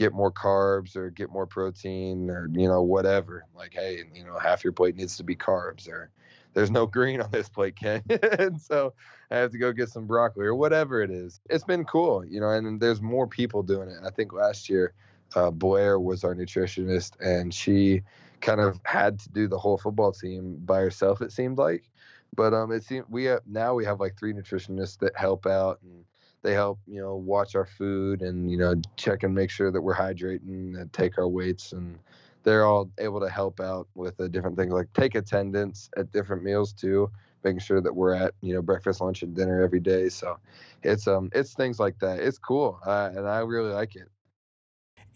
get 0.00 0.14
more 0.14 0.32
carbs 0.32 0.96
or 0.96 1.10
get 1.10 1.30
more 1.30 1.46
protein 1.46 2.30
or 2.30 2.48
you 2.54 2.66
know 2.66 2.80
whatever. 2.80 3.44
Like 3.54 3.74
hey 3.74 4.02
you 4.14 4.24
know 4.24 4.38
half 4.38 4.64
your 4.64 4.72
plate 4.72 4.96
needs 4.96 5.18
to 5.18 5.22
be 5.22 5.36
carbs 5.36 5.86
or 5.88 6.10
there's 6.54 6.70
no 6.70 6.86
green 6.96 7.20
on 7.20 7.30
this 7.30 7.50
plate 7.50 7.76
ken. 7.76 8.02
And 8.08 8.58
so 8.70 8.94
i 9.30 9.36
have 9.36 9.52
to 9.52 9.58
go 9.58 9.72
get 9.72 9.90
some 9.90 10.06
broccoli 10.06 10.46
or 10.46 10.54
whatever 10.54 11.02
it 11.02 11.10
is. 11.10 11.40
It's 11.50 11.64
been 11.64 11.84
cool 11.84 12.24
you 12.24 12.40
know 12.40 12.48
and 12.48 12.80
there's 12.80 13.02
more 13.02 13.26
people 13.26 13.62
doing 13.62 13.90
it. 13.90 13.98
I 14.04 14.08
think 14.08 14.32
last 14.32 14.70
year 14.70 14.94
uh, 15.36 15.50
blair 15.50 16.00
was 16.00 16.24
our 16.24 16.34
nutritionist 16.34 17.20
and 17.20 17.52
she 17.52 18.00
kind 18.40 18.60
of 18.60 18.80
had 18.84 19.18
to 19.20 19.28
do 19.28 19.46
the 19.48 19.58
whole 19.58 19.76
football 19.76 20.12
team 20.12 20.56
by 20.64 20.78
herself 20.78 21.20
it 21.20 21.30
seemed 21.30 21.58
like. 21.58 21.90
But 22.34 22.54
um 22.54 22.72
it 22.72 22.84
seemed 22.84 23.04
we 23.10 23.24
have 23.24 23.42
now 23.46 23.74
we 23.74 23.84
have 23.84 24.00
like 24.00 24.18
three 24.18 24.32
nutritionists 24.32 24.98
that 25.00 25.14
help 25.14 25.46
out 25.46 25.78
and 25.82 26.06
they 26.42 26.52
help 26.52 26.78
you 26.86 27.00
know 27.00 27.16
watch 27.16 27.54
our 27.54 27.66
food 27.66 28.22
and 28.22 28.50
you 28.50 28.56
know 28.56 28.74
check 28.96 29.22
and 29.22 29.34
make 29.34 29.50
sure 29.50 29.70
that 29.70 29.80
we're 29.80 29.94
hydrating 29.94 30.80
and 30.80 30.92
take 30.92 31.18
our 31.18 31.28
weights 31.28 31.72
and 31.72 31.98
they're 32.42 32.64
all 32.64 32.90
able 32.98 33.20
to 33.20 33.28
help 33.28 33.60
out 33.60 33.86
with 33.94 34.16
the 34.16 34.28
different 34.28 34.56
things 34.56 34.72
like 34.72 34.90
take 34.94 35.14
attendance 35.14 35.90
at 35.96 36.10
different 36.12 36.42
meals 36.42 36.72
too 36.72 37.10
making 37.44 37.60
sure 37.60 37.80
that 37.80 37.94
we're 37.94 38.14
at 38.14 38.34
you 38.40 38.54
know 38.54 38.62
breakfast 38.62 39.00
lunch 39.00 39.22
and 39.22 39.34
dinner 39.34 39.62
every 39.62 39.80
day. 39.80 40.08
So 40.08 40.38
it's 40.82 41.06
um 41.06 41.30
it's 41.32 41.54
things 41.54 41.78
like 41.78 41.98
that. 42.00 42.20
It's 42.20 42.38
cool. 42.38 42.78
Uh, 42.84 43.10
and 43.14 43.28
i 43.28 43.38
really 43.40 43.72
like 43.72 43.96
it. 43.96 44.08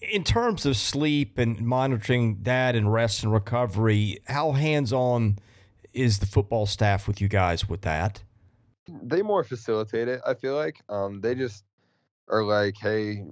In 0.00 0.24
terms 0.24 0.66
of 0.66 0.76
sleep 0.76 1.38
and 1.38 1.60
monitoring 1.60 2.38
that 2.42 2.74
and 2.74 2.92
rest 2.92 3.22
and 3.22 3.32
recovery 3.32 4.18
how 4.26 4.52
hands-on 4.52 5.38
is 5.92 6.18
the 6.18 6.26
football 6.26 6.66
staff 6.66 7.06
with 7.06 7.20
you 7.20 7.28
guys 7.28 7.68
with 7.68 7.82
that 7.82 8.22
they 8.88 9.22
more 9.22 9.44
facilitate 9.44 10.08
it. 10.08 10.20
I 10.26 10.34
feel 10.34 10.54
like 10.56 10.80
um, 10.88 11.20
they 11.20 11.34
just 11.34 11.64
are 12.28 12.42
like, 12.42 12.76
hey, 12.80 13.24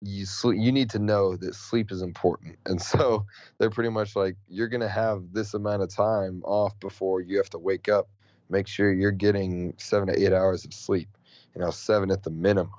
you 0.00 0.26
sleep. 0.26 0.60
You 0.60 0.72
need 0.72 0.90
to 0.90 0.98
know 0.98 1.36
that 1.36 1.54
sleep 1.54 1.92
is 1.92 2.02
important, 2.02 2.56
and 2.66 2.80
so 2.80 3.26
they're 3.58 3.70
pretty 3.70 3.90
much 3.90 4.16
like, 4.16 4.36
you're 4.48 4.68
gonna 4.68 4.88
have 4.88 5.32
this 5.32 5.54
amount 5.54 5.82
of 5.82 5.94
time 5.94 6.42
off 6.44 6.78
before 6.80 7.20
you 7.20 7.36
have 7.36 7.50
to 7.50 7.58
wake 7.58 7.88
up. 7.88 8.08
Make 8.50 8.66
sure 8.66 8.92
you're 8.92 9.12
getting 9.12 9.74
seven 9.78 10.08
to 10.08 10.20
eight 10.20 10.32
hours 10.32 10.64
of 10.64 10.74
sleep. 10.74 11.08
You 11.54 11.60
know, 11.60 11.70
seven 11.70 12.10
at 12.10 12.22
the 12.22 12.30
minimum. 12.30 12.72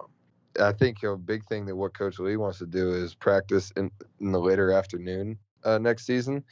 I 0.60 0.72
think 0.72 1.02
a 1.04 1.18
big 1.18 1.46
thing 1.46 1.66
that 1.66 1.76
what 1.76 1.98
Coach 1.98 2.20
Lea 2.20 2.38
wants 2.38 2.60
to 2.60 2.68
do 2.68 2.92
is 2.94 3.16
practice 3.16 3.72
in, 3.76 3.90
in 4.20 4.32
the 4.32 4.40
later 4.40 4.72
afternoon 4.72 5.38
uh, 5.64 5.80
next 5.80 6.06
season, 6.06 6.44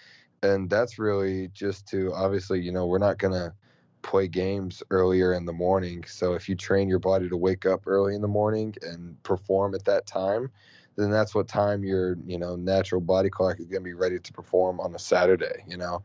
and 0.42 0.70
that's 0.70 0.98
really 0.98 1.50
just 1.50 1.88
to 1.90 2.14
obviously, 2.14 2.62
you 2.62 2.72
know, 2.72 2.86
we're 2.88 2.98
not 2.98 3.18
gonna 3.18 3.54
play 4.02 4.28
games 4.28 4.84
earlier 4.92 5.34
in 5.34 5.46
the 5.46 5.54
morning. 5.54 6.04
So 6.08 6.34
if 6.34 6.50
you 6.50 6.56
train 6.56 6.88
your 6.90 7.00
body 7.00 7.30
to 7.30 7.38
wake 7.38 7.66
up 7.66 7.88
early 7.88 8.16
in 8.16 8.22
the 8.22 8.28
morning 8.28 8.76
and 8.82 9.22
perform 9.24 9.76
at 9.76 9.86
that 9.86 10.06
time, 10.06 10.52
then 10.96 11.12
that's 11.12 11.34
what 11.36 11.48
time 11.48 11.84
your 11.84 12.18
you 12.26 12.38
know 12.38 12.56
natural 12.56 13.02
body 13.02 13.30
clock 13.30 13.60
is 13.60 13.68
going 13.68 13.82
to 13.82 13.86
be 13.86 13.94
ready 13.94 14.20
to 14.20 14.34
perform 14.34 14.80
on 14.80 14.94
a 14.96 15.00
Saturday. 15.00 15.64
You 15.68 15.78
know, 15.78 16.02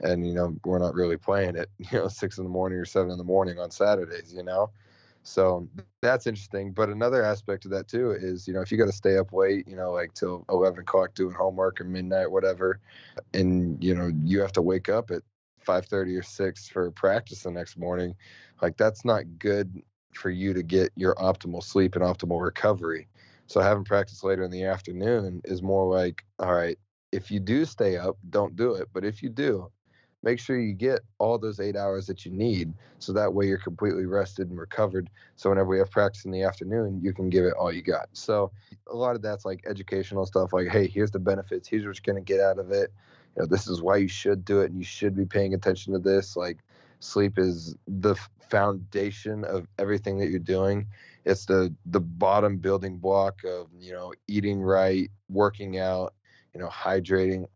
and 0.00 0.26
you 0.26 0.34
know 0.34 0.56
we're 0.64 0.78
not 0.78 0.94
really 0.94 1.16
playing 1.16 1.56
it 1.56 1.70
you 1.78 1.98
know 1.98 2.08
six 2.08 2.38
in 2.38 2.44
the 2.44 2.50
morning 2.50 2.78
or 2.78 2.84
seven 2.84 3.10
in 3.10 3.18
the 3.18 3.24
morning 3.24 3.58
on 3.58 3.70
Saturdays. 3.70 4.32
You 4.34 4.42
know. 4.42 4.70
So 5.24 5.68
that's 5.78 6.02
interesting. 6.02 6.48
But 6.48 6.88
another 6.88 7.00
aspect 7.00 7.40
of 7.42 7.48
that 7.48 7.64
too 7.64 7.90
is, 7.92 8.28
you 8.28 8.34
know, 8.34 8.46
if 8.46 8.54
you 8.54 8.62
got 8.62 8.72
to 8.72 8.76
stay 8.80 9.16
up 9.18 9.32
late, 9.32 9.66
you 9.66 9.74
know, 9.76 9.90
like 9.92 10.14
till 10.14 10.44
11 10.48 10.80
o'clock 10.80 11.14
doing 11.14 11.34
homework 11.34 11.80
or 11.80 11.84
midnight, 11.84 12.30
whatever, 12.30 12.80
and, 13.34 13.82
you 13.82 13.94
know, 13.94 14.10
you 14.24 14.40
have 14.40 14.52
to 14.52 14.62
wake 14.62 14.88
up 14.88 15.10
at 15.10 15.22
5:30 15.66 16.16
or 16.18 16.22
6 16.22 16.68
for 16.68 16.90
practice 16.92 17.42
the 17.42 17.50
next 17.50 17.76
morning, 17.76 18.14
like 18.62 18.76
that's 18.76 19.04
not 19.04 19.38
good 19.38 19.82
for 20.14 20.30
you 20.30 20.54
to 20.54 20.62
get 20.62 20.92
your 20.96 21.14
optimal 21.16 21.62
sleep 21.62 21.94
and 21.94 22.04
optimal 22.04 22.42
recovery. 22.42 23.08
So 23.46 23.60
having 23.60 23.84
practice 23.84 24.24
later 24.24 24.44
in 24.44 24.50
the 24.50 24.64
afternoon 24.64 25.40
is 25.44 25.62
more 25.62 25.92
like, 25.92 26.24
all 26.38 26.54
right, 26.54 26.78
if 27.12 27.30
you 27.30 27.38
do 27.40 27.64
stay 27.64 27.96
up, 27.96 28.16
don't 28.30 28.56
do 28.56 28.74
it. 28.74 28.88
But 28.92 29.04
if 29.04 29.22
you 29.22 29.28
do, 29.28 29.70
make 30.22 30.40
sure 30.40 30.58
you 30.58 30.72
get 30.72 31.00
all 31.18 31.38
those 31.38 31.60
eight 31.60 31.76
hours 31.76 32.06
that 32.06 32.24
you 32.24 32.32
need 32.32 32.74
so 32.98 33.12
that 33.12 33.32
way 33.32 33.46
you're 33.46 33.58
completely 33.58 34.06
rested 34.06 34.48
and 34.50 34.58
recovered 34.58 35.08
so 35.36 35.50
whenever 35.50 35.68
we 35.68 35.78
have 35.78 35.90
practice 35.90 36.24
in 36.24 36.32
the 36.32 36.42
afternoon 36.42 37.00
you 37.00 37.12
can 37.12 37.30
give 37.30 37.44
it 37.44 37.54
all 37.58 37.72
you 37.72 37.82
got 37.82 38.08
so 38.12 38.50
a 38.88 38.94
lot 38.94 39.14
of 39.14 39.22
that's 39.22 39.44
like 39.44 39.64
educational 39.68 40.26
stuff 40.26 40.52
like 40.52 40.68
hey 40.68 40.88
here's 40.88 41.12
the 41.12 41.18
benefits 41.18 41.68
here's 41.68 41.86
what 41.86 41.96
you're 41.96 42.12
going 42.12 42.22
to 42.22 42.32
get 42.32 42.40
out 42.40 42.58
of 42.58 42.72
it 42.72 42.92
you 43.36 43.42
know, 43.42 43.46
this 43.46 43.68
is 43.68 43.82
why 43.82 43.96
you 43.96 44.08
should 44.08 44.44
do 44.44 44.60
it 44.60 44.70
and 44.70 44.78
you 44.78 44.84
should 44.84 45.14
be 45.14 45.26
paying 45.26 45.54
attention 45.54 45.92
to 45.92 45.98
this. 45.98 46.36
Like 46.36 46.58
sleep 47.00 47.38
is 47.38 47.76
the 47.86 48.16
foundation 48.48 49.44
of 49.44 49.66
everything 49.78 50.18
that 50.18 50.30
you're 50.30 50.38
doing. 50.38 50.86
It's 51.24 51.44
the 51.44 51.74
the 51.86 52.00
bottom 52.00 52.56
building 52.56 52.96
block 52.96 53.44
of, 53.44 53.68
you 53.78 53.92
know, 53.92 54.14
eating 54.26 54.62
right, 54.62 55.10
working 55.28 55.78
out, 55.78 56.14
you 56.54 56.60
know, 56.60 56.68
hydrating. 56.68 57.46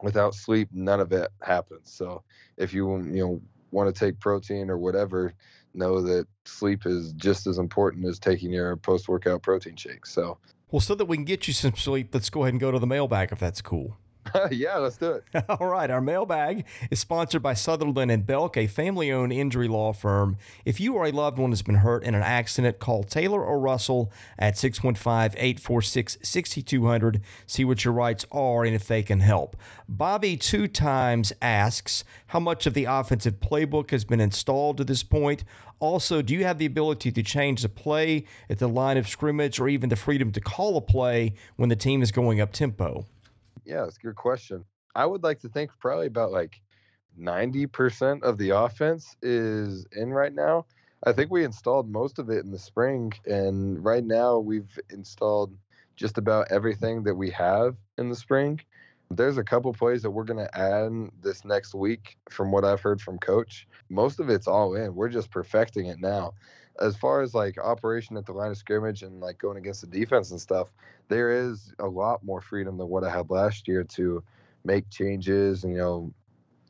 Without 0.00 0.34
sleep, 0.34 0.68
none 0.72 1.00
of 1.00 1.12
it 1.12 1.28
happens. 1.42 1.92
So 1.92 2.22
if 2.56 2.72
you 2.72 2.96
you 3.02 3.26
know 3.26 3.40
want 3.70 3.94
to 3.94 3.98
take 3.98 4.18
protein 4.20 4.70
or 4.70 4.78
whatever, 4.78 5.34
know 5.74 6.00
that 6.00 6.26
sleep 6.44 6.86
is 6.86 7.12
just 7.14 7.46
as 7.46 7.58
important 7.58 8.06
as 8.06 8.18
taking 8.18 8.52
your 8.52 8.76
post 8.76 9.08
workout 9.08 9.42
protein 9.42 9.76
shake. 9.76 10.06
So 10.06 10.38
well, 10.70 10.80
so 10.80 10.94
that 10.94 11.06
we 11.06 11.16
can 11.16 11.24
get 11.24 11.48
you 11.48 11.52
some 11.52 11.74
sleep, 11.76 12.14
let's 12.14 12.30
go 12.30 12.42
ahead 12.42 12.54
and 12.54 12.60
go 12.60 12.70
to 12.70 12.78
the 12.78 12.86
mailbag 12.86 13.32
if 13.32 13.40
that's 13.40 13.60
cool. 13.60 13.96
yeah, 14.50 14.76
let's 14.76 14.96
do 14.96 15.12
it. 15.12 15.24
All 15.48 15.66
right. 15.66 15.90
Our 15.90 16.00
mailbag 16.00 16.66
is 16.90 17.00
sponsored 17.00 17.42
by 17.42 17.54
Sutherland 17.54 18.10
and 18.10 18.26
Belk, 18.26 18.56
a 18.56 18.66
family 18.66 19.12
owned 19.12 19.32
injury 19.32 19.68
law 19.68 19.92
firm. 19.92 20.36
If 20.64 20.80
you 20.80 20.94
or 20.94 21.06
a 21.06 21.10
loved 21.10 21.38
one 21.38 21.50
has 21.50 21.62
been 21.62 21.76
hurt 21.76 22.04
in 22.04 22.14
an 22.14 22.22
accident, 22.22 22.78
call 22.78 23.04
Taylor 23.04 23.44
or 23.44 23.58
Russell 23.58 24.12
at 24.38 24.58
615 24.58 25.38
846 25.38 26.18
6200. 26.22 27.20
See 27.46 27.64
what 27.64 27.84
your 27.84 27.94
rights 27.94 28.26
are 28.32 28.64
and 28.64 28.74
if 28.74 28.86
they 28.86 29.02
can 29.02 29.20
help. 29.20 29.56
Bobby 29.88 30.36
two 30.36 30.68
times 30.68 31.32
asks 31.40 32.04
how 32.26 32.40
much 32.40 32.66
of 32.66 32.74
the 32.74 32.84
offensive 32.84 33.40
playbook 33.40 33.90
has 33.90 34.04
been 34.04 34.20
installed 34.20 34.76
to 34.78 34.84
this 34.84 35.02
point. 35.02 35.44
Also, 35.80 36.22
do 36.22 36.34
you 36.34 36.44
have 36.44 36.58
the 36.58 36.66
ability 36.66 37.12
to 37.12 37.22
change 37.22 37.62
the 37.62 37.68
play 37.68 38.24
at 38.50 38.58
the 38.58 38.68
line 38.68 38.96
of 38.96 39.06
scrimmage 39.06 39.60
or 39.60 39.68
even 39.68 39.88
the 39.88 39.96
freedom 39.96 40.32
to 40.32 40.40
call 40.40 40.76
a 40.76 40.80
play 40.80 41.34
when 41.56 41.68
the 41.68 41.76
team 41.76 42.02
is 42.02 42.10
going 42.10 42.40
up 42.40 42.52
tempo? 42.52 43.06
Yeah, 43.68 43.82
that's 43.82 43.98
a 43.98 44.00
good 44.00 44.16
question. 44.16 44.64
I 44.94 45.04
would 45.04 45.22
like 45.22 45.40
to 45.40 45.48
think 45.50 45.70
probably 45.78 46.06
about 46.06 46.32
like 46.32 46.58
90% 47.20 48.22
of 48.22 48.38
the 48.38 48.50
offense 48.50 49.14
is 49.20 49.86
in 49.94 50.08
right 50.10 50.34
now. 50.34 50.64
I 51.04 51.12
think 51.12 51.30
we 51.30 51.44
installed 51.44 51.90
most 51.90 52.18
of 52.18 52.30
it 52.30 52.44
in 52.44 52.50
the 52.50 52.58
spring, 52.58 53.12
and 53.26 53.84
right 53.84 54.02
now 54.02 54.38
we've 54.38 54.78
installed 54.88 55.54
just 55.96 56.16
about 56.16 56.50
everything 56.50 57.02
that 57.04 57.14
we 57.14 57.28
have 57.30 57.76
in 57.98 58.08
the 58.08 58.16
spring. 58.16 58.58
There's 59.10 59.36
a 59.36 59.44
couple 59.44 59.72
plays 59.74 60.00
that 60.02 60.10
we're 60.10 60.24
going 60.24 60.44
to 60.44 60.58
add 60.58 61.10
this 61.20 61.44
next 61.44 61.74
week 61.74 62.16
from 62.30 62.50
what 62.50 62.64
I've 62.64 62.80
heard 62.80 63.02
from 63.02 63.18
coach. 63.18 63.68
Most 63.90 64.18
of 64.18 64.30
it's 64.30 64.48
all 64.48 64.74
in. 64.76 64.94
We're 64.94 65.08
just 65.10 65.30
perfecting 65.30 65.86
it 65.86 66.00
now. 66.00 66.32
As 66.80 66.96
far 66.96 67.22
as 67.22 67.34
like 67.34 67.58
operation 67.58 68.16
at 68.16 68.26
the 68.26 68.32
line 68.32 68.50
of 68.50 68.56
scrimmage 68.56 69.02
and 69.02 69.20
like 69.20 69.38
going 69.38 69.58
against 69.58 69.80
the 69.80 69.86
defense 69.86 70.30
and 70.30 70.40
stuff, 70.40 70.72
there 71.08 71.30
is 71.30 71.72
a 71.78 71.86
lot 71.86 72.24
more 72.24 72.40
freedom 72.40 72.76
than 72.78 72.88
what 72.88 73.04
I 73.04 73.10
had 73.10 73.30
last 73.30 73.66
year 73.66 73.84
to 73.84 74.22
make 74.64 74.88
changes 74.90 75.64
and, 75.64 75.72
you 75.72 75.78
know, 75.78 76.12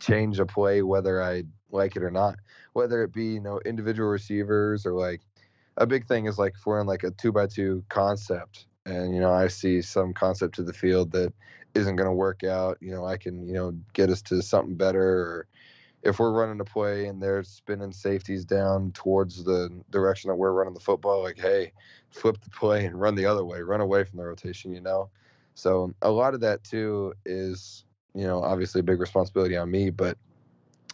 change 0.00 0.38
a 0.38 0.46
play 0.46 0.82
whether 0.82 1.22
I 1.22 1.44
like 1.70 1.96
it 1.96 2.02
or 2.02 2.10
not. 2.10 2.36
Whether 2.72 3.02
it 3.02 3.12
be, 3.12 3.34
you 3.34 3.40
know, 3.40 3.60
individual 3.64 4.08
receivers 4.08 4.86
or 4.86 4.92
like 4.92 5.20
a 5.76 5.86
big 5.86 6.06
thing 6.06 6.26
is 6.26 6.38
like 6.38 6.54
if 6.56 6.66
we're 6.66 6.80
in 6.80 6.86
like 6.86 7.04
a 7.04 7.10
two 7.10 7.32
by 7.32 7.46
two 7.46 7.84
concept 7.88 8.66
and, 8.86 9.14
you 9.14 9.20
know, 9.20 9.32
I 9.32 9.48
see 9.48 9.82
some 9.82 10.14
concept 10.14 10.54
to 10.56 10.62
the 10.62 10.72
field 10.72 11.12
that 11.12 11.32
isn't 11.74 11.96
going 11.96 12.08
to 12.08 12.12
work 12.12 12.44
out, 12.44 12.78
you 12.80 12.90
know, 12.90 13.04
I 13.04 13.16
can, 13.16 13.46
you 13.46 13.54
know, 13.54 13.74
get 13.92 14.10
us 14.10 14.22
to 14.22 14.42
something 14.42 14.76
better. 14.76 15.02
Or 15.02 15.46
if 16.02 16.18
we're 16.18 16.32
running 16.32 16.60
a 16.60 16.64
play 16.64 17.06
and 17.06 17.20
they're 17.20 17.42
spinning 17.42 17.92
safeties 17.92 18.44
down 18.44 18.92
towards 18.92 19.44
the 19.44 19.70
direction 19.90 20.28
that 20.28 20.36
we're 20.36 20.52
running 20.52 20.74
the 20.74 20.80
football, 20.80 21.22
like, 21.22 21.38
hey, 21.38 21.72
flip 22.10 22.38
the 22.42 22.50
play 22.50 22.84
and 22.84 23.00
run 23.00 23.14
the 23.14 23.26
other 23.26 23.44
way, 23.44 23.60
run 23.60 23.80
away 23.80 24.04
from 24.04 24.18
the 24.18 24.24
rotation, 24.24 24.72
you 24.72 24.80
know? 24.80 25.10
So 25.54 25.92
a 26.02 26.10
lot 26.10 26.34
of 26.34 26.40
that 26.40 26.62
too 26.62 27.14
is, 27.26 27.84
you 28.14 28.24
know, 28.24 28.42
obviously 28.42 28.80
a 28.80 28.84
big 28.84 29.00
responsibility 29.00 29.56
on 29.56 29.70
me, 29.70 29.90
but 29.90 30.16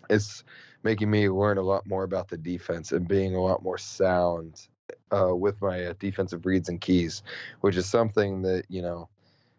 it's 0.09 0.45
making 0.83 1.11
me 1.11 1.29
learn 1.29 1.59
a 1.59 1.63
lot 1.63 1.87
more 1.87 2.05
about 2.05 2.29
the 2.29 2.37
defense 2.37 2.93
and 2.93 3.07
being 3.07 3.35
a 3.35 3.43
lot 3.43 3.63
more 3.63 3.79
sound 3.79 4.69
uh, 5.11 5.35
with 5.35 5.61
my 5.61 5.85
uh, 5.85 5.95
defensive 5.99 6.47
reads 6.47 6.69
and 6.69 6.81
keys, 6.81 7.23
which 7.61 7.77
is 7.77 7.87
something 7.87 8.43
that, 8.43 8.65
you 8.69 8.83
know, 8.83 9.09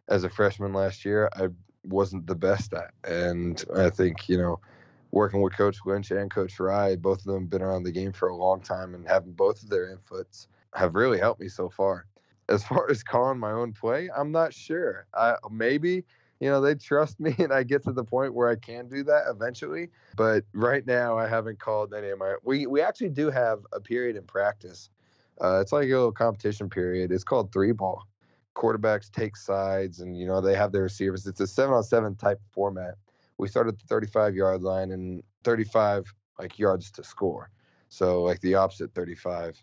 as 0.07 0.23
a 0.23 0.29
freshman 0.29 0.73
last 0.73 1.05
year, 1.05 1.29
I 1.35 1.47
wasn't 1.83 2.27
the 2.27 2.35
best 2.35 2.73
at. 2.73 2.91
And 3.03 3.63
I 3.75 3.89
think, 3.89 4.29
you 4.29 4.37
know, 4.37 4.59
working 5.15 5.41
with 5.41 5.55
Coach 5.55 5.77
Lynch 5.85 6.11
and 6.11 6.29
Coach 6.29 6.59
Rye, 6.59 6.97
both 6.97 7.19
of 7.19 7.25
them 7.25 7.47
been 7.47 7.61
around 7.61 7.83
the 7.83 7.91
game 7.91 8.11
for 8.11 8.27
a 8.27 8.35
long 8.35 8.59
time 8.59 8.93
and 8.93 9.07
having 9.07 9.31
both 9.31 9.63
of 9.63 9.69
their 9.69 9.95
inputs 9.95 10.47
have 10.75 10.93
really 10.93 11.17
helped 11.17 11.39
me 11.39 11.47
so 11.47 11.69
far. 11.69 12.05
As 12.49 12.63
far 12.67 12.91
as 12.91 13.01
calling 13.01 13.39
my 13.39 13.51
own 13.51 13.71
play, 13.71 14.09
I'm 14.15 14.31
not 14.31 14.53
sure. 14.53 15.07
I 15.15 15.37
maybe, 15.49 16.03
you 16.41 16.49
know, 16.49 16.59
they 16.59 16.75
trust 16.75 17.19
me 17.21 17.33
and 17.39 17.53
I 17.53 17.63
get 17.63 17.81
to 17.83 17.93
the 17.93 18.03
point 18.03 18.33
where 18.33 18.49
I 18.49 18.57
can 18.57 18.89
do 18.89 19.03
that 19.05 19.23
eventually. 19.29 19.89
But 20.17 20.43
right 20.53 20.85
now 20.85 21.17
I 21.17 21.27
haven't 21.27 21.59
called 21.59 21.93
any 21.93 22.09
of 22.09 22.19
my 22.19 22.35
we 22.43 22.67
we 22.67 22.81
actually 22.81 23.09
do 23.09 23.31
have 23.31 23.59
a 23.71 23.79
period 23.79 24.17
in 24.17 24.23
practice. 24.23 24.89
Uh, 25.41 25.59
it's 25.61 25.71
like 25.71 25.85
a 25.85 25.87
little 25.87 26.11
competition 26.11 26.69
period. 26.69 27.11
It's 27.11 27.23
called 27.23 27.51
three 27.51 27.71
ball 27.71 28.05
quarterbacks 28.53 29.11
take 29.11 29.35
sides 29.35 29.99
and 29.99 30.17
you 30.17 30.25
know 30.25 30.39
they 30.39 30.55
have 30.55 30.71
their 30.71 30.83
receivers 30.83 31.27
it's 31.27 31.41
a 31.41 31.47
seven 31.47 31.75
on 31.75 31.83
seven 31.83 32.15
type 32.15 32.39
format 32.53 32.95
we 33.37 33.47
start 33.47 33.67
at 33.67 33.77
the 33.77 33.85
35 33.87 34.35
yard 34.35 34.61
line 34.61 34.91
and 34.91 35.23
35 35.43 36.05
like 36.39 36.57
yards 36.59 36.91
to 36.91 37.03
score. 37.03 37.49
So 37.89 38.23
like 38.23 38.41
the 38.41 38.55
opposite 38.55 38.93
35 38.93 39.61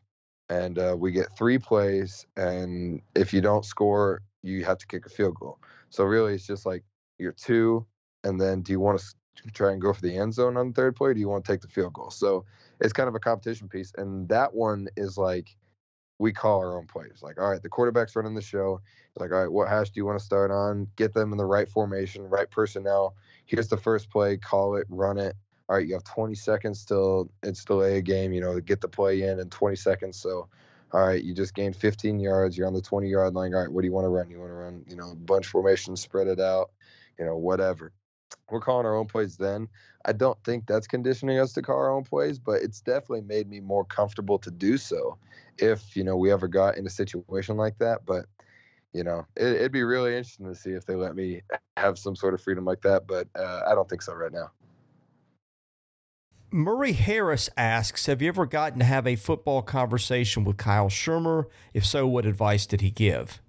and 0.49 0.79
uh, 0.79 0.97
we 0.99 1.13
get 1.13 1.37
three 1.37 1.59
plays 1.59 2.27
and 2.37 3.01
if 3.15 3.33
you 3.33 3.41
don't 3.41 3.65
score 3.65 4.23
you 4.43 4.65
have 4.65 4.79
to 4.79 4.87
kick 4.87 5.07
a 5.07 5.09
field 5.09 5.37
goal. 5.37 5.59
So 5.91 6.05
really 6.05 6.35
it's 6.35 6.47
just 6.47 6.67
like 6.67 6.83
you're 7.19 7.33
two 7.33 7.87
and 8.25 8.41
then 8.41 8.63
do 8.63 8.73
you 8.73 8.81
want 8.81 9.01
to 9.01 9.51
try 9.53 9.73
and 9.73 9.81
go 9.81 9.93
for 9.93 10.03
the 10.03 10.17
end 10.17 10.35
zone 10.35 10.57
on 10.57 10.69
the 10.69 10.75
third 10.75 10.97
play 10.97 11.11
or 11.11 11.15
do 11.15 11.21
you 11.21 11.29
want 11.29 11.45
to 11.45 11.53
take 11.53 11.61
the 11.61 11.69
field 11.69 11.93
goal? 11.95 12.11
So 12.11 12.45
it's 12.81 12.93
kind 12.93 13.09
of 13.09 13.15
a 13.15 13.21
competition 13.21 13.69
piece 13.69 13.93
and 13.97 14.29
that 14.29 14.53
one 14.53 14.89
is 14.97 15.17
like 15.17 15.57
we 16.23 16.33
call 16.33 16.61
our 16.61 16.79
own 16.79 16.87
plays. 16.87 17.19
Like, 17.21 17.41
all 17.41 17.51
right, 17.51 17.61
the 17.61 17.69
quarterback's 17.69 18.15
running 18.15 18.35
the 18.35 18.41
show. 18.41 18.81
Like, 19.17 19.33
all 19.33 19.41
right, 19.41 19.51
what 19.51 19.69
hash 19.69 19.91
do 19.91 19.99
you 19.99 20.07
want 20.07 20.21
to 20.21 20.25
start 20.25 20.53
on? 20.53 20.87
Get 20.95 21.13
them 21.13 21.33
in 21.33 21.37
the 21.37 21.45
right 21.45 21.69
formation, 21.69 22.29
right 22.29 22.49
personnel. 22.49 23.17
Here's 23.45 23.67
the 23.67 23.77
first 23.77 24.09
play. 24.09 24.37
Call 24.37 24.77
it, 24.77 24.87
run 24.89 25.19
it. 25.19 25.35
All 25.69 25.75
right, 25.75 25.87
you 25.87 25.95
have 25.95 26.05
20 26.05 26.37
seconds 26.37 26.85
till 26.85 27.29
it's 27.43 27.65
delay 27.65 27.99
a 27.99 28.03
game. 28.03 28.33
You 28.33 28.41
know, 28.41 28.61
get 28.61 28.81
the 28.81 28.89
play 28.89 29.23
in 29.23 29.41
in 29.41 29.51
20 29.51 29.75
seconds. 29.75 30.17
So, 30.17 30.49
all 30.93 31.05
right, 31.05 31.23
you 31.23 31.35
just 31.35 31.57
gained 31.57 31.75
15 31.75 32.21
yards. 32.21 32.57
You're 32.57 32.69
on 32.69 32.73
the 32.73 32.81
20 32.81 33.09
yard 33.09 33.35
line. 33.35 33.53
All 33.53 33.61
right, 33.61 33.73
what 33.73 33.81
do 33.81 33.89
you 33.89 33.93
want 33.93 34.05
to 34.05 34.09
run? 34.09 34.31
You 34.31 34.39
want 34.39 34.51
to 34.51 34.55
run, 34.55 34.85
you 34.89 34.95
know, 34.95 35.17
bunch 35.17 35.49
formation, 35.49 35.97
spread 35.97 36.29
it 36.29 36.39
out, 36.39 36.71
you 37.19 37.25
know, 37.25 37.37
whatever. 37.37 37.93
We're 38.53 38.61
calling 38.61 38.85
our 38.85 38.95
own 38.95 39.07
plays 39.07 39.37
then. 39.39 39.67
I 40.05 40.13
don't 40.13 40.39
think 40.45 40.67
that's 40.67 40.87
conditioning 40.87 41.39
us 41.39 41.55
to 41.55 41.63
call 41.63 41.77
our 41.77 41.91
own 41.91 42.05
plays, 42.05 42.39
but 42.39 42.63
it's 42.63 42.83
definitely 42.83 43.23
made 43.23 43.49
me 43.49 43.61
more 43.61 43.85
comfortable 43.85 44.39
to 44.41 44.51
do 44.51 44.77
so 44.77 45.17
if, 45.59 45.97
you 45.97 46.05
know, 46.05 46.17
we 46.17 46.31
ever 46.31 46.49
got 46.49 46.77
in 46.77 46.87
a 46.87 46.91
situation 46.91 47.57
like 47.57 47.79
that. 47.79 48.05
But, 48.05 48.27
you 48.93 49.05
know, 49.05 49.27
it, 49.37 49.61
would 49.61 49.73
be 49.73 49.85
really 49.85 50.11
interesting 50.17 50.47
to 50.47 50.55
see 50.55 50.71
if 50.71 50.85
they 50.85 50.95
let 50.95 51.17
me 51.17 51.41
have 51.77 51.99
some 51.99 52.15
sort 52.15 52.35
of 52.35 52.43
freedom 52.43 52.65
like 52.65 52.83
that. 52.83 53.07
But 53.07 53.27
uh, 53.35 53.63
I 53.67 53.75
don't 53.75 53.89
think 53.89 54.03
so 54.03 54.13
right 54.13 54.33
now. 54.33 54.51
Murray 56.55 56.93
Harris 56.93 57.49
asks 57.57 58.05
Have 58.05 58.21
you 58.21 58.29
ever 58.29 58.45
gotten 58.45 58.81
to 58.81 58.85
have 58.85 59.07
a 59.07 59.17
football 59.17 59.63
conversation 59.63 60.45
with 60.45 60.59
Kyle 60.59 60.91
Shurmur? 60.91 61.47
If 61.73 61.87
so, 61.87 62.07
what 62.07 62.27
advice 62.27 62.67
did 62.67 62.83
he 62.83 62.91
give? 62.91 63.42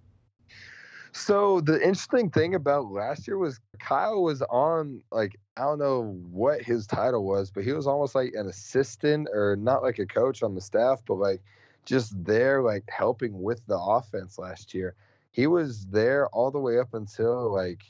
So 1.13 1.61
the 1.61 1.75
interesting 1.75 2.31
thing 2.31 2.55
about 2.55 2.91
last 2.91 3.27
year 3.27 3.37
was 3.37 3.59
Kyle 3.79 4.23
was 4.23 4.41
on 4.41 5.03
like 5.11 5.39
I 5.55 5.61
don't 5.61 5.77
know 5.77 6.17
what 6.31 6.63
his 6.63 6.87
title 6.87 7.23
was, 7.23 7.51
but 7.51 7.63
he 7.63 7.71
was 7.71 7.85
almost 7.85 8.15
like 8.15 8.33
an 8.33 8.47
assistant 8.47 9.29
or 9.31 9.55
not 9.55 9.83
like 9.83 9.99
a 9.99 10.07
coach 10.07 10.41
on 10.41 10.55
the 10.55 10.61
staff, 10.61 11.03
but 11.05 11.15
like 11.15 11.41
just 11.85 12.11
there 12.23 12.63
like 12.63 12.83
helping 12.89 13.43
with 13.43 13.63
the 13.67 13.77
offense 13.77 14.39
last 14.39 14.73
year. 14.73 14.95
He 15.31 15.45
was 15.45 15.85
there 15.85 16.27
all 16.29 16.49
the 16.49 16.59
way 16.59 16.79
up 16.79 16.95
until 16.95 17.53
like 17.53 17.83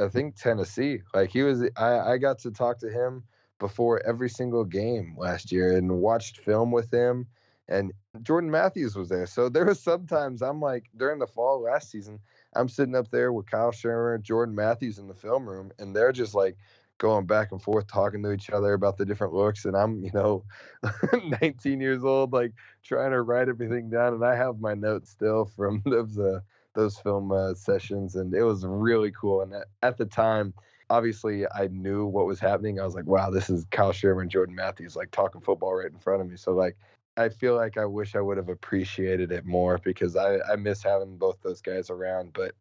I 0.00 0.08
think 0.08 0.36
Tennessee. 0.36 1.00
Like 1.12 1.30
he 1.30 1.42
was 1.42 1.62
I, 1.76 2.12
I 2.12 2.18
got 2.18 2.38
to 2.40 2.50
talk 2.50 2.78
to 2.78 2.88
him 2.90 3.24
before 3.58 4.04
every 4.06 4.30
single 4.30 4.64
game 4.64 5.14
last 5.18 5.52
year 5.52 5.76
and 5.76 6.00
watched 6.00 6.38
film 6.38 6.70
with 6.70 6.90
him 6.90 7.26
and 7.68 7.92
Jordan 8.22 8.50
Matthews 8.50 8.96
was 8.96 9.08
there. 9.08 9.26
So 9.26 9.48
there 9.48 9.64
was 9.64 9.80
sometimes 9.80 10.42
I'm 10.42 10.60
like 10.60 10.84
during 10.96 11.18
the 11.18 11.26
fall 11.26 11.62
last 11.62 11.90
season, 11.90 12.20
I'm 12.54 12.68
sitting 12.68 12.94
up 12.94 13.10
there 13.10 13.32
with 13.32 13.50
Kyle 13.50 13.72
Shurmur, 13.72 14.20
Jordan 14.22 14.54
Matthews 14.54 14.98
in 14.98 15.08
the 15.08 15.14
film 15.14 15.48
room, 15.48 15.72
and 15.78 15.94
they're 15.94 16.12
just 16.12 16.34
like 16.34 16.56
going 16.98 17.26
back 17.26 17.52
and 17.52 17.60
forth 17.60 17.86
talking 17.86 18.22
to 18.22 18.32
each 18.32 18.50
other 18.50 18.72
about 18.72 18.96
the 18.96 19.04
different 19.04 19.32
looks 19.32 19.64
and 19.64 19.76
I'm, 19.76 20.02
you 20.02 20.12
know, 20.14 20.44
19 21.42 21.80
years 21.80 22.04
old 22.04 22.32
like 22.32 22.52
trying 22.84 23.10
to 23.10 23.22
write 23.22 23.48
everything 23.48 23.90
down 23.90 24.14
and 24.14 24.24
I 24.24 24.36
have 24.36 24.60
my 24.60 24.74
notes 24.74 25.10
still 25.10 25.44
from 25.44 25.82
those 25.86 26.18
uh, 26.18 26.40
those 26.74 26.96
film 26.98 27.32
uh, 27.32 27.54
sessions 27.54 28.14
and 28.14 28.32
it 28.32 28.44
was 28.44 28.64
really 28.64 29.10
cool 29.10 29.42
and 29.42 29.52
at, 29.54 29.66
at, 29.82 29.96
the 29.96 30.06
time 30.06 30.54
obviously 30.90 31.46
I 31.46 31.68
knew 31.68 32.06
what 32.06 32.26
was 32.26 32.40
happening. 32.40 32.78
I 32.78 32.84
was 32.84 32.94
like, 32.94 33.06
wow, 33.06 33.30
this 33.30 33.50
is 33.50 33.64
Kyle 33.70 33.92
Shurmur, 33.92 34.22
and 34.22 34.30
Jordan 34.30 34.54
Matthews 34.54 34.96
like 34.96 35.10
talking 35.10 35.40
football 35.40 35.74
right 35.74 35.90
in 35.90 35.98
front 35.98 36.20
of 36.20 36.28
me. 36.28 36.36
So 36.36 36.52
like 36.52 36.76
I 37.16 37.28
feel 37.28 37.54
like 37.54 37.76
I 37.76 37.84
wish 37.84 38.14
I 38.14 38.20
would 38.20 38.36
have 38.36 38.48
appreciated 38.48 39.30
it 39.30 39.44
more 39.44 39.78
because 39.78 40.16
I, 40.16 40.38
I 40.40 40.56
miss 40.56 40.82
having 40.82 41.16
both 41.16 41.40
those 41.42 41.60
guys 41.60 41.90
around. 41.90 42.32
But 42.32 42.54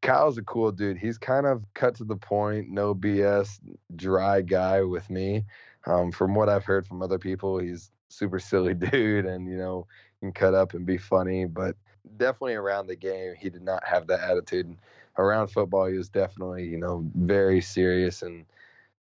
Kyle's 0.00 0.38
a 0.38 0.42
cool 0.42 0.72
dude. 0.72 0.96
He's 0.96 1.18
kind 1.18 1.46
of 1.46 1.64
cut 1.74 1.94
to 1.96 2.04
the 2.04 2.16
point, 2.16 2.70
no 2.70 2.94
BS, 2.94 3.58
dry 3.96 4.40
guy 4.40 4.82
with 4.82 5.08
me. 5.10 5.44
Um, 5.86 6.10
from 6.12 6.34
what 6.34 6.48
I've 6.48 6.64
heard 6.64 6.86
from 6.86 7.02
other 7.02 7.18
people, 7.18 7.58
he's 7.58 7.90
super 8.08 8.38
silly 8.38 8.74
dude 8.92 9.26
and, 9.26 9.48
you 9.48 9.56
know, 9.56 9.86
can 10.20 10.32
cut 10.32 10.54
up 10.54 10.74
and 10.74 10.86
be 10.86 10.98
funny. 10.98 11.44
But 11.44 11.76
definitely 12.16 12.54
around 12.54 12.86
the 12.86 12.96
game, 12.96 13.34
he 13.38 13.50
did 13.50 13.62
not 13.62 13.86
have 13.86 14.06
that 14.06 14.20
attitude. 14.20 14.76
Around 15.18 15.48
football, 15.48 15.86
he 15.86 15.98
was 15.98 16.08
definitely, 16.08 16.64
you 16.64 16.78
know, 16.78 17.04
very 17.14 17.60
serious 17.60 18.22
and 18.22 18.46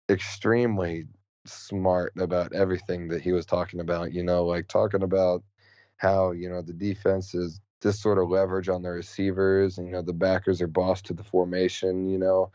extremely 0.09 1.07
smart 1.45 2.13
about 2.17 2.53
everything 2.53 3.07
that 3.09 3.21
he 3.21 3.31
was 3.31 3.45
talking 3.45 3.79
about. 3.79 4.13
You 4.13 4.23
know, 4.23 4.45
like 4.45 4.67
talking 4.67 5.03
about 5.03 5.43
how 5.97 6.31
you 6.31 6.49
know 6.49 6.61
the 6.61 6.73
defense 6.73 7.33
is 7.33 7.59
this 7.81 7.99
sort 7.99 8.19
of 8.19 8.29
leverage 8.29 8.69
on 8.69 8.81
the 8.81 8.89
receivers, 8.89 9.77
and 9.77 9.87
you 9.87 9.93
know 9.93 10.01
the 10.01 10.13
backers 10.13 10.61
are 10.61 10.67
boss 10.67 11.01
to 11.03 11.13
the 11.13 11.23
formation. 11.23 12.07
You 12.09 12.17
know, 12.19 12.51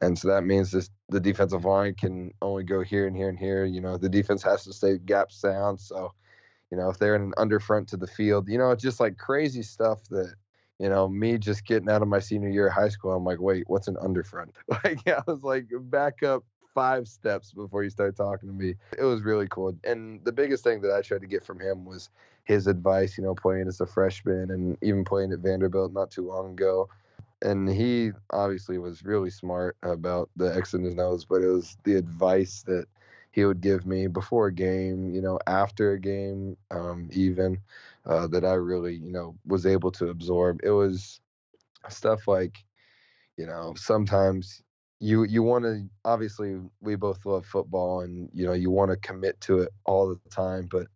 and 0.00 0.18
so 0.18 0.28
that 0.28 0.44
means 0.44 0.70
this 0.70 0.90
the 1.08 1.20
defensive 1.20 1.64
line 1.64 1.94
can 1.94 2.32
only 2.42 2.64
go 2.64 2.82
here 2.82 3.06
and 3.06 3.16
here 3.16 3.28
and 3.28 3.38
here. 3.38 3.64
You 3.64 3.80
know, 3.80 3.96
the 3.96 4.08
defense 4.08 4.42
has 4.42 4.64
to 4.64 4.72
stay 4.72 4.98
gap 4.98 5.32
sound. 5.32 5.80
So, 5.80 6.12
you 6.70 6.78
know, 6.78 6.90
if 6.90 6.98
they're 6.98 7.16
in 7.16 7.22
an 7.22 7.34
underfront 7.38 7.88
to 7.88 7.96
the 7.96 8.06
field, 8.06 8.48
you 8.48 8.58
know, 8.58 8.70
it's 8.70 8.82
just 8.82 9.00
like 9.00 9.18
crazy 9.18 9.62
stuff 9.62 10.02
that 10.10 10.34
you 10.78 10.88
know, 10.88 11.06
me 11.06 11.36
just 11.36 11.66
getting 11.66 11.90
out 11.90 12.00
of 12.00 12.08
my 12.08 12.18
senior 12.18 12.48
year 12.48 12.68
of 12.68 12.72
high 12.72 12.88
school, 12.88 13.12
I'm 13.12 13.22
like, 13.22 13.38
wait, 13.38 13.64
what's 13.66 13.86
an 13.86 13.96
underfront? 13.96 14.52
Like, 14.82 15.06
I 15.06 15.20
was 15.26 15.42
like, 15.42 15.66
back 15.78 16.22
up 16.22 16.42
five 16.74 17.08
steps 17.08 17.52
before 17.52 17.82
you 17.82 17.90
start 17.90 18.16
talking 18.16 18.48
to 18.48 18.54
me. 18.54 18.74
It 18.98 19.04
was 19.04 19.22
really 19.22 19.46
cool. 19.48 19.74
And 19.84 20.24
the 20.24 20.32
biggest 20.32 20.64
thing 20.64 20.80
that 20.82 20.92
I 20.92 21.02
tried 21.02 21.22
to 21.22 21.26
get 21.26 21.44
from 21.44 21.60
him 21.60 21.84
was 21.84 22.10
his 22.44 22.66
advice, 22.66 23.16
you 23.16 23.24
know, 23.24 23.34
playing 23.34 23.68
as 23.68 23.80
a 23.80 23.86
freshman 23.86 24.50
and 24.50 24.76
even 24.82 25.04
playing 25.04 25.32
at 25.32 25.40
Vanderbilt 25.40 25.92
not 25.92 26.10
too 26.10 26.26
long 26.26 26.52
ago. 26.52 26.88
And 27.42 27.68
he 27.68 28.12
obviously 28.30 28.78
was 28.78 29.04
really 29.04 29.30
smart 29.30 29.76
about 29.82 30.30
the 30.36 30.54
X's 30.54 30.74
and 30.74 31.00
O's, 31.00 31.24
but 31.24 31.42
it 31.42 31.48
was 31.48 31.76
the 31.84 31.94
advice 31.96 32.62
that 32.66 32.86
he 33.32 33.44
would 33.44 33.60
give 33.60 33.86
me 33.86 34.06
before 34.08 34.48
a 34.48 34.52
game, 34.52 35.10
you 35.14 35.22
know, 35.22 35.38
after 35.46 35.92
a 35.92 36.00
game, 36.00 36.56
um, 36.70 37.08
even 37.12 37.58
uh, 38.04 38.26
that 38.28 38.44
I 38.44 38.54
really, 38.54 38.94
you 38.94 39.12
know, 39.12 39.36
was 39.46 39.66
able 39.66 39.90
to 39.92 40.08
absorb. 40.08 40.60
It 40.62 40.70
was 40.70 41.20
stuff 41.88 42.26
like, 42.26 42.64
you 43.36 43.46
know, 43.46 43.74
sometimes 43.76 44.62
you 45.00 45.24
you 45.24 45.42
want 45.42 45.64
to 45.64 45.82
obviously 46.04 46.60
we 46.80 46.94
both 46.94 47.24
love 47.24 47.44
football 47.46 48.02
and 48.02 48.28
you 48.34 48.46
know 48.46 48.52
you 48.52 48.70
want 48.70 48.90
to 48.90 48.96
commit 48.98 49.40
to 49.40 49.60
it 49.60 49.70
all 49.86 50.08
the 50.08 50.20
time 50.30 50.68
but 50.70 50.86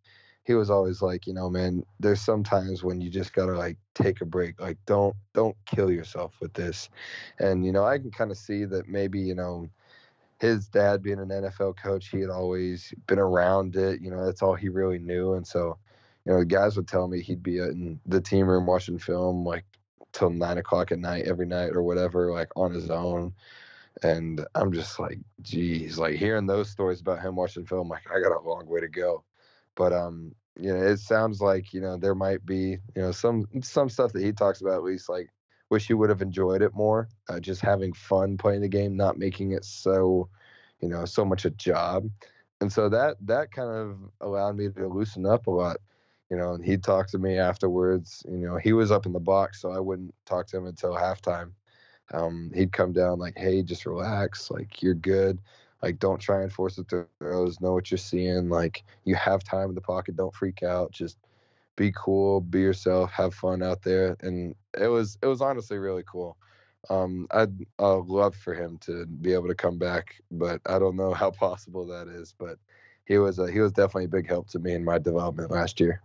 he 0.43 0.53
was 0.53 0.69
always 0.69 1.01
like 1.01 1.25
you 1.25 1.33
know 1.33 1.49
man 1.49 1.83
there's 1.99 2.21
some 2.21 2.43
times 2.43 2.83
when 2.83 3.01
you 3.01 3.09
just 3.09 3.33
gotta 3.33 3.53
like 3.53 3.77
take 3.95 4.21
a 4.21 4.25
break 4.25 4.61
like 4.61 4.77
don't 4.85 5.15
don't 5.33 5.57
kill 5.65 5.91
yourself 5.91 6.35
with 6.39 6.53
this. 6.53 6.89
And 7.39 7.65
you 7.65 7.71
know 7.71 7.83
i 7.83 7.97
can 7.97 8.11
kind 8.11 8.31
of 8.31 8.37
see 8.37 8.63
that 8.65 8.87
maybe 8.87 9.19
you 9.19 9.35
know 9.35 9.67
his 10.39 10.67
dad 10.67 11.01
being 11.01 11.19
an 11.19 11.29
nfl 11.29 11.75
coach 11.75 12.09
he 12.09 12.19
had 12.19 12.29
always 12.29 12.93
been 13.07 13.19
around 13.19 13.75
it 13.75 14.01
you 14.01 14.11
know 14.11 14.23
that's 14.23 14.43
all 14.43 14.53
he 14.53 14.69
really 14.69 14.99
knew 14.99 15.33
and 15.33 15.47
so 15.47 15.77
you 16.25 16.31
know 16.31 16.39
the 16.39 16.45
guys 16.45 16.75
would 16.75 16.87
tell 16.87 17.07
me 17.07 17.21
he'd 17.21 17.41
be 17.41 17.57
in 17.57 17.99
the 18.05 18.21
team 18.21 18.47
room 18.47 18.65
watching 18.67 18.99
film 18.99 19.43
like 19.45 19.65
till 20.11 20.29
nine 20.29 20.57
o'clock 20.57 20.91
at 20.91 20.99
night 20.99 21.25
every 21.25 21.45
night 21.45 21.71
or 21.73 21.81
whatever 21.81 22.31
like 22.31 22.49
on 22.55 22.71
his 22.71 22.89
own 22.89 23.33
and 24.03 24.45
I'm 24.55 24.71
just 24.73 24.99
like, 24.99 25.19
geez, 25.41 25.97
like 25.97 26.15
hearing 26.15 26.45
those 26.45 26.69
stories 26.69 27.01
about 27.01 27.21
him 27.21 27.35
watching 27.35 27.65
film, 27.65 27.89
like 27.89 28.03
I 28.11 28.19
got 28.19 28.35
a 28.35 28.47
long 28.47 28.65
way 28.67 28.81
to 28.81 28.87
go. 28.87 29.23
But 29.75 29.93
um, 29.93 30.35
you 30.59 30.73
know, 30.73 30.81
it 30.81 30.97
sounds 30.97 31.41
like 31.41 31.73
you 31.73 31.81
know 31.81 31.97
there 31.97 32.15
might 32.15 32.45
be 32.45 32.77
you 32.95 33.01
know 33.01 33.11
some 33.11 33.47
some 33.61 33.89
stuff 33.89 34.13
that 34.13 34.23
he 34.23 34.31
talks 34.31 34.61
about 34.61 34.75
at 34.75 34.83
least 34.83 35.09
like 35.09 35.29
wish 35.69 35.87
he 35.87 35.93
would 35.93 36.09
have 36.09 36.21
enjoyed 36.21 36.61
it 36.61 36.75
more, 36.75 37.09
uh, 37.29 37.39
just 37.39 37.61
having 37.61 37.93
fun 37.93 38.37
playing 38.37 38.61
the 38.61 38.67
game, 38.67 38.95
not 38.95 39.17
making 39.17 39.51
it 39.51 39.65
so 39.65 40.29
you 40.81 40.89
know 40.89 41.05
so 41.05 41.25
much 41.25 41.45
a 41.45 41.49
job. 41.51 42.09
And 42.61 42.71
so 42.71 42.89
that 42.89 43.17
that 43.21 43.51
kind 43.51 43.69
of 43.69 43.97
allowed 44.21 44.57
me 44.57 44.69
to 44.69 44.87
loosen 44.87 45.25
up 45.25 45.47
a 45.47 45.51
lot. 45.51 45.77
You 46.29 46.37
know, 46.37 46.53
and 46.53 46.65
he'd 46.65 46.83
talk 46.83 47.07
to 47.09 47.19
me 47.19 47.37
afterwards. 47.37 48.23
You 48.27 48.37
know, 48.37 48.57
he 48.57 48.73
was 48.73 48.91
up 48.91 49.05
in 49.05 49.13
the 49.13 49.19
box, 49.19 49.61
so 49.61 49.71
I 49.71 49.79
wouldn't 49.79 50.13
talk 50.25 50.47
to 50.47 50.57
him 50.57 50.65
until 50.65 50.93
halftime 50.93 51.51
um, 52.13 52.51
he'd 52.53 52.71
come 52.71 52.93
down 52.93 53.19
like, 53.19 53.37
"Hey, 53.37 53.61
just 53.63 53.85
relax. 53.85 54.51
Like 54.51 54.81
you're 54.81 54.93
good. 54.93 55.39
Like 55.81 55.99
don't 55.99 56.19
try 56.19 56.41
and 56.41 56.51
force 56.51 56.75
the 56.75 57.05
throws. 57.19 57.61
Know 57.61 57.73
what 57.73 57.91
you're 57.91 57.97
seeing. 57.97 58.49
Like 58.49 58.83
you 59.03 59.15
have 59.15 59.43
time 59.43 59.69
in 59.69 59.75
the 59.75 59.81
pocket. 59.81 60.15
Don't 60.15 60.33
freak 60.33 60.63
out. 60.63 60.91
Just 60.91 61.17
be 61.75 61.91
cool. 61.95 62.41
Be 62.41 62.61
yourself. 62.61 63.11
Have 63.11 63.33
fun 63.33 63.63
out 63.63 63.81
there." 63.81 64.17
And 64.21 64.55
it 64.79 64.87
was 64.87 65.17
it 65.21 65.27
was 65.27 65.41
honestly 65.41 65.77
really 65.77 66.03
cool. 66.09 66.37
Um, 66.89 67.27
I'd 67.31 67.53
love 67.79 68.35
for 68.35 68.53
him 68.53 68.77
to 68.81 69.05
be 69.07 69.33
able 69.33 69.47
to 69.47 69.55
come 69.55 69.77
back, 69.79 70.21
but 70.31 70.61
I 70.67 70.77
don't 70.77 70.95
know 70.95 71.13
how 71.15 71.31
possible 71.31 71.85
that 71.87 72.07
is. 72.07 72.33
But 72.37 72.57
he 73.05 73.17
was 73.17 73.39
a, 73.39 73.51
he 73.51 73.59
was 73.59 73.71
definitely 73.71 74.05
a 74.05 74.09
big 74.09 74.27
help 74.27 74.49
to 74.49 74.59
me 74.59 74.73
in 74.73 74.83
my 74.83 74.97
development 74.99 75.51
last 75.51 75.79
year. 75.79 76.01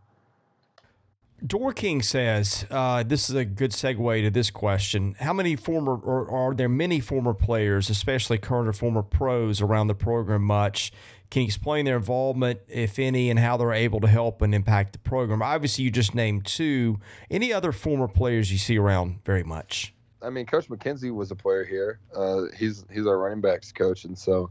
Dorking 1.47 2.03
says, 2.03 2.67
uh, 2.71 3.03
this 3.03 3.31
is 3.31 3.37
a 3.37 3.45
good 3.45 3.71
segue 3.71 4.23
to 4.23 4.31
this 4.31 4.51
question. 4.51 5.17
How 5.19 5.33
many 5.33 5.57
former, 5.57 5.97
or 5.97 6.31
are 6.31 6.55
there 6.55 6.69
many 6.69 7.01
former 7.01 7.33
players, 7.33 7.89
especially 7.89 8.39
current 8.39 8.69
or 8.69 8.73
former 8.73 9.03
pros, 9.03 9.61
around 9.61 9.87
the 9.87 9.95
program 9.95 10.43
much? 10.43 10.93
Can 11.31 11.43
you 11.43 11.47
explain 11.47 11.85
their 11.85 11.97
involvement, 11.97 12.61
if 12.69 12.99
any, 12.99 13.31
and 13.31 13.39
how 13.39 13.57
they're 13.57 13.73
able 13.73 14.01
to 14.01 14.09
help 14.09 14.43
and 14.43 14.55
impact 14.55 14.93
the 14.93 14.99
program? 14.99 15.41
Obviously, 15.41 15.85
you 15.85 15.91
just 15.91 16.15
named 16.15 16.45
two. 16.45 16.99
Any 17.31 17.53
other 17.53 17.73
former 17.73 18.09
players 18.09 18.51
you 18.53 18.59
see 18.59 18.79
around 18.79 19.25
very 19.25 19.45
much? 19.45 19.95
I 20.23 20.29
mean, 20.29 20.45
Coach 20.45 20.69
McKenzie 20.69 21.15
was 21.15 21.31
a 21.31 21.37
player 21.37 21.65
here. 21.65 22.01
Uh, 22.15 22.47
he's 22.57 22.85
he's 22.93 23.07
our 23.07 23.19
running 23.19 23.41
backs 23.41 23.73
coach, 23.73 24.05
and 24.05 24.19
so 24.19 24.51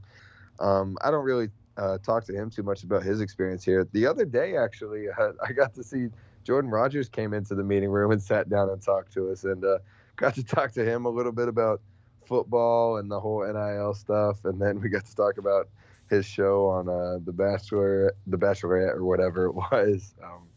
um, 0.60 0.98
I 1.02 1.12
don't 1.12 1.26
really 1.26 1.50
uh, 1.78 2.00
talk 2.00 2.24
to 2.26 2.34
him 2.34 2.50
too 2.50 2.64
much 2.64 2.84
about 2.84 3.04
his 3.04 3.22
experience 3.22 3.64
here. 3.64 3.88
The 3.92 4.08
other 4.08 4.26
day, 4.26 4.58
actually, 4.58 5.08
I 5.48 5.52
got 5.52 5.76
to 5.76 5.84
see 5.84 6.08
Jordan 6.44 6.72
Rodgers 6.72 7.10
came 7.10 7.34
into 7.34 7.56
the 7.56 7.64
meeting 7.64 7.90
room 7.90 8.12
and 8.12 8.22
sat 8.22 8.50
down 8.50 8.70
and 8.70 8.82
talked 8.82 9.14
to 9.14 9.32
us, 9.32 9.44
and 9.44 9.64
uh, 9.64 9.80
got 10.16 10.36
to 10.36 10.44
talk 10.44 10.72
to 10.74 10.86
him 10.86 11.06
a 11.06 11.10
little 11.10 11.32
bit 11.32 11.48
about 11.48 11.82
football 12.26 12.98
and 12.98 13.10
the 13.10 13.20
whole 13.20 13.46
NIL 13.46 13.94
stuff, 13.94 14.46
and 14.46 14.62
then 14.62 14.80
we 14.80 14.90
got 14.90 15.06
to 15.06 15.16
talk 15.16 15.38
about 15.38 15.68
his 16.10 16.26
show 16.26 16.68
on 16.68 16.90
uh, 16.90 17.20
the 17.24 17.32
Bachelor, 17.32 18.14
the 18.28 18.38
Bachelorette, 18.38 18.96
or 18.96 19.04
whatever 19.04 19.46
it 19.46 19.54
was, 19.54 20.14
um, 20.24 20.48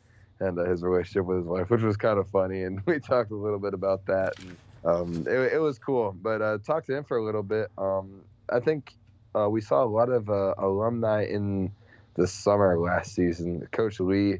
and 0.40 0.58
uh, 0.58 0.64
his 0.64 0.82
relationship 0.82 1.24
with 1.24 1.38
his 1.38 1.46
wife, 1.46 1.70
which 1.70 1.82
was 1.82 1.96
kind 1.96 2.18
of 2.18 2.28
funny, 2.28 2.62
and 2.62 2.80
we 2.86 2.98
talked 3.00 3.30
a 3.30 3.36
little 3.36 3.58
bit 3.58 3.74
about 3.74 4.06
that, 4.06 4.34
and 4.38 4.56
um, 4.84 5.26
it, 5.26 5.54
it, 5.54 5.58
was 5.58 5.78
cool. 5.78 6.14
But 6.20 6.42
uh, 6.42 6.58
talked 6.58 6.86
to 6.86 6.96
him 6.96 7.04
for 7.04 7.16
a 7.16 7.24
little 7.24 7.42
bit. 7.42 7.70
Um, 7.78 8.22
I 8.50 8.60
think 8.60 8.94
uh, 9.34 9.48
we 9.48 9.60
saw 9.60 9.84
a 9.84 9.86
lot 9.86 10.08
of 10.08 10.28
uh, 10.28 10.54
alumni 10.58 11.24
in 11.24 11.72
the 12.14 12.26
summer 12.26 12.78
last 12.78 13.14
season. 13.14 13.66
Coach 13.70 14.00
Lea 14.00 14.38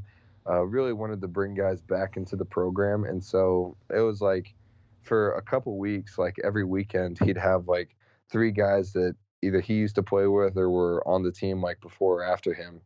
uh, 0.48 0.62
really 0.62 0.92
wanted 0.92 1.20
to 1.20 1.28
bring 1.28 1.54
guys 1.54 1.80
back 1.80 2.16
into 2.16 2.36
the 2.36 2.44
program. 2.44 3.04
And 3.04 3.22
so 3.22 3.76
it 3.90 4.00
was 4.00 4.20
like 4.20 4.54
for 5.02 5.34
a 5.34 5.42
couple 5.42 5.76
weeks, 5.78 6.18
like 6.18 6.36
every 6.42 6.64
weekend, 6.64 7.18
he'd 7.18 7.36
have 7.36 7.68
like 7.68 7.96
three 8.30 8.50
guys 8.50 8.92
that 8.92 9.14
either 9.42 9.60
he 9.60 9.74
used 9.74 9.96
to 9.96 10.02
play 10.02 10.26
with 10.26 10.56
or 10.56 10.70
were 10.70 11.06
on 11.06 11.22
the 11.22 11.32
team 11.32 11.60
like 11.60 11.80
before 11.80 12.20
or 12.20 12.24
after 12.24 12.54
him 12.54 12.80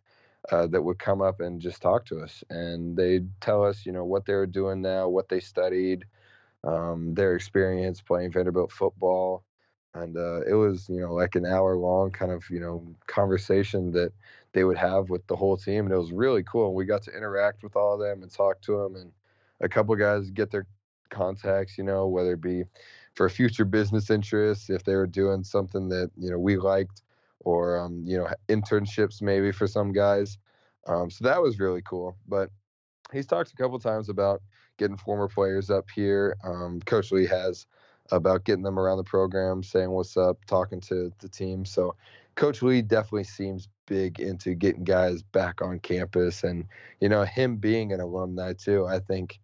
uh, 0.50 0.66
that 0.68 0.82
would 0.82 0.98
come 0.98 1.20
up 1.20 1.40
and 1.40 1.60
just 1.60 1.82
talk 1.82 2.04
to 2.06 2.20
us. 2.20 2.42
And 2.50 2.96
they'd 2.96 3.28
tell 3.40 3.64
us, 3.64 3.84
you 3.84 3.92
know, 3.92 4.04
what 4.04 4.26
they 4.26 4.34
were 4.34 4.46
doing 4.46 4.80
now, 4.80 5.08
what 5.08 5.28
they 5.28 5.40
studied, 5.40 6.04
um, 6.64 7.14
their 7.14 7.34
experience 7.34 8.00
playing 8.00 8.32
Vanderbilt 8.32 8.72
football. 8.72 9.44
And 9.94 10.16
uh, 10.16 10.42
it 10.42 10.54
was, 10.54 10.88
you 10.88 11.00
know, 11.00 11.14
like 11.14 11.34
an 11.36 11.46
hour 11.46 11.76
long 11.76 12.10
kind 12.10 12.30
of, 12.30 12.44
you 12.50 12.60
know, 12.60 12.86
conversation 13.06 13.92
that 13.92 14.12
they 14.56 14.64
would 14.64 14.78
have 14.78 15.10
with 15.10 15.26
the 15.26 15.36
whole 15.36 15.58
team, 15.58 15.84
and 15.84 15.92
it 15.92 15.98
was 15.98 16.12
really 16.12 16.42
cool. 16.42 16.72
We 16.72 16.86
got 16.86 17.02
to 17.02 17.14
interact 17.14 17.62
with 17.62 17.76
all 17.76 17.92
of 17.92 18.00
them 18.00 18.22
and 18.22 18.32
talk 18.32 18.62
to 18.62 18.78
them, 18.78 18.96
and 18.96 19.12
a 19.60 19.68
couple 19.68 19.94
guys 19.96 20.30
get 20.30 20.50
their 20.50 20.66
contacts, 21.10 21.76
you 21.76 21.84
know, 21.84 22.06
whether 22.06 22.32
it 22.32 22.40
be 22.40 22.64
for 23.12 23.28
future 23.28 23.66
business 23.66 24.08
interests, 24.08 24.70
if 24.70 24.82
they 24.82 24.94
were 24.94 25.06
doing 25.06 25.44
something 25.44 25.90
that 25.90 26.10
you 26.16 26.30
know 26.30 26.38
we 26.38 26.56
liked, 26.56 27.02
or 27.40 27.78
um, 27.78 28.02
you 28.06 28.16
know 28.16 28.28
internships 28.48 29.20
maybe 29.20 29.52
for 29.52 29.66
some 29.66 29.92
guys. 29.92 30.38
Um, 30.86 31.10
so 31.10 31.22
that 31.26 31.42
was 31.42 31.58
really 31.58 31.82
cool. 31.82 32.16
But 32.26 32.48
he's 33.12 33.26
talked 33.26 33.52
a 33.52 33.56
couple 33.56 33.78
times 33.78 34.08
about 34.08 34.40
getting 34.78 34.96
former 34.96 35.28
players 35.28 35.68
up 35.68 35.84
here. 35.94 36.34
Um, 36.42 36.80
Coach 36.86 37.12
Lea 37.12 37.26
has 37.26 37.66
about 38.10 38.44
getting 38.44 38.62
them 38.62 38.78
around 38.78 38.96
the 38.96 39.04
program, 39.04 39.62
saying 39.62 39.90
what's 39.90 40.16
up, 40.16 40.42
talking 40.46 40.80
to 40.80 41.12
the 41.18 41.28
team. 41.28 41.66
So 41.66 41.94
Coach 42.36 42.62
Lea 42.62 42.80
definitely 42.80 43.24
seems 43.24 43.68
big 43.86 44.20
into 44.20 44.54
getting 44.54 44.84
guys 44.84 45.22
back 45.22 45.62
on 45.62 45.78
campus, 45.80 46.44
and 46.44 46.66
you 47.00 47.08
know 47.08 47.24
him 47.24 47.56
being 47.56 47.92
an 47.92 48.00
alumni 48.00 48.52
too. 48.52 48.86
I 48.86 48.98
think 48.98 49.40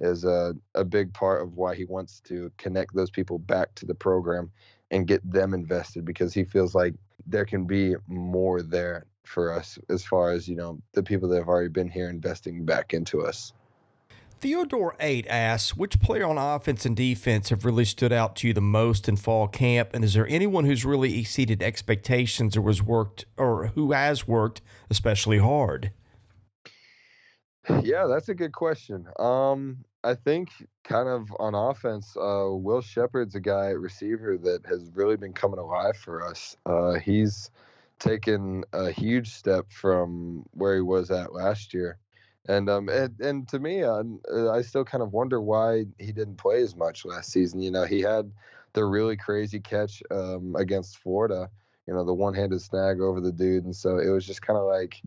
is 0.00 0.24
a 0.24 0.54
a 0.74 0.84
big 0.84 1.12
part 1.12 1.42
of 1.42 1.56
why 1.56 1.74
he 1.74 1.84
wants 1.84 2.20
to 2.20 2.50
connect 2.58 2.94
those 2.94 3.10
people 3.10 3.38
back 3.38 3.74
to 3.76 3.86
the 3.86 3.94
program 3.94 4.50
and 4.90 5.06
get 5.06 5.28
them 5.30 5.54
invested 5.54 6.04
because 6.04 6.34
he 6.34 6.44
feels 6.44 6.74
like 6.74 6.94
there 7.26 7.44
can 7.44 7.64
be 7.64 7.94
more 8.08 8.62
there 8.62 9.06
for 9.24 9.52
us 9.52 9.78
as 9.88 10.04
far 10.04 10.30
as 10.30 10.48
you 10.48 10.56
know 10.56 10.78
the 10.92 11.02
people 11.02 11.28
that 11.28 11.38
have 11.38 11.48
already 11.48 11.68
been 11.68 11.88
here 11.88 12.10
investing 12.10 12.64
back 12.64 12.92
into 12.92 13.22
us. 13.22 13.52
Theodore 14.44 14.94
8 15.00 15.26
asks, 15.26 15.74
which 15.74 15.98
player 16.00 16.26
on 16.26 16.36
offense 16.36 16.84
and 16.84 16.94
defense 16.94 17.48
have 17.48 17.64
really 17.64 17.86
stood 17.86 18.12
out 18.12 18.36
to 18.36 18.48
you 18.48 18.52
the 18.52 18.60
most 18.60 19.08
in 19.08 19.16
fall 19.16 19.48
camp? 19.48 19.94
And 19.94 20.04
is 20.04 20.12
there 20.12 20.28
anyone 20.28 20.66
who's 20.66 20.84
really 20.84 21.18
exceeded 21.18 21.62
expectations 21.62 22.54
or 22.54 22.60
was 22.60 22.82
worked 22.82 23.24
or 23.38 23.68
who 23.68 23.92
has 23.92 24.28
worked 24.28 24.60
especially 24.90 25.38
hard? 25.38 25.92
Yeah, 27.82 28.06
that's 28.06 28.28
a 28.28 28.34
good 28.34 28.52
question. 28.52 29.06
Um, 29.18 29.78
I 30.04 30.14
think 30.14 30.50
kind 30.84 31.08
of 31.08 31.34
on 31.38 31.54
offense, 31.54 32.14
uh, 32.14 32.48
Will 32.50 32.82
Sheppard's 32.82 33.34
a 33.34 33.40
guy 33.40 33.70
at 33.70 33.80
receiver 33.80 34.36
that 34.36 34.66
has 34.66 34.90
really 34.92 35.16
been 35.16 35.32
coming 35.32 35.58
alive 35.58 35.96
for 35.96 36.22
us. 36.22 36.54
Uh, 36.66 36.98
he's 36.98 37.50
taken 37.98 38.62
a 38.74 38.90
huge 38.90 39.30
step 39.30 39.70
from 39.70 40.44
where 40.50 40.74
he 40.74 40.82
was 40.82 41.10
at 41.10 41.32
last 41.32 41.72
year. 41.72 41.98
And 42.48 42.68
um 42.68 42.88
and, 42.88 43.18
and 43.20 43.48
to 43.48 43.58
me, 43.58 43.82
uh, 43.82 44.02
I 44.50 44.62
still 44.62 44.84
kind 44.84 45.02
of 45.02 45.12
wonder 45.12 45.40
why 45.40 45.86
he 45.98 46.12
didn't 46.12 46.36
play 46.36 46.62
as 46.62 46.76
much 46.76 47.04
last 47.04 47.30
season. 47.30 47.60
You 47.60 47.70
know, 47.70 47.84
he 47.84 48.00
had 48.00 48.30
the 48.74 48.84
really 48.84 49.16
crazy 49.16 49.60
catch 49.60 50.02
um, 50.10 50.54
against 50.56 50.98
Florida. 50.98 51.48
You 51.86 51.94
know, 51.94 52.04
the 52.04 52.14
one-handed 52.14 52.60
snag 52.60 53.00
over 53.00 53.20
the 53.20 53.32
dude, 53.32 53.64
and 53.64 53.76
so 53.76 53.98
it 53.98 54.08
was 54.08 54.26
just 54.26 54.42
kind 54.42 54.58
of 54.58 54.64
like, 54.64 55.02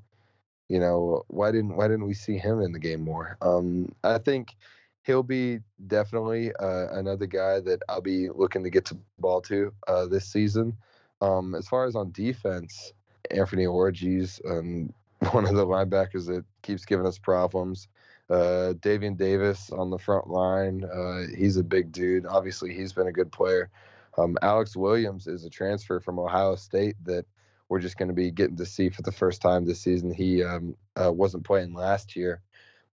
you 0.70 0.80
know, 0.80 1.24
why 1.28 1.52
didn't 1.52 1.76
why 1.76 1.88
didn't 1.88 2.08
we 2.08 2.14
see 2.14 2.38
him 2.38 2.62
in 2.62 2.72
the 2.72 2.80
game 2.80 3.02
more? 3.02 3.38
Um, 3.42 3.92
I 4.04 4.18
think 4.20 4.56
he'll 5.04 5.24
be 5.24 5.60
definitely 5.88 6.54
uh, 6.56 6.88
another 6.92 7.26
guy 7.26 7.60
that 7.62 7.82
I'll 7.90 8.02
be 8.02 8.30
looking 8.30 8.64
to 8.64 8.70
get 8.70 8.86
to 8.86 8.98
ball 9.20 9.42
to 9.42 9.74
uh, 9.88 10.06
this 10.06 10.26
season. 10.26 10.78
Um, 11.22 11.56
as 11.56 11.68
far 11.68 11.86
as 11.86 11.96
on 11.96 12.12
defense, 12.12 12.94
Anfernee 13.32 13.68
Orji, 13.68 14.40
um, 14.50 14.94
one 15.32 15.46
of 15.46 15.56
the 15.56 15.66
linebackers 15.66 16.28
that 16.28 16.46
keeps 16.62 16.86
giving 16.86 17.06
us 17.06 17.18
problems. 17.18 17.88
Uh, 18.30 18.74
Daevion 18.80 19.18
Davis 19.18 19.72
on 19.72 19.90
the 19.90 19.98
front 19.98 20.30
line. 20.30 20.84
Uh, 20.84 21.24
he's 21.36 21.58
a 21.58 21.64
big 21.64 21.92
dude. 21.92 22.26
Obviously, 22.26 22.74
he's 22.74 22.94
been 22.94 23.08
a 23.08 23.12
good 23.12 23.32
player. 23.32 23.70
Um, 24.18 24.38
Alex 24.42 24.76
Williams 24.76 25.28
is 25.28 25.46
a 25.46 25.50
transfer 25.50 26.00
from 26.00 26.20
Ohio 26.20 26.56
State 26.56 26.96
that 27.06 27.26
we're 27.70 27.80
just 27.80 27.98
going 27.98 28.08
to 28.08 28.14
be 28.14 28.32
getting 28.32 28.58
to 28.58 28.66
see 28.66 28.90
for 28.90 29.02
the 29.02 29.12
first 29.12 29.42
time 29.42 29.66
this 29.66 29.82
season. 29.82 30.14
He 30.14 30.44
um, 30.44 30.76
uh, 31.02 31.12
wasn't 31.12 31.46
playing 31.46 31.74
last 31.74 32.16
year, 32.16 32.42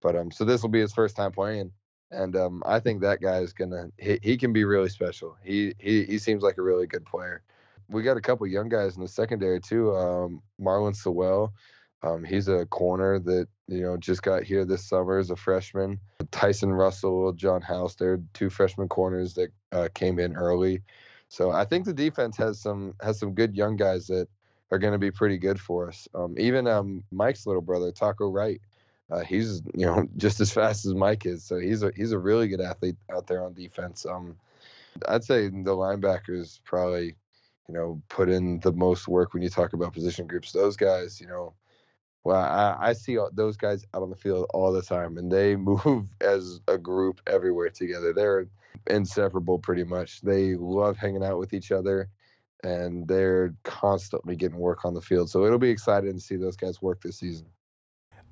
but 0.00 0.16
um, 0.16 0.30
so 0.30 0.44
this 0.44 0.62
will 0.62 0.70
be 0.70 0.80
his 0.80 0.92
first 0.92 1.16
time 1.16 1.32
playing. 1.32 1.72
and 2.10 2.36
um, 2.36 2.62
I 2.66 2.80
think 2.80 3.00
that 3.00 3.20
guy 3.20 3.38
is 3.38 3.52
gonna 3.52 3.88
he, 3.98 4.18
he 4.22 4.36
can 4.36 4.52
be 4.52 4.64
really 4.64 4.88
special. 4.88 5.36
He 5.42 5.74
he 5.78 6.04
he 6.04 6.18
seems 6.18 6.42
like 6.42 6.58
a 6.58 6.62
really 6.62 6.86
good 6.86 7.04
player. 7.04 7.42
We 7.88 8.02
got 8.02 8.16
a 8.16 8.22
couple 8.22 8.46
young 8.46 8.68
guys 8.68 8.96
in 8.96 9.02
the 9.02 9.08
secondary 9.08 9.60
too. 9.60 9.94
Um, 9.94 10.42
Marlon 10.60 10.96
Sewell, 10.96 11.52
um, 12.04 12.22
he's 12.22 12.48
a 12.48 12.66
corner 12.66 13.18
that 13.18 13.48
you 13.66 13.80
know 13.80 13.96
just 13.96 14.22
got 14.22 14.42
here 14.42 14.64
this 14.64 14.84
summer 14.84 15.18
as 15.18 15.30
a 15.30 15.36
freshman. 15.36 15.98
Tyson 16.30 16.72
Russell, 16.72 17.32
John 17.32 17.62
House, 17.62 17.94
they're 17.94 18.20
two 18.34 18.50
freshman 18.50 18.88
corners 18.88 19.34
that 19.34 19.52
uh, 19.72 19.88
came 19.94 20.18
in 20.18 20.36
early. 20.36 20.82
So 21.28 21.50
I 21.50 21.64
think 21.64 21.86
the 21.86 21.94
defense 21.94 22.36
has 22.36 22.60
some 22.60 22.94
has 23.00 23.18
some 23.18 23.34
good 23.34 23.56
young 23.56 23.76
guys 23.76 24.06
that 24.08 24.28
are 24.70 24.78
going 24.78 24.92
to 24.92 24.98
be 24.98 25.10
pretty 25.10 25.38
good 25.38 25.58
for 25.58 25.88
us. 25.88 26.06
Um, 26.14 26.34
even 26.38 26.66
um, 26.66 27.04
Mike's 27.10 27.46
little 27.46 27.62
brother, 27.62 27.90
Taco 27.90 28.28
Wright, 28.28 28.60
uh, 29.10 29.20
he's 29.20 29.62
you 29.74 29.86
know 29.86 30.06
just 30.18 30.40
as 30.40 30.52
fast 30.52 30.84
as 30.84 30.94
Mike 30.94 31.24
is, 31.24 31.42
so 31.42 31.58
he's 31.58 31.82
a 31.82 31.90
he's 31.96 32.12
a 32.12 32.18
really 32.18 32.48
good 32.48 32.60
athlete 32.60 32.96
out 33.10 33.26
there 33.26 33.42
on 33.42 33.54
defense. 33.54 34.04
Um, 34.04 34.36
I'd 35.08 35.24
say 35.24 35.48
the 35.48 35.74
linebackers 35.74 36.60
probably 36.64 37.16
you 37.66 37.74
know 37.74 38.02
put 38.10 38.28
in 38.28 38.60
the 38.60 38.72
most 38.72 39.08
work 39.08 39.32
when 39.32 39.42
you 39.42 39.48
talk 39.48 39.72
about 39.72 39.94
position 39.94 40.26
groups. 40.26 40.52
Those 40.52 40.76
guys, 40.76 41.18
you 41.18 41.26
know, 41.26 41.54
well, 42.24 42.40
I, 42.40 42.76
I 42.80 42.92
see 42.94 43.18
those 43.32 43.56
guys 43.58 43.84
out 43.94 44.02
on 44.02 44.10
the 44.10 44.16
field 44.16 44.46
all 44.54 44.72
the 44.72 44.82
time, 44.82 45.18
and 45.18 45.30
they 45.30 45.56
move 45.56 46.06
as 46.20 46.60
a 46.68 46.78
group 46.78 47.20
everywhere 47.26 47.68
together. 47.68 48.12
They're 48.12 48.48
inseparable, 48.88 49.58
pretty 49.58 49.84
much. 49.84 50.22
They 50.22 50.54
love 50.56 50.96
hanging 50.96 51.22
out 51.22 51.38
with 51.38 51.52
each 51.52 51.70
other, 51.70 52.08
and 52.62 53.06
they're 53.06 53.54
constantly 53.62 54.36
getting 54.36 54.58
work 54.58 54.86
on 54.86 54.94
the 54.94 55.02
field. 55.02 55.30
So 55.30 55.44
it'll 55.44 55.58
be 55.58 55.70
exciting 55.70 56.14
to 56.14 56.20
see 56.20 56.36
those 56.36 56.56
guys 56.56 56.80
work 56.80 57.02
this 57.02 57.18
season. 57.18 57.46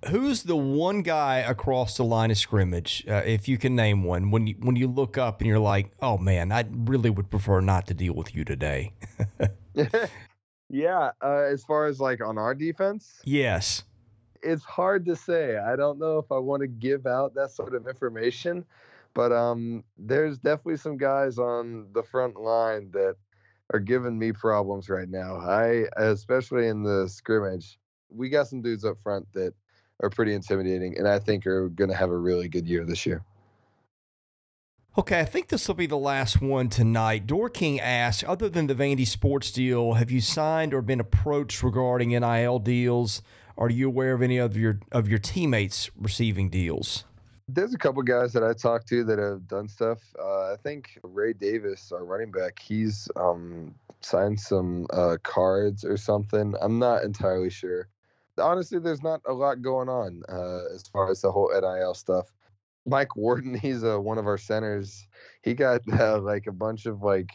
Who's 0.08 0.42
the 0.42 0.56
one 0.56 1.02
guy 1.02 1.38
across 1.38 1.96
the 1.96 2.02
line 2.02 2.32
of 2.32 2.38
scrimmage, 2.38 3.04
uh, 3.06 3.22
if 3.24 3.46
you 3.46 3.56
can 3.56 3.76
name 3.76 4.02
one, 4.02 4.32
when 4.32 4.48
you 4.48 4.56
when 4.58 4.74
you 4.74 4.88
look 4.88 5.16
up 5.16 5.40
and 5.40 5.46
you're 5.46 5.60
like, 5.60 5.92
"Oh 6.00 6.18
man, 6.18 6.50
I 6.50 6.64
really 6.72 7.08
would 7.08 7.30
prefer 7.30 7.60
not 7.60 7.86
to 7.86 7.94
deal 7.94 8.14
with 8.14 8.34
you 8.34 8.44
today." 8.44 8.94
yeah, 10.72 11.10
uh, 11.22 11.44
as 11.50 11.62
far 11.62 11.86
as 11.86 12.00
like 12.00 12.22
on 12.22 12.38
our 12.38 12.54
defense, 12.54 13.20
yes, 13.24 13.84
it's 14.42 14.64
hard 14.64 15.04
to 15.04 15.14
say. 15.14 15.58
I 15.58 15.76
don't 15.76 15.98
know 15.98 16.18
if 16.18 16.32
I 16.32 16.38
want 16.38 16.62
to 16.62 16.66
give 16.66 17.06
out 17.06 17.34
that 17.34 17.50
sort 17.50 17.74
of 17.74 17.86
information, 17.86 18.64
but 19.12 19.32
um, 19.32 19.84
there's 19.98 20.38
definitely 20.38 20.78
some 20.78 20.96
guys 20.96 21.38
on 21.38 21.88
the 21.92 22.02
front 22.02 22.40
line 22.40 22.90
that 22.92 23.16
are 23.74 23.80
giving 23.80 24.18
me 24.18 24.32
problems 24.32 24.88
right 24.88 25.08
now. 25.08 25.36
I, 25.36 25.84
especially 25.96 26.68
in 26.68 26.82
the 26.82 27.06
scrimmage, 27.06 27.78
we 28.08 28.30
got 28.30 28.48
some 28.48 28.62
dudes 28.62 28.86
up 28.86 28.96
front 29.02 29.26
that 29.34 29.52
are 30.02 30.08
pretty 30.08 30.32
intimidating, 30.32 30.96
and 30.96 31.06
I 31.06 31.18
think 31.18 31.46
are 31.46 31.68
going 31.68 31.90
to 31.90 31.96
have 31.96 32.10
a 32.10 32.16
really 32.16 32.48
good 32.48 32.66
year 32.66 32.86
this 32.86 33.04
year. 33.04 33.22
Okay, 34.98 35.20
I 35.20 35.24
think 35.24 35.48
this 35.48 35.66
will 35.68 35.74
be 35.74 35.86
the 35.86 35.96
last 35.96 36.42
one 36.42 36.68
tonight. 36.68 37.26
Dorking 37.26 37.80
asks, 37.80 38.22
other 38.28 38.50
than 38.50 38.66
the 38.66 38.74
Vandy 38.74 39.06
Sports 39.06 39.50
deal, 39.50 39.94
have 39.94 40.10
you 40.10 40.20
signed 40.20 40.74
or 40.74 40.82
been 40.82 41.00
approached 41.00 41.62
regarding 41.62 42.10
NIL 42.10 42.58
deals? 42.58 43.22
Are 43.56 43.70
you 43.70 43.88
aware 43.88 44.12
of 44.12 44.20
any 44.20 44.36
of 44.36 44.54
your 44.54 44.80
of 44.92 45.08
your 45.08 45.18
teammates 45.18 45.90
receiving 45.96 46.50
deals? 46.50 47.04
There's 47.48 47.72
a 47.72 47.78
couple 47.78 48.02
guys 48.02 48.34
that 48.34 48.42
I 48.44 48.52
talked 48.52 48.86
to 48.88 49.02
that 49.04 49.18
have 49.18 49.48
done 49.48 49.66
stuff. 49.66 49.98
Uh, 50.18 50.52
I 50.52 50.56
think 50.62 50.98
Ray 51.02 51.32
Davis, 51.32 51.90
our 51.90 52.04
running 52.04 52.30
back, 52.30 52.58
he's 52.58 53.08
um, 53.16 53.74
signed 54.02 54.40
some 54.40 54.86
uh, 54.92 55.16
cards 55.22 55.86
or 55.86 55.96
something. 55.96 56.54
I'm 56.60 56.78
not 56.78 57.02
entirely 57.02 57.48
sure 57.48 57.88
honestly, 58.38 58.78
there's 58.78 59.02
not 59.02 59.20
a 59.26 59.32
lot 59.32 59.62
going 59.62 59.88
on 59.88 60.22
uh, 60.28 60.74
as 60.74 60.82
far 60.88 61.10
as 61.10 61.20
the 61.20 61.30
whole 61.30 61.50
NIL 61.52 61.94
stuff. 61.94 62.32
Mike 62.86 63.16
Warden, 63.16 63.54
he's 63.58 63.84
uh, 63.84 64.00
one 64.00 64.18
of 64.18 64.26
our 64.26 64.38
centers. 64.38 65.06
He 65.42 65.54
got 65.54 65.80
uh, 65.92 66.20
like 66.20 66.46
a 66.46 66.52
bunch 66.52 66.86
of 66.86 67.02
like 67.02 67.30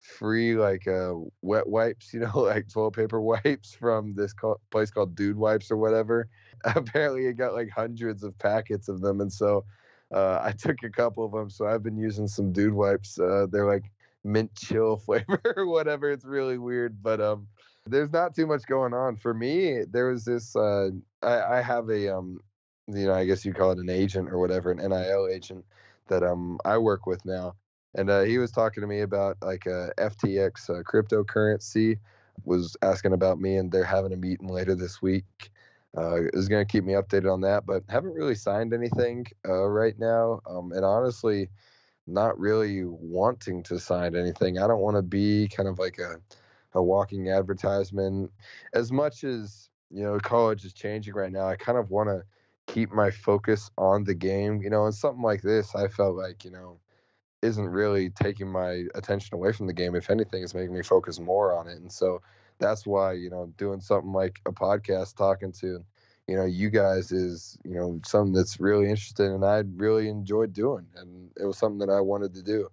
free 0.00 0.54
like 0.54 0.86
uh, 0.88 1.14
wet 1.42 1.68
wipes, 1.68 2.12
you 2.12 2.20
know, 2.20 2.32
like 2.40 2.68
toilet 2.68 2.92
paper 2.92 3.20
wipes 3.20 3.74
from 3.74 4.14
this 4.14 4.32
co- 4.32 4.60
place 4.70 4.90
called 4.90 5.14
Dude 5.14 5.36
Wipes 5.36 5.70
or 5.70 5.76
whatever. 5.76 6.28
Apparently, 6.64 7.26
he 7.26 7.32
got 7.32 7.54
like 7.54 7.70
hundreds 7.70 8.22
of 8.22 8.38
packets 8.38 8.88
of 8.88 9.00
them, 9.00 9.20
and 9.20 9.32
so 9.32 9.64
uh, 10.12 10.40
I 10.42 10.52
took 10.52 10.82
a 10.82 10.90
couple 10.90 11.24
of 11.24 11.32
them. 11.32 11.50
So 11.50 11.66
I've 11.66 11.82
been 11.82 11.96
using 11.96 12.28
some 12.28 12.52
Dude 12.52 12.74
Wipes. 12.74 13.18
Uh, 13.18 13.46
they're 13.50 13.66
like 13.66 13.90
mint 14.24 14.54
chill 14.54 14.96
flavor 14.96 15.40
or 15.56 15.66
whatever. 15.66 16.10
It's 16.10 16.24
really 16.24 16.58
weird, 16.58 17.02
but 17.02 17.20
um, 17.20 17.48
there's 17.86 18.12
not 18.12 18.34
too 18.34 18.46
much 18.46 18.66
going 18.66 18.94
on 18.94 19.16
for 19.16 19.34
me. 19.34 19.84
There 19.90 20.08
was 20.08 20.24
this. 20.24 20.54
Uh, 20.54 20.90
I, 21.22 21.58
I 21.58 21.62
have 21.62 21.88
a 21.90 22.16
um, 22.16 22.40
you 22.88 23.06
know, 23.06 23.14
I 23.14 23.24
guess 23.24 23.44
you 23.44 23.52
call 23.52 23.72
it 23.72 23.78
an 23.78 23.90
agent 23.90 24.30
or 24.30 24.38
whatever, 24.38 24.70
an 24.70 24.78
NIL 24.78 25.28
agent 25.28 25.64
that 26.08 26.22
um 26.22 26.58
I 26.64 26.78
work 26.78 27.06
with 27.06 27.24
now, 27.24 27.54
and 27.94 28.10
uh, 28.10 28.22
he 28.22 28.38
was 28.38 28.50
talking 28.50 28.80
to 28.82 28.86
me 28.86 29.00
about 29.00 29.36
like 29.42 29.66
a 29.66 29.90
FTX 29.98 30.70
uh, 30.70 30.82
cryptocurrency. 30.82 31.98
Was 32.44 32.76
asking 32.82 33.12
about 33.12 33.38
me, 33.40 33.56
and 33.56 33.70
they're 33.70 33.84
having 33.84 34.12
a 34.12 34.16
meeting 34.16 34.48
later 34.48 34.74
this 34.74 35.00
week. 35.02 35.50
Uh, 35.96 36.22
is 36.32 36.48
going 36.48 36.64
to 36.66 36.70
keep 36.72 36.84
me 36.84 36.94
updated 36.94 37.30
on 37.30 37.42
that, 37.42 37.66
but 37.66 37.82
haven't 37.88 38.14
really 38.14 38.34
signed 38.34 38.72
anything 38.72 39.26
uh, 39.46 39.66
right 39.68 39.98
now. 39.98 40.40
Um, 40.46 40.72
and 40.72 40.86
honestly, 40.86 41.50
not 42.06 42.38
really 42.38 42.84
wanting 42.84 43.62
to 43.64 43.78
sign 43.78 44.16
anything. 44.16 44.58
I 44.58 44.66
don't 44.66 44.80
want 44.80 44.96
to 44.96 45.02
be 45.02 45.48
kind 45.48 45.68
of 45.68 45.78
like 45.78 45.98
a 45.98 46.16
a 46.74 46.82
walking 46.82 47.28
advertisement. 47.28 48.30
As 48.72 48.90
much 48.90 49.24
as 49.24 49.68
you 49.90 50.02
know, 50.02 50.18
college 50.18 50.64
is 50.64 50.72
changing 50.72 51.14
right 51.14 51.30
now. 51.32 51.46
I 51.46 51.56
kind 51.56 51.78
of 51.78 51.90
want 51.90 52.08
to 52.08 52.22
keep 52.66 52.92
my 52.92 53.10
focus 53.10 53.70
on 53.78 54.04
the 54.04 54.14
game. 54.14 54.62
You 54.62 54.70
know, 54.70 54.86
and 54.86 54.94
something 54.94 55.22
like 55.22 55.42
this, 55.42 55.74
I 55.74 55.88
felt 55.88 56.16
like 56.16 56.44
you 56.44 56.50
know, 56.50 56.80
isn't 57.42 57.68
really 57.68 58.10
taking 58.10 58.48
my 58.50 58.84
attention 58.94 59.34
away 59.34 59.52
from 59.52 59.66
the 59.66 59.72
game. 59.72 59.94
If 59.94 60.10
anything, 60.10 60.42
it's 60.42 60.54
making 60.54 60.74
me 60.74 60.82
focus 60.82 61.20
more 61.20 61.54
on 61.56 61.68
it. 61.68 61.78
And 61.78 61.92
so 61.92 62.22
that's 62.58 62.86
why 62.86 63.14
you 63.14 63.30
know, 63.30 63.52
doing 63.56 63.80
something 63.80 64.12
like 64.12 64.40
a 64.46 64.52
podcast, 64.52 65.16
talking 65.16 65.52
to 65.60 65.84
you 66.28 66.36
know 66.36 66.44
you 66.44 66.70
guys 66.70 67.12
is 67.12 67.58
you 67.64 67.74
know 67.74 68.00
something 68.04 68.32
that's 68.32 68.60
really 68.60 68.88
interesting 68.88 69.34
and 69.34 69.44
i 69.44 69.62
really 69.76 70.08
enjoyed 70.08 70.52
doing 70.52 70.86
and 70.96 71.30
it 71.38 71.44
was 71.44 71.58
something 71.58 71.78
that 71.78 71.92
i 71.92 72.00
wanted 72.00 72.34
to 72.34 72.42
do 72.42 72.68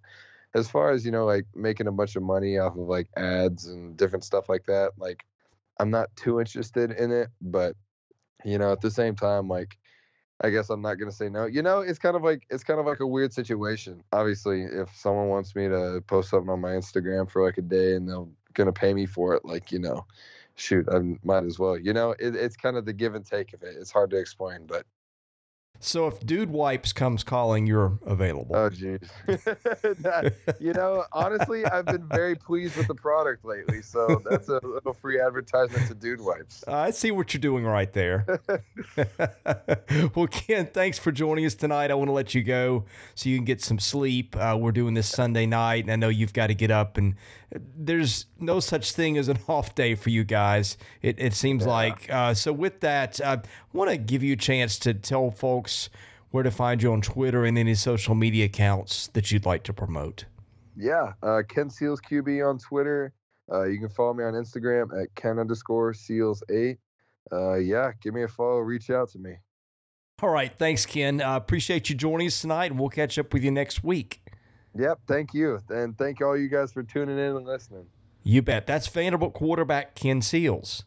as 0.54 0.70
far 0.70 0.92
as 0.92 1.06
you 1.06 1.12
know 1.12 1.26
like 1.26 1.46
making 1.56 1.88
a 1.88 1.92
bunch 1.92 2.16
of 2.16 2.24
money 2.24 2.58
off 2.58 2.76
of 2.76 2.88
like 2.88 3.08
ads 3.18 3.68
and 3.68 3.98
different 3.98 4.24
stuff 4.24 4.50
like 4.50 4.66
that 4.66 4.92
like 4.98 5.26
i'm 5.80 5.90
not 5.90 6.16
too 6.16 6.40
interested 6.40 6.92
in 6.92 7.12
it 7.12 7.30
but 7.42 7.76
you 8.44 8.58
know 8.58 8.72
at 8.72 8.82
the 8.82 8.92
same 8.92 9.16
time 9.16 9.48
like 9.48 9.78
i 10.42 10.50
guess 10.50 10.70
i'm 10.70 10.82
not 10.82 10.96
going 10.96 11.10
to 11.10 11.16
say 11.16 11.30
no 11.30 11.46
you 11.46 11.62
know 11.62 11.80
it's 11.80 12.00
kind 12.00 12.16
of 12.16 12.24
like 12.24 12.46
it's 12.50 12.64
kind 12.64 12.80
of 12.80 12.86
like 12.86 13.00
a 13.00 13.08
weird 13.08 13.34
situation 13.34 14.04
obviously 14.14 14.64
if 14.64 14.96
someone 14.96 15.28
wants 15.28 15.56
me 15.56 15.68
to 15.68 16.02
post 16.08 16.30
something 16.30 16.50
on 16.50 16.62
my 16.62 16.72
instagram 16.72 17.30
for 17.30 17.44
like 17.44 17.58
a 17.58 17.62
day 17.62 17.96
and 17.96 18.08
they're 18.08 18.26
to 18.66 18.74
pay 18.74 18.94
me 18.94 19.06
for 19.06 19.34
it 19.34 19.46
like 19.46 19.72
you 19.72 19.80
know 19.80 20.06
shoot 20.56 20.88
i 20.92 21.00
might 21.24 21.44
as 21.44 21.58
well 21.60 21.78
you 21.78 21.94
know 21.94 22.12
it, 22.20 22.36
it's 22.36 22.58
kind 22.58 22.78
of 22.78 22.86
the 22.86 22.94
give 22.94 23.16
and 23.16 23.26
take 23.26 23.54
of 23.54 23.64
it 23.64 23.76
it's 23.80 23.92
hard 23.92 24.10
to 24.10 24.18
explain 24.18 24.66
but 24.66 24.86
so 25.80 26.08
if 26.08 26.20
Dude 26.26 26.50
Wipes 26.50 26.92
comes 26.92 27.24
calling, 27.24 27.66
you're 27.66 27.98
available. 28.06 28.56
Oh, 28.56 28.70
jeez. 28.70 29.10
you 30.60 30.74
know, 30.74 31.06
honestly, 31.14 31.66
I've 31.66 31.86
been 31.86 32.08
very 32.08 32.36
pleased 32.36 32.76
with 32.76 32.88
the 32.88 32.96
product 32.96 33.46
lately. 33.46 33.82
So 33.82 34.22
that's 34.30 34.50
a 34.50 34.60
little 34.64 34.94
free 34.94 35.20
advertisement 35.20 35.88
to 35.88 35.96
Dude 35.96 36.20
Wipes. 36.22 36.64
I 36.68 36.92
see 36.92 37.12
what 37.12 37.34
you're 37.34 37.40
doing 37.40 37.64
right 37.66 37.92
there. 37.94 38.26
well, 40.16 40.28
Ken, 40.28 40.68
thanks 40.68 41.00
for 41.00 41.12
joining 41.12 41.46
us 41.46 41.56
tonight. 41.56 41.92
I 41.92 41.94
want 41.94 42.10
to 42.10 42.14
let 42.14 42.36
you 42.36 42.44
go 42.44 42.86
so 43.16 43.30
you 43.30 43.38
can 43.38 43.46
get 43.46 43.62
some 43.62 43.80
sleep. 43.80 44.36
Uh, 44.36 44.58
we're 44.60 44.72
doing 44.72 44.94
this 44.94 45.08
Sunday 45.08 45.46
night, 45.46 45.86
and 45.86 45.92
I 45.92 45.96
know 45.96 46.10
you've 46.10 46.34
got 46.34 46.48
to 46.48 46.56
get 46.56 46.72
up. 46.72 46.98
And 46.98 47.16
there's 47.76 48.26
no 48.40 48.60
such 48.60 48.92
thing 48.94 49.18
as 49.18 49.28
an 49.28 49.38
off 49.48 49.76
day 49.76 49.96
for 49.96 50.10
you 50.10 50.24
guys. 50.24 50.78
It, 51.02 51.20
it 51.20 51.34
seems 51.34 51.66
yeah. 51.66 51.72
like. 51.72 52.12
Uh, 52.12 52.34
so 52.34 52.54
with 52.54 52.80
that, 52.82 53.20
uh, 53.22 53.38
I 53.44 53.48
want 53.78 53.90
to 53.90 53.98
give 53.98 54.24
you 54.24 54.34
a 54.34 54.38
chance 54.38 54.78
to 54.80 54.94
tell 54.94 55.32
folks 55.32 55.90
where 56.32 56.44
to 56.44 56.52
find 56.52 56.82
you 56.82 56.94
on 56.94 57.02
Twitter 57.02 57.46
and 57.46 57.58
any 57.58 57.76
social 57.76 58.16
media 58.16 58.46
accounts 58.46 59.08
that 59.08 59.32
you'd 59.32 59.46
like 59.46 59.64
to 59.64 59.74
promote. 59.74 60.26
Yeah, 60.76 61.14
uh, 61.24 61.42
Ken 61.48 61.70
Seals 61.70 62.00
QB 62.02 62.48
on 62.48 62.60
Twitter. 62.60 63.14
Uh, 63.52 63.64
you 63.64 63.80
can 63.80 63.90
follow 63.90 64.14
me 64.14 64.24
on 64.24 64.34
Instagram 64.34 65.02
at 65.02 65.14
Ken 65.16 65.40
underscore 65.40 65.94
Seals 65.94 66.44
eight. 66.50 66.78
Uh, 67.32 67.56
yeah, 67.56 67.92
give 68.02 68.14
me 68.14 68.24
a 68.24 68.28
follow. 68.28 68.60
Reach 68.60 68.90
out 68.90 69.10
to 69.12 69.20
me. 69.20 69.36
All 70.22 70.30
right, 70.30 70.52
thanks, 70.52 70.86
Ken. 70.86 71.22
Uh, 71.22 71.36
appreciate 71.36 71.90
you 71.90 71.96
joining 71.96 72.28
us 72.28 72.42
tonight, 72.42 72.72
and 72.72 72.80
we'll 72.80 72.90
catch 72.90 73.18
up 73.18 73.34
with 73.34 73.44
you 73.44 73.52
next 73.52 73.84
week. 73.84 74.22
Yep, 74.80 75.00
thank 75.08 75.34
you, 75.34 75.60
and 75.70 75.98
thank 75.98 76.22
all 76.22 76.38
you 76.38 76.48
guys 76.48 76.72
for 76.72 76.84
tuning 76.84 77.18
in 77.18 77.36
and 77.36 77.46
listening. 77.46 77.88
You 78.24 78.42
bet. 78.42 78.66
That's 78.66 78.88
Vanderbilt 78.88 79.34
quarterback 79.34 79.94
Ken 79.94 80.22
Seals. 80.22 80.86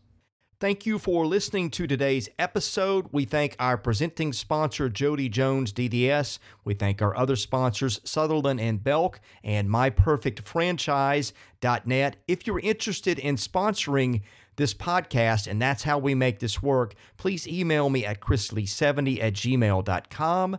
Thank 0.60 0.86
you 0.86 0.98
for 0.98 1.26
listening 1.26 1.68
to 1.72 1.86
today's 1.86 2.30
episode. 2.38 3.08
We 3.12 3.26
thank 3.26 3.54
our 3.58 3.76
presenting 3.76 4.32
sponsor, 4.32 4.88
Jody 4.88 5.28
Jones 5.28 5.74
DDS. 5.74 6.38
We 6.64 6.72
thank 6.72 7.02
our 7.02 7.14
other 7.14 7.36
sponsors, 7.36 8.00
Sutherland 8.02 8.60
and 8.60 8.82
Belk 8.82 9.20
and 9.44 9.68
MyPerfectFranchise.net. 9.68 12.16
If 12.26 12.46
you're 12.46 12.60
interested 12.60 13.18
in 13.18 13.36
sponsoring 13.36 14.22
this 14.56 14.72
podcast, 14.72 15.46
and 15.48 15.60
that's 15.60 15.82
how 15.82 15.98
we 15.98 16.14
make 16.14 16.38
this 16.38 16.62
work, 16.62 16.94
please 17.18 17.46
email 17.46 17.90
me 17.90 18.06
at 18.06 18.20
chrisley70 18.20 19.22
at 19.22 19.34
gmail.com. 19.34 20.58